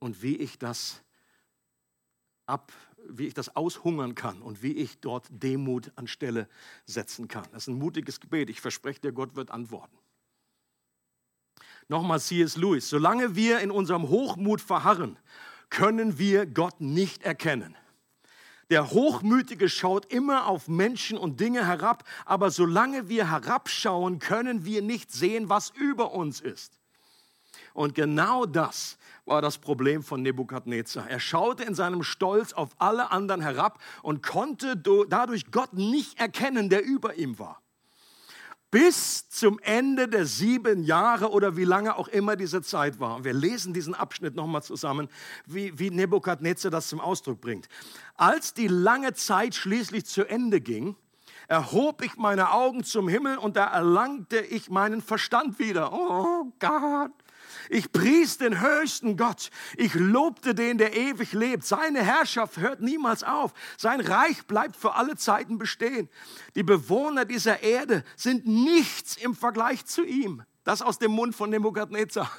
und 0.00 0.22
wie 0.22 0.36
ich 0.36 0.58
das 0.58 1.02
ab, 2.44 2.74
wie 3.08 3.26
ich 3.26 3.32
das 3.32 3.56
aushungern 3.56 4.14
kann 4.14 4.42
und 4.42 4.62
wie 4.62 4.72
ich 4.72 5.00
dort 5.00 5.24
Demut 5.30 5.90
anstelle 5.96 6.46
setzen 6.84 7.28
kann. 7.28 7.46
Das 7.52 7.62
ist 7.62 7.68
ein 7.68 7.78
mutiges 7.78 8.20
Gebet. 8.20 8.50
Ich 8.50 8.60
verspreche 8.60 9.00
dir, 9.00 9.12
Gott 9.12 9.34
wird 9.34 9.50
antworten. 9.50 9.96
Nochmal 11.88 12.20
C.S. 12.20 12.58
Lewis, 12.58 12.90
solange 12.90 13.34
wir 13.34 13.60
in 13.60 13.70
unserem 13.70 14.10
Hochmut 14.10 14.60
verharren, 14.60 15.18
können 15.70 16.18
wir 16.18 16.44
Gott 16.44 16.82
nicht 16.82 17.22
erkennen. 17.22 17.74
Der 18.72 18.90
Hochmütige 18.90 19.68
schaut 19.68 20.10
immer 20.10 20.46
auf 20.46 20.66
Menschen 20.66 21.18
und 21.18 21.40
Dinge 21.40 21.66
herab, 21.66 22.04
aber 22.24 22.50
solange 22.50 23.06
wir 23.10 23.30
herabschauen, 23.30 24.18
können 24.18 24.64
wir 24.64 24.80
nicht 24.80 25.12
sehen, 25.12 25.50
was 25.50 25.68
über 25.76 26.12
uns 26.14 26.40
ist. 26.40 26.78
Und 27.74 27.94
genau 27.94 28.46
das 28.46 28.96
war 29.26 29.42
das 29.42 29.58
Problem 29.58 30.02
von 30.02 30.22
Nebukadnezar. 30.22 31.06
Er 31.06 31.20
schaute 31.20 31.64
in 31.64 31.74
seinem 31.74 32.02
Stolz 32.02 32.54
auf 32.54 32.70
alle 32.78 33.10
anderen 33.10 33.42
herab 33.42 33.78
und 34.00 34.22
konnte 34.22 34.74
dadurch 34.74 35.50
Gott 35.50 35.74
nicht 35.74 36.18
erkennen, 36.18 36.70
der 36.70 36.82
über 36.82 37.16
ihm 37.16 37.38
war 37.38 37.61
bis 38.72 39.28
zum 39.28 39.58
Ende 39.60 40.08
der 40.08 40.24
sieben 40.24 40.82
Jahre 40.82 41.30
oder 41.30 41.56
wie 41.58 41.64
lange 41.64 41.94
auch 41.94 42.08
immer 42.08 42.36
diese 42.36 42.62
Zeit 42.62 42.98
war. 42.98 43.16
Und 43.16 43.24
wir 43.24 43.34
lesen 43.34 43.74
diesen 43.74 43.94
Abschnitt 43.94 44.34
nochmal 44.34 44.62
zusammen, 44.62 45.08
wie, 45.44 45.78
wie 45.78 45.90
Nebukadnezar 45.90 46.70
das 46.70 46.88
zum 46.88 46.98
Ausdruck 46.98 47.42
bringt. 47.42 47.68
Als 48.16 48.54
die 48.54 48.68
lange 48.68 49.12
Zeit 49.12 49.54
schließlich 49.54 50.06
zu 50.06 50.24
Ende 50.24 50.62
ging, 50.62 50.96
erhob 51.48 52.02
ich 52.02 52.16
meine 52.16 52.50
Augen 52.52 52.82
zum 52.82 53.08
Himmel 53.08 53.36
und 53.36 53.56
da 53.56 53.66
erlangte 53.66 54.40
ich 54.40 54.70
meinen 54.70 55.02
Verstand 55.02 55.58
wieder. 55.58 55.92
Oh 55.92 56.50
Gott. 56.58 57.12
Ich 57.68 57.92
pries 57.92 58.38
den 58.38 58.60
höchsten 58.60 59.16
Gott. 59.16 59.50
Ich 59.76 59.94
lobte 59.94 60.54
den, 60.54 60.78
der 60.78 60.96
ewig 60.96 61.32
lebt. 61.32 61.64
Seine 61.64 62.02
Herrschaft 62.02 62.58
hört 62.58 62.80
niemals 62.80 63.24
auf. 63.24 63.52
Sein 63.76 64.00
Reich 64.00 64.46
bleibt 64.46 64.76
für 64.76 64.94
alle 64.94 65.16
Zeiten 65.16 65.58
bestehen. 65.58 66.08
Die 66.54 66.62
Bewohner 66.62 67.24
dieser 67.24 67.62
Erde 67.62 68.04
sind 68.16 68.46
nichts 68.46 69.16
im 69.16 69.34
Vergleich 69.34 69.86
zu 69.86 70.04
ihm. 70.04 70.42
Das 70.64 70.82
aus 70.82 70.98
dem 70.98 71.12
Mund 71.12 71.34
von 71.34 71.50
Nebukadnezar. 71.50 72.30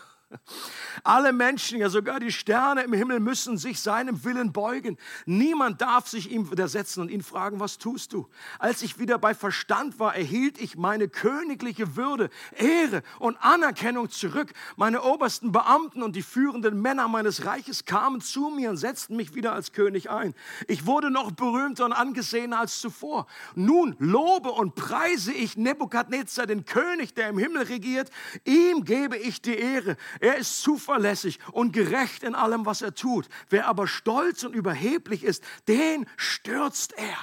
Alle 1.03 1.33
Menschen, 1.33 1.79
ja 1.79 1.89
sogar 1.89 2.19
die 2.19 2.31
Sterne 2.31 2.83
im 2.83 2.93
Himmel 2.93 3.19
müssen 3.19 3.57
sich 3.57 3.79
seinem 3.79 4.23
Willen 4.23 4.53
beugen. 4.53 4.97
Niemand 5.25 5.81
darf 5.81 6.07
sich 6.07 6.31
ihm 6.31 6.51
widersetzen 6.51 7.01
und 7.01 7.09
ihn 7.09 7.23
fragen, 7.23 7.59
was 7.59 7.77
tust 7.77 8.13
du? 8.13 8.27
Als 8.59 8.81
ich 8.81 8.99
wieder 8.99 9.17
bei 9.17 9.33
Verstand 9.33 9.99
war, 9.99 10.15
erhielt 10.15 10.61
ich 10.61 10.77
meine 10.77 11.07
königliche 11.07 11.95
Würde, 11.95 12.29
Ehre 12.55 13.03
und 13.19 13.37
Anerkennung 13.37 14.09
zurück. 14.09 14.53
Meine 14.75 15.01
obersten 15.03 15.51
Beamten 15.51 16.03
und 16.03 16.15
die 16.15 16.21
führenden 16.21 16.81
Männer 16.81 17.07
meines 17.07 17.45
Reiches 17.45 17.85
kamen 17.85 18.21
zu 18.21 18.49
mir 18.49 18.69
und 18.69 18.77
setzten 18.77 19.15
mich 19.15 19.35
wieder 19.35 19.53
als 19.53 19.71
König 19.71 20.09
ein. 20.09 20.33
Ich 20.67 20.85
wurde 20.85 21.11
noch 21.11 21.31
berühmter 21.31 21.85
und 21.85 21.93
angesehener 21.93 22.59
als 22.59 22.79
zuvor. 22.79 23.27
Nun 23.55 23.95
lobe 23.99 24.51
und 24.51 24.75
preise 24.75 25.33
ich 25.33 25.57
Nebukadnezar, 25.57 26.45
den 26.45 26.65
König, 26.65 27.13
der 27.13 27.29
im 27.29 27.37
Himmel 27.37 27.63
regiert. 27.63 28.09
Ihm 28.45 28.85
gebe 28.85 29.17
ich 29.17 29.41
die 29.41 29.55
Ehre. 29.55 29.97
Er 30.23 30.37
ist 30.37 30.61
zuverlässig 30.61 31.37
und 31.51 31.73
gerecht 31.73 32.23
in 32.23 32.33
allem, 32.33 32.65
was 32.65 32.81
er 32.81 32.95
tut. 32.95 33.27
Wer 33.49 33.67
aber 33.67 33.87
stolz 33.87 34.45
und 34.45 34.53
überheblich 34.53 35.21
ist, 35.21 35.43
den 35.67 36.05
stürzt 36.15 36.93
er. 36.93 37.17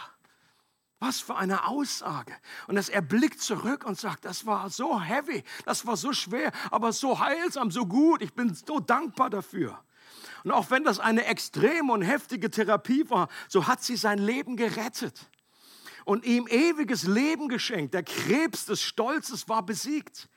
Was 0.98 1.18
für 1.18 1.34
eine 1.34 1.66
Aussage. 1.66 2.36
Und 2.66 2.74
dass 2.74 2.90
er 2.90 3.00
blickt 3.00 3.40
zurück 3.40 3.86
und 3.86 3.98
sagt, 3.98 4.26
das 4.26 4.44
war 4.44 4.68
so 4.68 5.00
heavy, 5.00 5.44
das 5.64 5.86
war 5.86 5.96
so 5.96 6.12
schwer, 6.12 6.52
aber 6.70 6.92
so 6.92 7.20
heilsam, 7.20 7.70
so 7.70 7.86
gut. 7.86 8.20
Ich 8.20 8.34
bin 8.34 8.52
so 8.54 8.80
dankbar 8.80 9.30
dafür. 9.30 9.82
Und 10.44 10.50
auch 10.50 10.70
wenn 10.70 10.84
das 10.84 11.00
eine 11.00 11.24
extreme 11.24 11.90
und 11.94 12.02
heftige 12.02 12.50
Therapie 12.50 13.08
war, 13.08 13.28
so 13.48 13.66
hat 13.66 13.82
sie 13.82 13.96
sein 13.96 14.18
Leben 14.18 14.58
gerettet 14.58 15.30
und 16.04 16.26
ihm 16.26 16.46
ewiges 16.48 17.04
Leben 17.04 17.48
geschenkt. 17.48 17.94
Der 17.94 18.02
Krebs 18.02 18.66
des 18.66 18.82
Stolzes 18.82 19.48
war 19.48 19.64
besiegt 19.64 20.28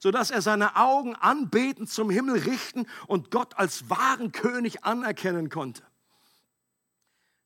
sodass 0.00 0.30
er 0.30 0.42
seine 0.42 0.76
Augen 0.76 1.14
anbetend 1.16 1.90
zum 1.90 2.10
Himmel 2.10 2.38
richten 2.40 2.86
und 3.06 3.30
Gott 3.30 3.56
als 3.58 3.88
wahren 3.90 4.32
König 4.32 4.84
anerkennen 4.84 5.48
konnte. 5.48 5.82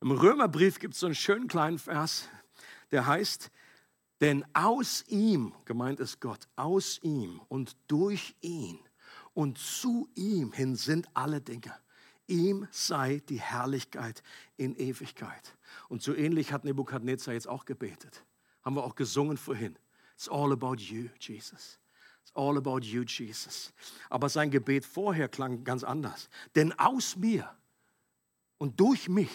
Im 0.01 0.11
Römerbrief 0.11 0.79
gibt 0.79 0.95
es 0.95 1.01
so 1.01 1.07
einen 1.07 1.15
schönen 1.15 1.49
kleinen 1.49 1.79
Vers, 1.79 2.29
der 2.91 3.07
heißt, 3.07 3.51
denn 4.21 4.45
aus 4.55 5.05
ihm, 5.09 5.53
gemeint 5.65 6.01
ist 6.01 6.21
Gott, 6.21 6.49
aus 6.57 6.99
ihm 7.03 7.41
und 7.49 7.77
durch 7.89 8.35
ihn 8.41 8.79
und 9.35 9.59
zu 9.59 10.09
ihm 10.15 10.53
hin 10.53 10.77
sind 10.77 11.09
alle 11.15 11.41
Dinge. 11.41 11.75
Ihm 12.27 12.67
sei 12.71 13.23
die 13.29 13.41
Herrlichkeit 13.41 14.23
in 14.57 14.75
Ewigkeit. 14.75 15.57
Und 15.89 16.03
so 16.03 16.15
ähnlich 16.15 16.53
hat 16.53 16.65
Nebukadnezar 16.65 17.35
jetzt 17.35 17.47
auch 17.47 17.67
gebetet. 17.67 18.25
Haben 18.63 18.77
wir 18.77 18.85
auch 18.85 18.97
gesungen 18.97 19.37
vorhin. 19.37 19.79
It's 20.15 20.29
all 20.29 20.53
about 20.53 20.77
you, 20.77 21.09
Jesus. 21.21 21.79
It's 22.27 22.35
all 22.35 22.57
about 22.57 22.81
you, 22.81 23.05
Jesus. 23.05 23.73
Aber 24.11 24.29
sein 24.29 24.51
Gebet 24.51 24.85
vorher 24.85 25.29
klang 25.29 25.63
ganz 25.63 25.85
anders. 25.85 26.29
Denn 26.57 26.77
aus 26.77 27.15
mir 27.15 27.49
und 28.59 28.81
durch 28.81 29.09
mich 29.09 29.31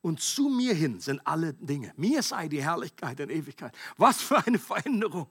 und 0.00 0.22
zu 0.22 0.48
mir 0.48 0.72
hin 0.72 1.00
sind 1.00 1.20
alle 1.26 1.52
Dinge. 1.52 1.92
Mir 1.96 2.22
sei 2.22 2.48
die 2.48 2.62
Herrlichkeit 2.62 3.20
in 3.20 3.28
Ewigkeit. 3.28 3.76
Was 3.98 4.22
für 4.22 4.38
eine 4.46 4.58
Veränderung. 4.58 5.26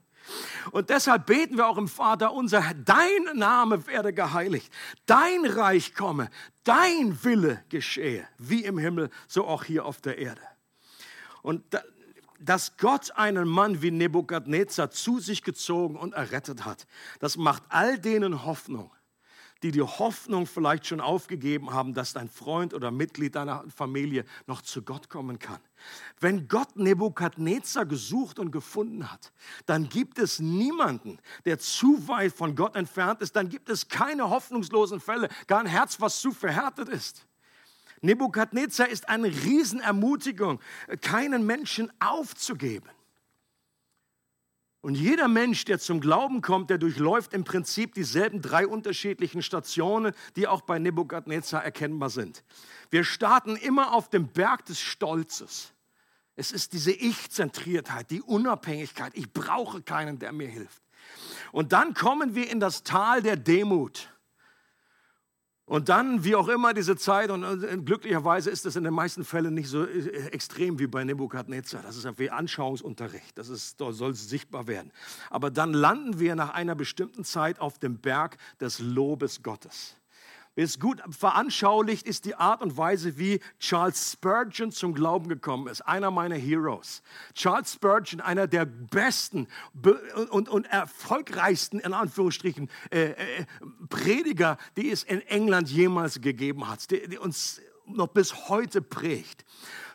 Und 0.70 0.88
deshalb 0.90 1.26
beten 1.26 1.56
wir 1.56 1.66
auch 1.66 1.78
im 1.78 1.88
Vater 1.88 2.32
unser, 2.32 2.62
dein 2.74 3.36
Name 3.36 3.88
werde 3.88 4.12
geheiligt, 4.12 4.72
dein 5.06 5.46
Reich 5.46 5.94
komme, 5.96 6.30
dein 6.62 7.24
Wille 7.24 7.64
geschehe, 7.70 8.28
wie 8.38 8.64
im 8.64 8.78
Himmel, 8.78 9.10
so 9.26 9.46
auch 9.46 9.64
hier 9.64 9.84
auf 9.84 10.00
der 10.00 10.18
Erde. 10.18 10.42
Und 11.42 11.64
dass 12.40 12.76
Gott 12.78 13.12
einen 13.12 13.46
Mann 13.46 13.82
wie 13.82 13.90
Nebukadnezar 13.90 14.90
zu 14.90 15.20
sich 15.20 15.42
gezogen 15.42 15.96
und 15.96 16.14
errettet 16.14 16.64
hat, 16.64 16.86
das 17.20 17.36
macht 17.36 17.62
all 17.68 17.98
denen 17.98 18.44
Hoffnung, 18.44 18.90
die 19.62 19.70
die 19.72 19.82
Hoffnung 19.82 20.46
vielleicht 20.46 20.86
schon 20.86 21.00
aufgegeben 21.00 21.72
haben, 21.72 21.92
dass 21.92 22.14
dein 22.14 22.30
Freund 22.30 22.72
oder 22.72 22.90
Mitglied 22.90 23.34
deiner 23.34 23.64
Familie 23.74 24.24
noch 24.46 24.62
zu 24.62 24.82
Gott 24.82 25.10
kommen 25.10 25.38
kann. 25.38 25.60
Wenn 26.18 26.48
Gott 26.48 26.76
Nebukadnezar 26.76 27.84
gesucht 27.84 28.38
und 28.38 28.52
gefunden 28.52 29.10
hat, 29.12 29.32
dann 29.66 29.88
gibt 29.90 30.18
es 30.18 30.40
niemanden, 30.40 31.18
der 31.44 31.58
zu 31.58 32.08
weit 32.08 32.32
von 32.32 32.56
Gott 32.56 32.74
entfernt 32.74 33.20
ist, 33.20 33.36
dann 33.36 33.50
gibt 33.50 33.68
es 33.68 33.88
keine 33.88 34.30
hoffnungslosen 34.30 35.00
Fälle, 35.00 35.28
gar 35.46 35.60
ein 35.60 35.66
Herz, 35.66 36.00
was 36.00 36.20
zu 36.20 36.32
verhärtet 36.32 36.88
ist. 36.88 37.26
Nebukadnezar 38.02 38.88
ist 38.88 39.08
eine 39.08 39.28
Riesenermutigung, 39.28 40.60
keinen 41.00 41.44
Menschen 41.44 41.92
aufzugeben. 42.00 42.88
Und 44.82 44.94
jeder 44.94 45.28
Mensch, 45.28 45.66
der 45.66 45.78
zum 45.78 46.00
Glauben 46.00 46.40
kommt, 46.40 46.70
der 46.70 46.78
durchläuft 46.78 47.34
im 47.34 47.44
Prinzip 47.44 47.92
dieselben 47.92 48.40
drei 48.40 48.66
unterschiedlichen 48.66 49.42
Stationen, 49.42 50.14
die 50.36 50.46
auch 50.46 50.62
bei 50.62 50.78
Nebukadnezar 50.78 51.62
erkennbar 51.62 52.08
sind. 52.08 52.42
Wir 52.88 53.04
starten 53.04 53.56
immer 53.56 53.92
auf 53.92 54.08
dem 54.08 54.28
Berg 54.28 54.64
des 54.64 54.80
Stolzes. 54.80 55.74
Es 56.34 56.50
ist 56.50 56.72
diese 56.72 56.92
Ich-Zentriertheit, 56.92 58.10
die 58.10 58.22
Unabhängigkeit. 58.22 59.12
Ich 59.14 59.30
brauche 59.30 59.82
keinen, 59.82 60.18
der 60.18 60.32
mir 60.32 60.48
hilft. 60.48 60.82
Und 61.52 61.74
dann 61.74 61.92
kommen 61.92 62.34
wir 62.34 62.48
in 62.50 62.60
das 62.60 62.82
Tal 62.82 63.20
der 63.20 63.36
Demut. 63.36 64.10
Und 65.70 65.88
dann, 65.88 66.24
wie 66.24 66.34
auch 66.34 66.48
immer, 66.48 66.74
diese 66.74 66.96
Zeit, 66.96 67.30
und 67.30 67.86
glücklicherweise 67.86 68.50
ist 68.50 68.66
es 68.66 68.74
in 68.74 68.82
den 68.82 68.92
meisten 68.92 69.22
Fällen 69.22 69.54
nicht 69.54 69.68
so 69.68 69.84
äh, 69.84 70.26
extrem 70.32 70.80
wie 70.80 70.88
bei 70.88 71.04
Nebukadnezar. 71.04 71.80
Das 71.84 71.96
ist 71.96 72.18
wie 72.18 72.28
Anschauungsunterricht, 72.28 73.38
das 73.38 73.48
ist, 73.48 73.78
soll 73.78 74.14
sichtbar 74.14 74.66
werden. 74.66 74.90
Aber 75.30 75.48
dann 75.52 75.72
landen 75.72 76.18
wir 76.18 76.34
nach 76.34 76.54
einer 76.54 76.74
bestimmten 76.74 77.22
Zeit 77.22 77.60
auf 77.60 77.78
dem 77.78 77.98
Berg 77.98 78.36
des 78.58 78.80
Lobes 78.80 79.44
Gottes. 79.44 79.94
Es 80.56 80.80
gut 80.80 81.00
veranschaulicht 81.10 82.06
ist 82.06 82.24
die 82.24 82.34
Art 82.34 82.60
und 82.60 82.76
Weise, 82.76 83.18
wie 83.18 83.40
Charles 83.60 84.12
Spurgeon 84.12 84.72
zum 84.72 84.94
Glauben 84.94 85.28
gekommen 85.28 85.68
ist. 85.68 85.80
Einer 85.82 86.10
meiner 86.10 86.34
Heroes. 86.34 87.02
Charles 87.34 87.74
Spurgeon, 87.74 88.20
einer 88.20 88.48
der 88.48 88.64
besten 88.64 89.46
und, 90.30 90.48
und 90.48 90.66
erfolgreichsten, 90.66 91.78
in 91.78 91.94
Anführungsstrichen, 91.94 92.68
äh, 92.90 93.10
äh, 93.10 93.46
Prediger, 93.88 94.58
die 94.76 94.90
es 94.90 95.04
in 95.04 95.20
England 95.22 95.70
jemals 95.70 96.20
gegeben 96.20 96.68
hat, 96.68 96.90
die, 96.90 97.08
die 97.08 97.18
uns 97.18 97.60
noch 97.86 98.08
bis 98.08 98.48
heute 98.48 98.82
prägt. 98.82 99.44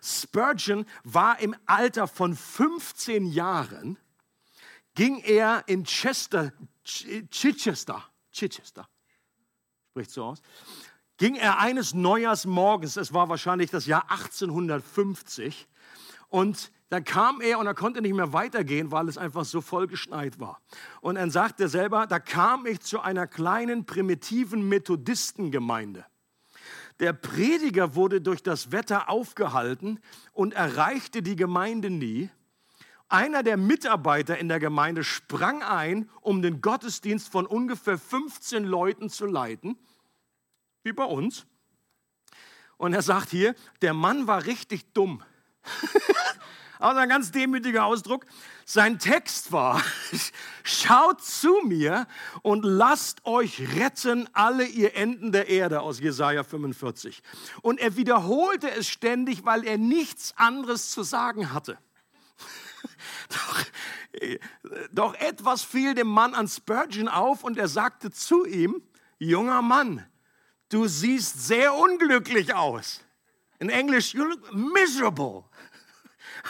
Spurgeon 0.02 0.86
war 1.04 1.40
im 1.40 1.56
Alter 1.66 2.08
von 2.08 2.36
15 2.36 3.26
Jahren, 3.26 3.98
ging 4.94 5.20
er 5.20 5.64
in 5.68 5.84
Chester, 5.84 6.54
Chichester, 6.84 8.04
Chichester, 8.32 8.88
spricht 9.96 10.12
so 10.12 10.26
aus, 10.26 10.42
ging 11.16 11.36
er 11.36 11.60
eines 11.60 11.94
Neujahrsmorgens, 11.94 12.98
es 12.98 13.14
war 13.14 13.30
wahrscheinlich 13.30 13.72
das 13.72 13.86
Jahr 13.86 14.12
1850, 14.12 15.70
und 16.28 16.70
da 16.90 17.00
kam 17.00 17.40
er 17.40 17.60
und 17.60 17.66
er 17.66 17.76
konnte 17.76 18.02
nicht 18.02 18.14
mehr 18.14 18.34
weitergehen, 18.34 18.92
weil 18.92 19.08
es 19.08 19.18
einfach 19.18 19.46
so 19.46 19.62
voll 19.62 19.88
geschneit 19.88 20.38
war. 20.38 20.60
Und 21.00 21.16
er 21.16 21.32
sagte 21.32 21.70
selber, 21.70 22.08
da 22.08 22.20
kam 22.20 22.66
ich 22.66 22.82
zu 22.82 23.00
einer 23.00 23.26
kleinen 23.26 23.86
primitiven 23.86 24.68
Methodistengemeinde. 24.68 26.06
Der 27.00 27.14
Prediger 27.14 27.96
wurde 27.96 28.20
durch 28.20 28.44
das 28.44 28.74
Wetter 28.74 29.08
aufgehalten 29.08 30.02
und 30.34 30.54
erreichte 30.56 31.22
die 31.22 31.38
Gemeinde 31.38 31.90
nie. 31.90 32.30
Einer 33.08 33.44
der 33.44 33.58
Mitarbeiter 33.58 34.38
in 34.38 34.48
der 34.48 34.60
Gemeinde 34.60 35.04
sprang 35.04 35.62
ein, 35.62 36.10
um 36.22 36.42
den 36.42 36.62
Gottesdienst 36.62 37.30
von 37.30 37.46
ungefähr 37.46 38.00
15 38.00 38.64
Leuten 38.64 39.10
zu 39.10 39.28
leiten, 39.28 39.78
wie 40.84 40.94
bei 40.94 41.06
uns. 41.06 41.46
Und 42.78 42.94
er 42.94 43.04
sagt 43.04 43.30
hier, 43.30 43.56
der 43.82 43.94
Mann 43.94 44.28
war 44.28 44.46
richtig 44.46 44.92
dumm. 44.94 45.24
also 46.80 47.00
ein 47.00 47.08
ganz 47.08 47.32
demütiger 47.32 47.86
Ausdruck. 47.86 48.26
Sein 48.66 48.98
Text 48.98 49.52
war, 49.52 49.82
schaut 50.64 51.22
zu 51.22 51.62
mir 51.64 52.08
und 52.42 52.64
lasst 52.64 53.24
euch 53.26 53.76
retten 53.76 54.28
alle 54.34 54.66
ihr 54.66 54.96
Enden 54.96 55.32
der 55.32 55.48
Erde 55.48 55.82
aus 55.82 56.00
Jesaja 56.00 56.44
45. 56.44 57.22
Und 57.62 57.80
er 57.80 57.96
wiederholte 57.96 58.72
es 58.72 58.90
ständig, 58.90 59.46
weil 59.46 59.64
er 59.64 59.78
nichts 59.78 60.34
anderes 60.38 60.90
zu 60.90 61.04
sagen 61.04 61.54
hatte. 61.54 61.78
Doch, 63.30 63.66
doch 64.92 65.14
etwas 65.16 65.64
fiel 65.64 65.94
dem 65.94 66.08
Mann 66.08 66.34
an 66.34 66.48
Spurgeon 66.48 67.08
auf 67.08 67.44
und 67.44 67.58
er 67.58 67.68
sagte 67.68 68.12
zu 68.12 68.46
ihm, 68.46 68.82
junger 69.20 69.62
Mann, 69.62 70.06
du 70.70 70.88
siehst 70.88 71.46
sehr 71.46 71.74
unglücklich 71.74 72.54
aus. 72.54 73.02
In 73.60 73.70
Englisch, 73.70 74.14
you 74.14 74.24
look 74.24 74.54
miserable. 74.54 75.44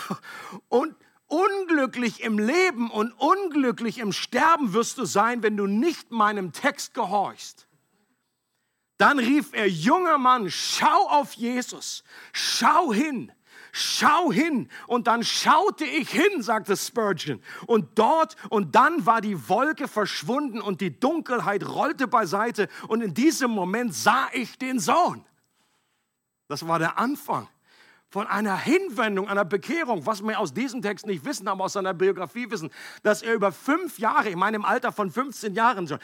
Und 0.69 0.95
unglücklich 1.27 2.21
im 2.21 2.37
Leben 2.37 2.91
und 2.91 3.11
unglücklich 3.13 3.97
im 3.97 4.11
Sterben 4.11 4.73
wirst 4.73 4.97
du 4.97 5.05
sein, 5.05 5.43
wenn 5.43 5.57
du 5.57 5.65
nicht 5.65 6.11
meinem 6.11 6.51
Text 6.51 6.93
gehorchst. 6.93 7.67
Dann 8.97 9.19
rief 9.19 9.53
er, 9.53 9.67
junger 9.67 10.17
Mann, 10.17 10.49
schau 10.49 11.09
auf 11.09 11.33
Jesus, 11.33 12.03
schau 12.31 12.93
hin, 12.93 13.31
schau 13.75 14.31
hin. 14.31 14.69
Und 14.87 15.07
dann 15.07 15.23
schaute 15.23 15.83
ich 15.85 16.09
hin, 16.09 16.41
sagte 16.41 16.77
Spurgeon. 16.77 17.41
Und 17.67 17.99
dort 17.99 18.35
und 18.49 18.75
dann 18.75 19.05
war 19.05 19.21
die 19.21 19.49
Wolke 19.49 19.87
verschwunden 19.87 20.61
und 20.61 20.81
die 20.81 20.97
Dunkelheit 20.99 21.67
rollte 21.67 22.07
beiseite. 22.07 22.69
Und 22.87 23.01
in 23.01 23.13
diesem 23.13 23.51
Moment 23.51 23.93
sah 23.93 24.29
ich 24.33 24.57
den 24.57 24.79
Sohn. 24.79 25.25
Das 26.47 26.67
war 26.67 26.79
der 26.79 26.97
Anfang 26.97 27.47
von 28.15 28.27
einer 28.27 28.57
Hinwendung, 28.57 29.27
einer 29.27 29.43
Bekehrung, 29.43 30.05
was 30.05 30.23
wir 30.23 30.39
aus 30.39 30.53
diesem 30.53 30.81
Text 30.81 31.05
nicht 31.05 31.25
wissen, 31.25 31.49
aber 31.49 31.65
aus 31.65 31.73
seiner 31.73 31.93
Biografie 31.93 32.49
wissen, 32.49 32.69
dass 33.03 33.21
er 33.21 33.33
über 33.33 33.51
fünf 33.51 33.99
Jahre, 33.99 34.29
ich 34.29 34.37
meine 34.37 34.55
im 34.55 34.63
Alter 34.63 34.93
von 34.93 35.11
15 35.11 35.53
Jahren 35.53 35.85
schon, 35.85 35.99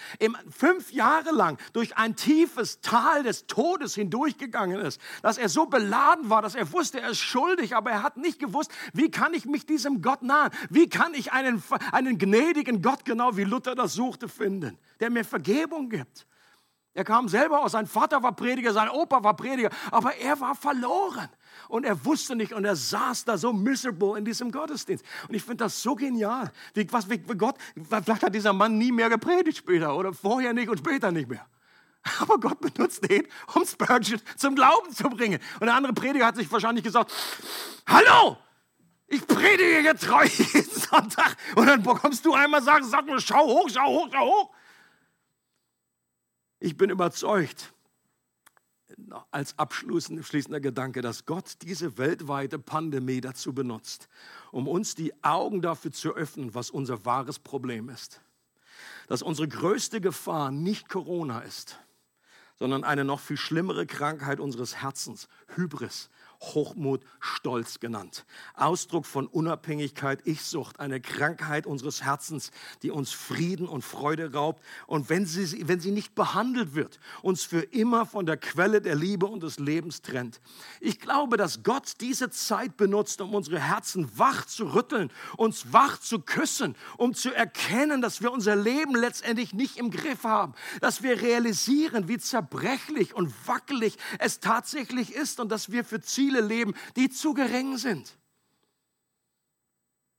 fünf 0.49 0.91
Jahre 0.91 1.31
lang 1.31 1.57
durch 1.71 1.95
ein 1.95 2.17
tiefes 2.17 2.81
Tal 2.81 3.23
des 3.23 3.47
Todes 3.47 3.95
hindurchgegangen 3.95 4.81
ist, 4.81 4.99
dass 5.21 5.37
er 5.37 5.47
so 5.47 5.67
beladen 5.67 6.29
war, 6.29 6.41
dass 6.41 6.53
er 6.53 6.69
wusste, 6.73 6.99
er 6.99 7.11
ist 7.11 7.19
schuldig, 7.19 7.77
aber 7.77 7.91
er 7.91 8.03
hat 8.03 8.17
nicht 8.17 8.39
gewusst, 8.39 8.71
wie 8.91 9.09
kann 9.09 9.33
ich 9.33 9.45
mich 9.45 9.65
diesem 9.65 10.01
Gott 10.01 10.21
nahen? 10.21 10.51
Wie 10.69 10.89
kann 10.89 11.13
ich 11.13 11.31
einen, 11.31 11.63
einen 11.93 12.17
gnädigen 12.17 12.81
Gott, 12.81 13.05
genau 13.05 13.37
wie 13.37 13.45
Luther 13.45 13.73
das 13.73 13.93
suchte, 13.93 14.27
finden, 14.27 14.77
der 14.99 15.11
mir 15.11 15.23
Vergebung 15.23 15.87
gibt? 15.87 16.25
Er 16.93 17.05
kam 17.05 17.29
selber 17.29 17.61
aus, 17.61 17.71
sein 17.71 17.87
Vater 17.87 18.21
war 18.21 18.35
Prediger, 18.35 18.73
sein 18.73 18.89
Opa 18.89 19.23
war 19.23 19.35
Prediger, 19.35 19.69
aber 19.91 20.13
er 20.17 20.39
war 20.41 20.55
verloren 20.55 21.29
und 21.69 21.85
er 21.85 22.03
wusste 22.03 22.35
nicht 22.35 22.51
und 22.51 22.65
er 22.65 22.75
saß 22.75 23.23
da 23.23 23.37
so 23.37 23.53
miserable 23.53 24.17
in 24.17 24.25
diesem 24.25 24.51
Gottesdienst. 24.51 25.05
Und 25.29 25.35
ich 25.35 25.41
finde 25.41 25.63
das 25.63 25.81
so 25.81 25.95
genial. 25.95 26.51
Wie, 26.73 26.91
was, 26.91 27.09
wie 27.09 27.17
Gott, 27.19 27.55
vielleicht 27.75 28.23
hat 28.23 28.35
dieser 28.35 28.51
Mann 28.51 28.77
nie 28.77 28.91
mehr 28.91 29.09
gepredigt 29.09 29.59
später 29.59 29.95
oder 29.95 30.11
vorher 30.13 30.53
nicht 30.53 30.67
und 30.67 30.79
später 30.79 31.11
nicht 31.11 31.29
mehr. 31.29 31.45
Aber 32.19 32.37
Gott 32.37 32.59
benutzt 32.59 33.09
ihn, 33.09 33.25
um 33.53 33.65
Spurgeon 33.65 34.19
zum 34.35 34.55
Glauben 34.55 34.91
zu 34.91 35.03
bringen. 35.09 35.39
Und 35.59 35.67
der 35.67 35.75
andere 35.75 35.93
Prediger 35.93 36.25
hat 36.25 36.35
sich 36.35 36.51
wahrscheinlich 36.51 36.83
gesagt, 36.83 37.13
hallo, 37.87 38.35
ich 39.07 39.25
predige 39.25 39.79
jetzt 39.81 40.03
treu 40.03 40.25
jeden 40.25 40.71
Sonntag. 40.89 41.37
Und 41.55 41.67
dann 41.67 41.83
bekommst 41.83 42.25
du 42.25 42.33
einmal 42.33 42.61
sagen, 42.61 42.83
sag 42.85 43.05
nur, 43.05 43.21
schau 43.21 43.45
hoch, 43.45 43.69
schau 43.71 43.87
hoch, 43.87 44.09
schau 44.11 44.25
hoch. 44.25 44.49
Ich 46.63 46.77
bin 46.77 46.91
überzeugt, 46.91 47.73
als 49.31 49.57
abschließender 49.57 50.59
Gedanke, 50.59 51.01
dass 51.01 51.25
Gott 51.25 51.55
diese 51.63 51.97
weltweite 51.97 52.59
Pandemie 52.59 53.19
dazu 53.19 53.51
benutzt, 53.51 54.07
um 54.51 54.67
uns 54.67 54.93
die 54.93 55.11
Augen 55.23 55.63
dafür 55.63 55.91
zu 55.91 56.13
öffnen, 56.13 56.53
was 56.53 56.69
unser 56.69 57.03
wahres 57.03 57.39
Problem 57.39 57.89
ist. 57.89 58.21
Dass 59.07 59.23
unsere 59.23 59.47
größte 59.47 60.01
Gefahr 60.01 60.51
nicht 60.51 60.87
Corona 60.87 61.39
ist, 61.39 61.79
sondern 62.59 62.83
eine 62.83 63.05
noch 63.05 63.21
viel 63.21 63.37
schlimmere 63.37 63.87
Krankheit 63.87 64.39
unseres 64.39 64.83
Herzens, 64.83 65.27
Hybris, 65.55 66.11
Hochmut, 66.41 67.03
Stolz 67.19 67.79
genannt. 67.79 68.25
Ausdruck 68.55 69.05
von 69.05 69.27
Unabhängigkeit, 69.27 70.25
Ichsucht, 70.25 70.79
eine 70.79 70.99
Krankheit 70.99 71.67
unseres 71.67 72.03
Herzens, 72.03 72.51
die 72.81 72.89
uns 72.89 73.11
Frieden 73.11 73.67
und 73.67 73.83
Freude 73.83 74.33
raubt 74.33 74.63
und 74.87 75.09
wenn 75.09 75.25
sie, 75.25 75.67
wenn 75.67 75.79
sie 75.79 75.91
nicht 75.91 76.15
behandelt 76.15 76.73
wird, 76.73 76.99
uns 77.21 77.43
für 77.43 77.61
immer 77.61 78.05
von 78.05 78.25
der 78.25 78.37
Quelle 78.37 78.81
der 78.81 78.95
Liebe 78.95 79.27
und 79.27 79.43
des 79.43 79.59
Lebens 79.59 80.01
trennt. 80.01 80.41
Ich 80.79 80.99
glaube, 80.99 81.37
dass 81.37 81.63
Gott 81.63 81.93
diese 82.01 82.31
Zeit 82.31 82.75
benutzt, 82.75 83.21
um 83.21 83.35
unsere 83.35 83.59
Herzen 83.59 84.09
wach 84.17 84.45
zu 84.45 84.73
rütteln, 84.73 85.11
uns 85.37 85.71
wach 85.71 85.99
zu 85.99 86.19
küssen, 86.19 86.75
um 86.97 87.13
zu 87.13 87.33
erkennen, 87.33 88.01
dass 88.01 88.21
wir 88.21 88.31
unser 88.31 88.55
Leben 88.55 88.95
letztendlich 88.95 89.53
nicht 89.53 89.77
im 89.77 89.91
Griff 89.91 90.23
haben, 90.23 90.53
dass 90.81 91.03
wir 91.03 91.21
realisieren, 91.21 92.07
wie 92.07 92.17
zerbrechlich 92.17 93.13
und 93.13 93.31
wackelig 93.47 93.97
es 94.17 94.39
tatsächlich 94.39 95.13
ist 95.13 95.39
und 95.39 95.51
dass 95.51 95.71
wir 95.71 95.85
für 95.85 96.01
Ziele 96.01 96.30
Ziele 96.31 96.41
leben, 96.41 96.73
die 96.95 97.09
zu 97.09 97.33
gering 97.33 97.77
sind. 97.77 98.17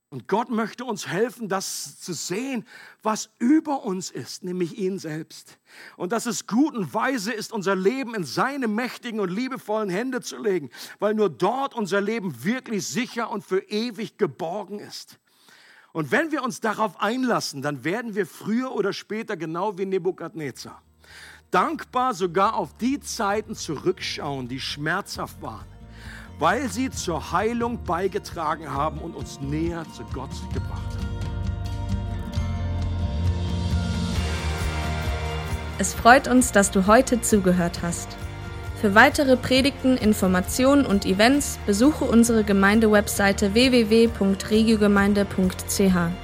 Und 0.09 0.27
Gott 0.27 0.49
möchte 0.49 0.85
uns 0.85 1.07
helfen, 1.07 1.49
das 1.49 1.99
zu 1.99 2.13
sehen, 2.13 2.67
was 3.01 3.31
über 3.39 3.83
uns 3.83 4.11
ist, 4.11 4.43
nämlich 4.43 4.77
ihn 4.77 4.99
selbst. 4.99 5.57
Und 5.97 6.11
dass 6.11 6.27
es 6.27 6.45
gut 6.45 6.75
und 6.75 6.93
weise 6.93 7.33
ist, 7.33 7.51
unser 7.51 7.75
Leben 7.75 8.13
in 8.13 8.23
seine 8.23 8.67
mächtigen 8.67 9.19
und 9.19 9.31
liebevollen 9.31 9.89
Hände 9.89 10.21
zu 10.21 10.37
legen, 10.37 10.69
weil 10.99 11.15
nur 11.15 11.31
dort 11.31 11.73
unser 11.73 11.99
Leben 11.99 12.43
wirklich 12.43 12.87
sicher 12.87 13.31
und 13.31 13.43
für 13.43 13.61
ewig 13.69 14.19
geborgen 14.19 14.77
ist. 14.77 15.17
Und 15.93 16.11
wenn 16.11 16.31
wir 16.31 16.43
uns 16.43 16.59
darauf 16.59 17.01
einlassen, 17.01 17.63
dann 17.63 17.83
werden 17.83 18.13
wir 18.13 18.27
früher 18.27 18.71
oder 18.71 18.93
später 18.93 19.35
genau 19.35 19.79
wie 19.79 19.85
Nebukadnezar 19.85 20.83
dankbar 21.49 22.15
sogar 22.15 22.55
auf 22.55 22.75
die 22.77 22.99
Zeiten 22.99 23.53
zurückschauen, 23.53 24.47
die 24.47 24.59
schmerzhaft 24.59 25.39
waren 25.39 25.72
weil 26.39 26.69
sie 26.69 26.89
zur 26.89 27.31
Heilung 27.31 27.83
beigetragen 27.83 28.71
haben 28.71 28.97
und 28.99 29.15
uns 29.15 29.39
näher 29.41 29.85
zu 29.95 30.03
Gott 30.13 30.31
gebracht 30.53 30.97
haben. 30.97 31.13
Es 35.79 35.93
freut 35.93 36.27
uns, 36.27 36.51
dass 36.51 36.71
du 36.71 36.87
heute 36.87 37.21
zugehört 37.21 37.79
hast. 37.81 38.17
Für 38.79 38.95
weitere 38.95 39.37
Predigten, 39.37 39.95
Informationen 39.97 40.85
und 40.85 41.05
Events 41.05 41.57
besuche 41.65 42.03
unsere 42.05 42.43
Gemeindewebseite 42.43 43.53
www.regiogemeinde.ch. 43.53 46.22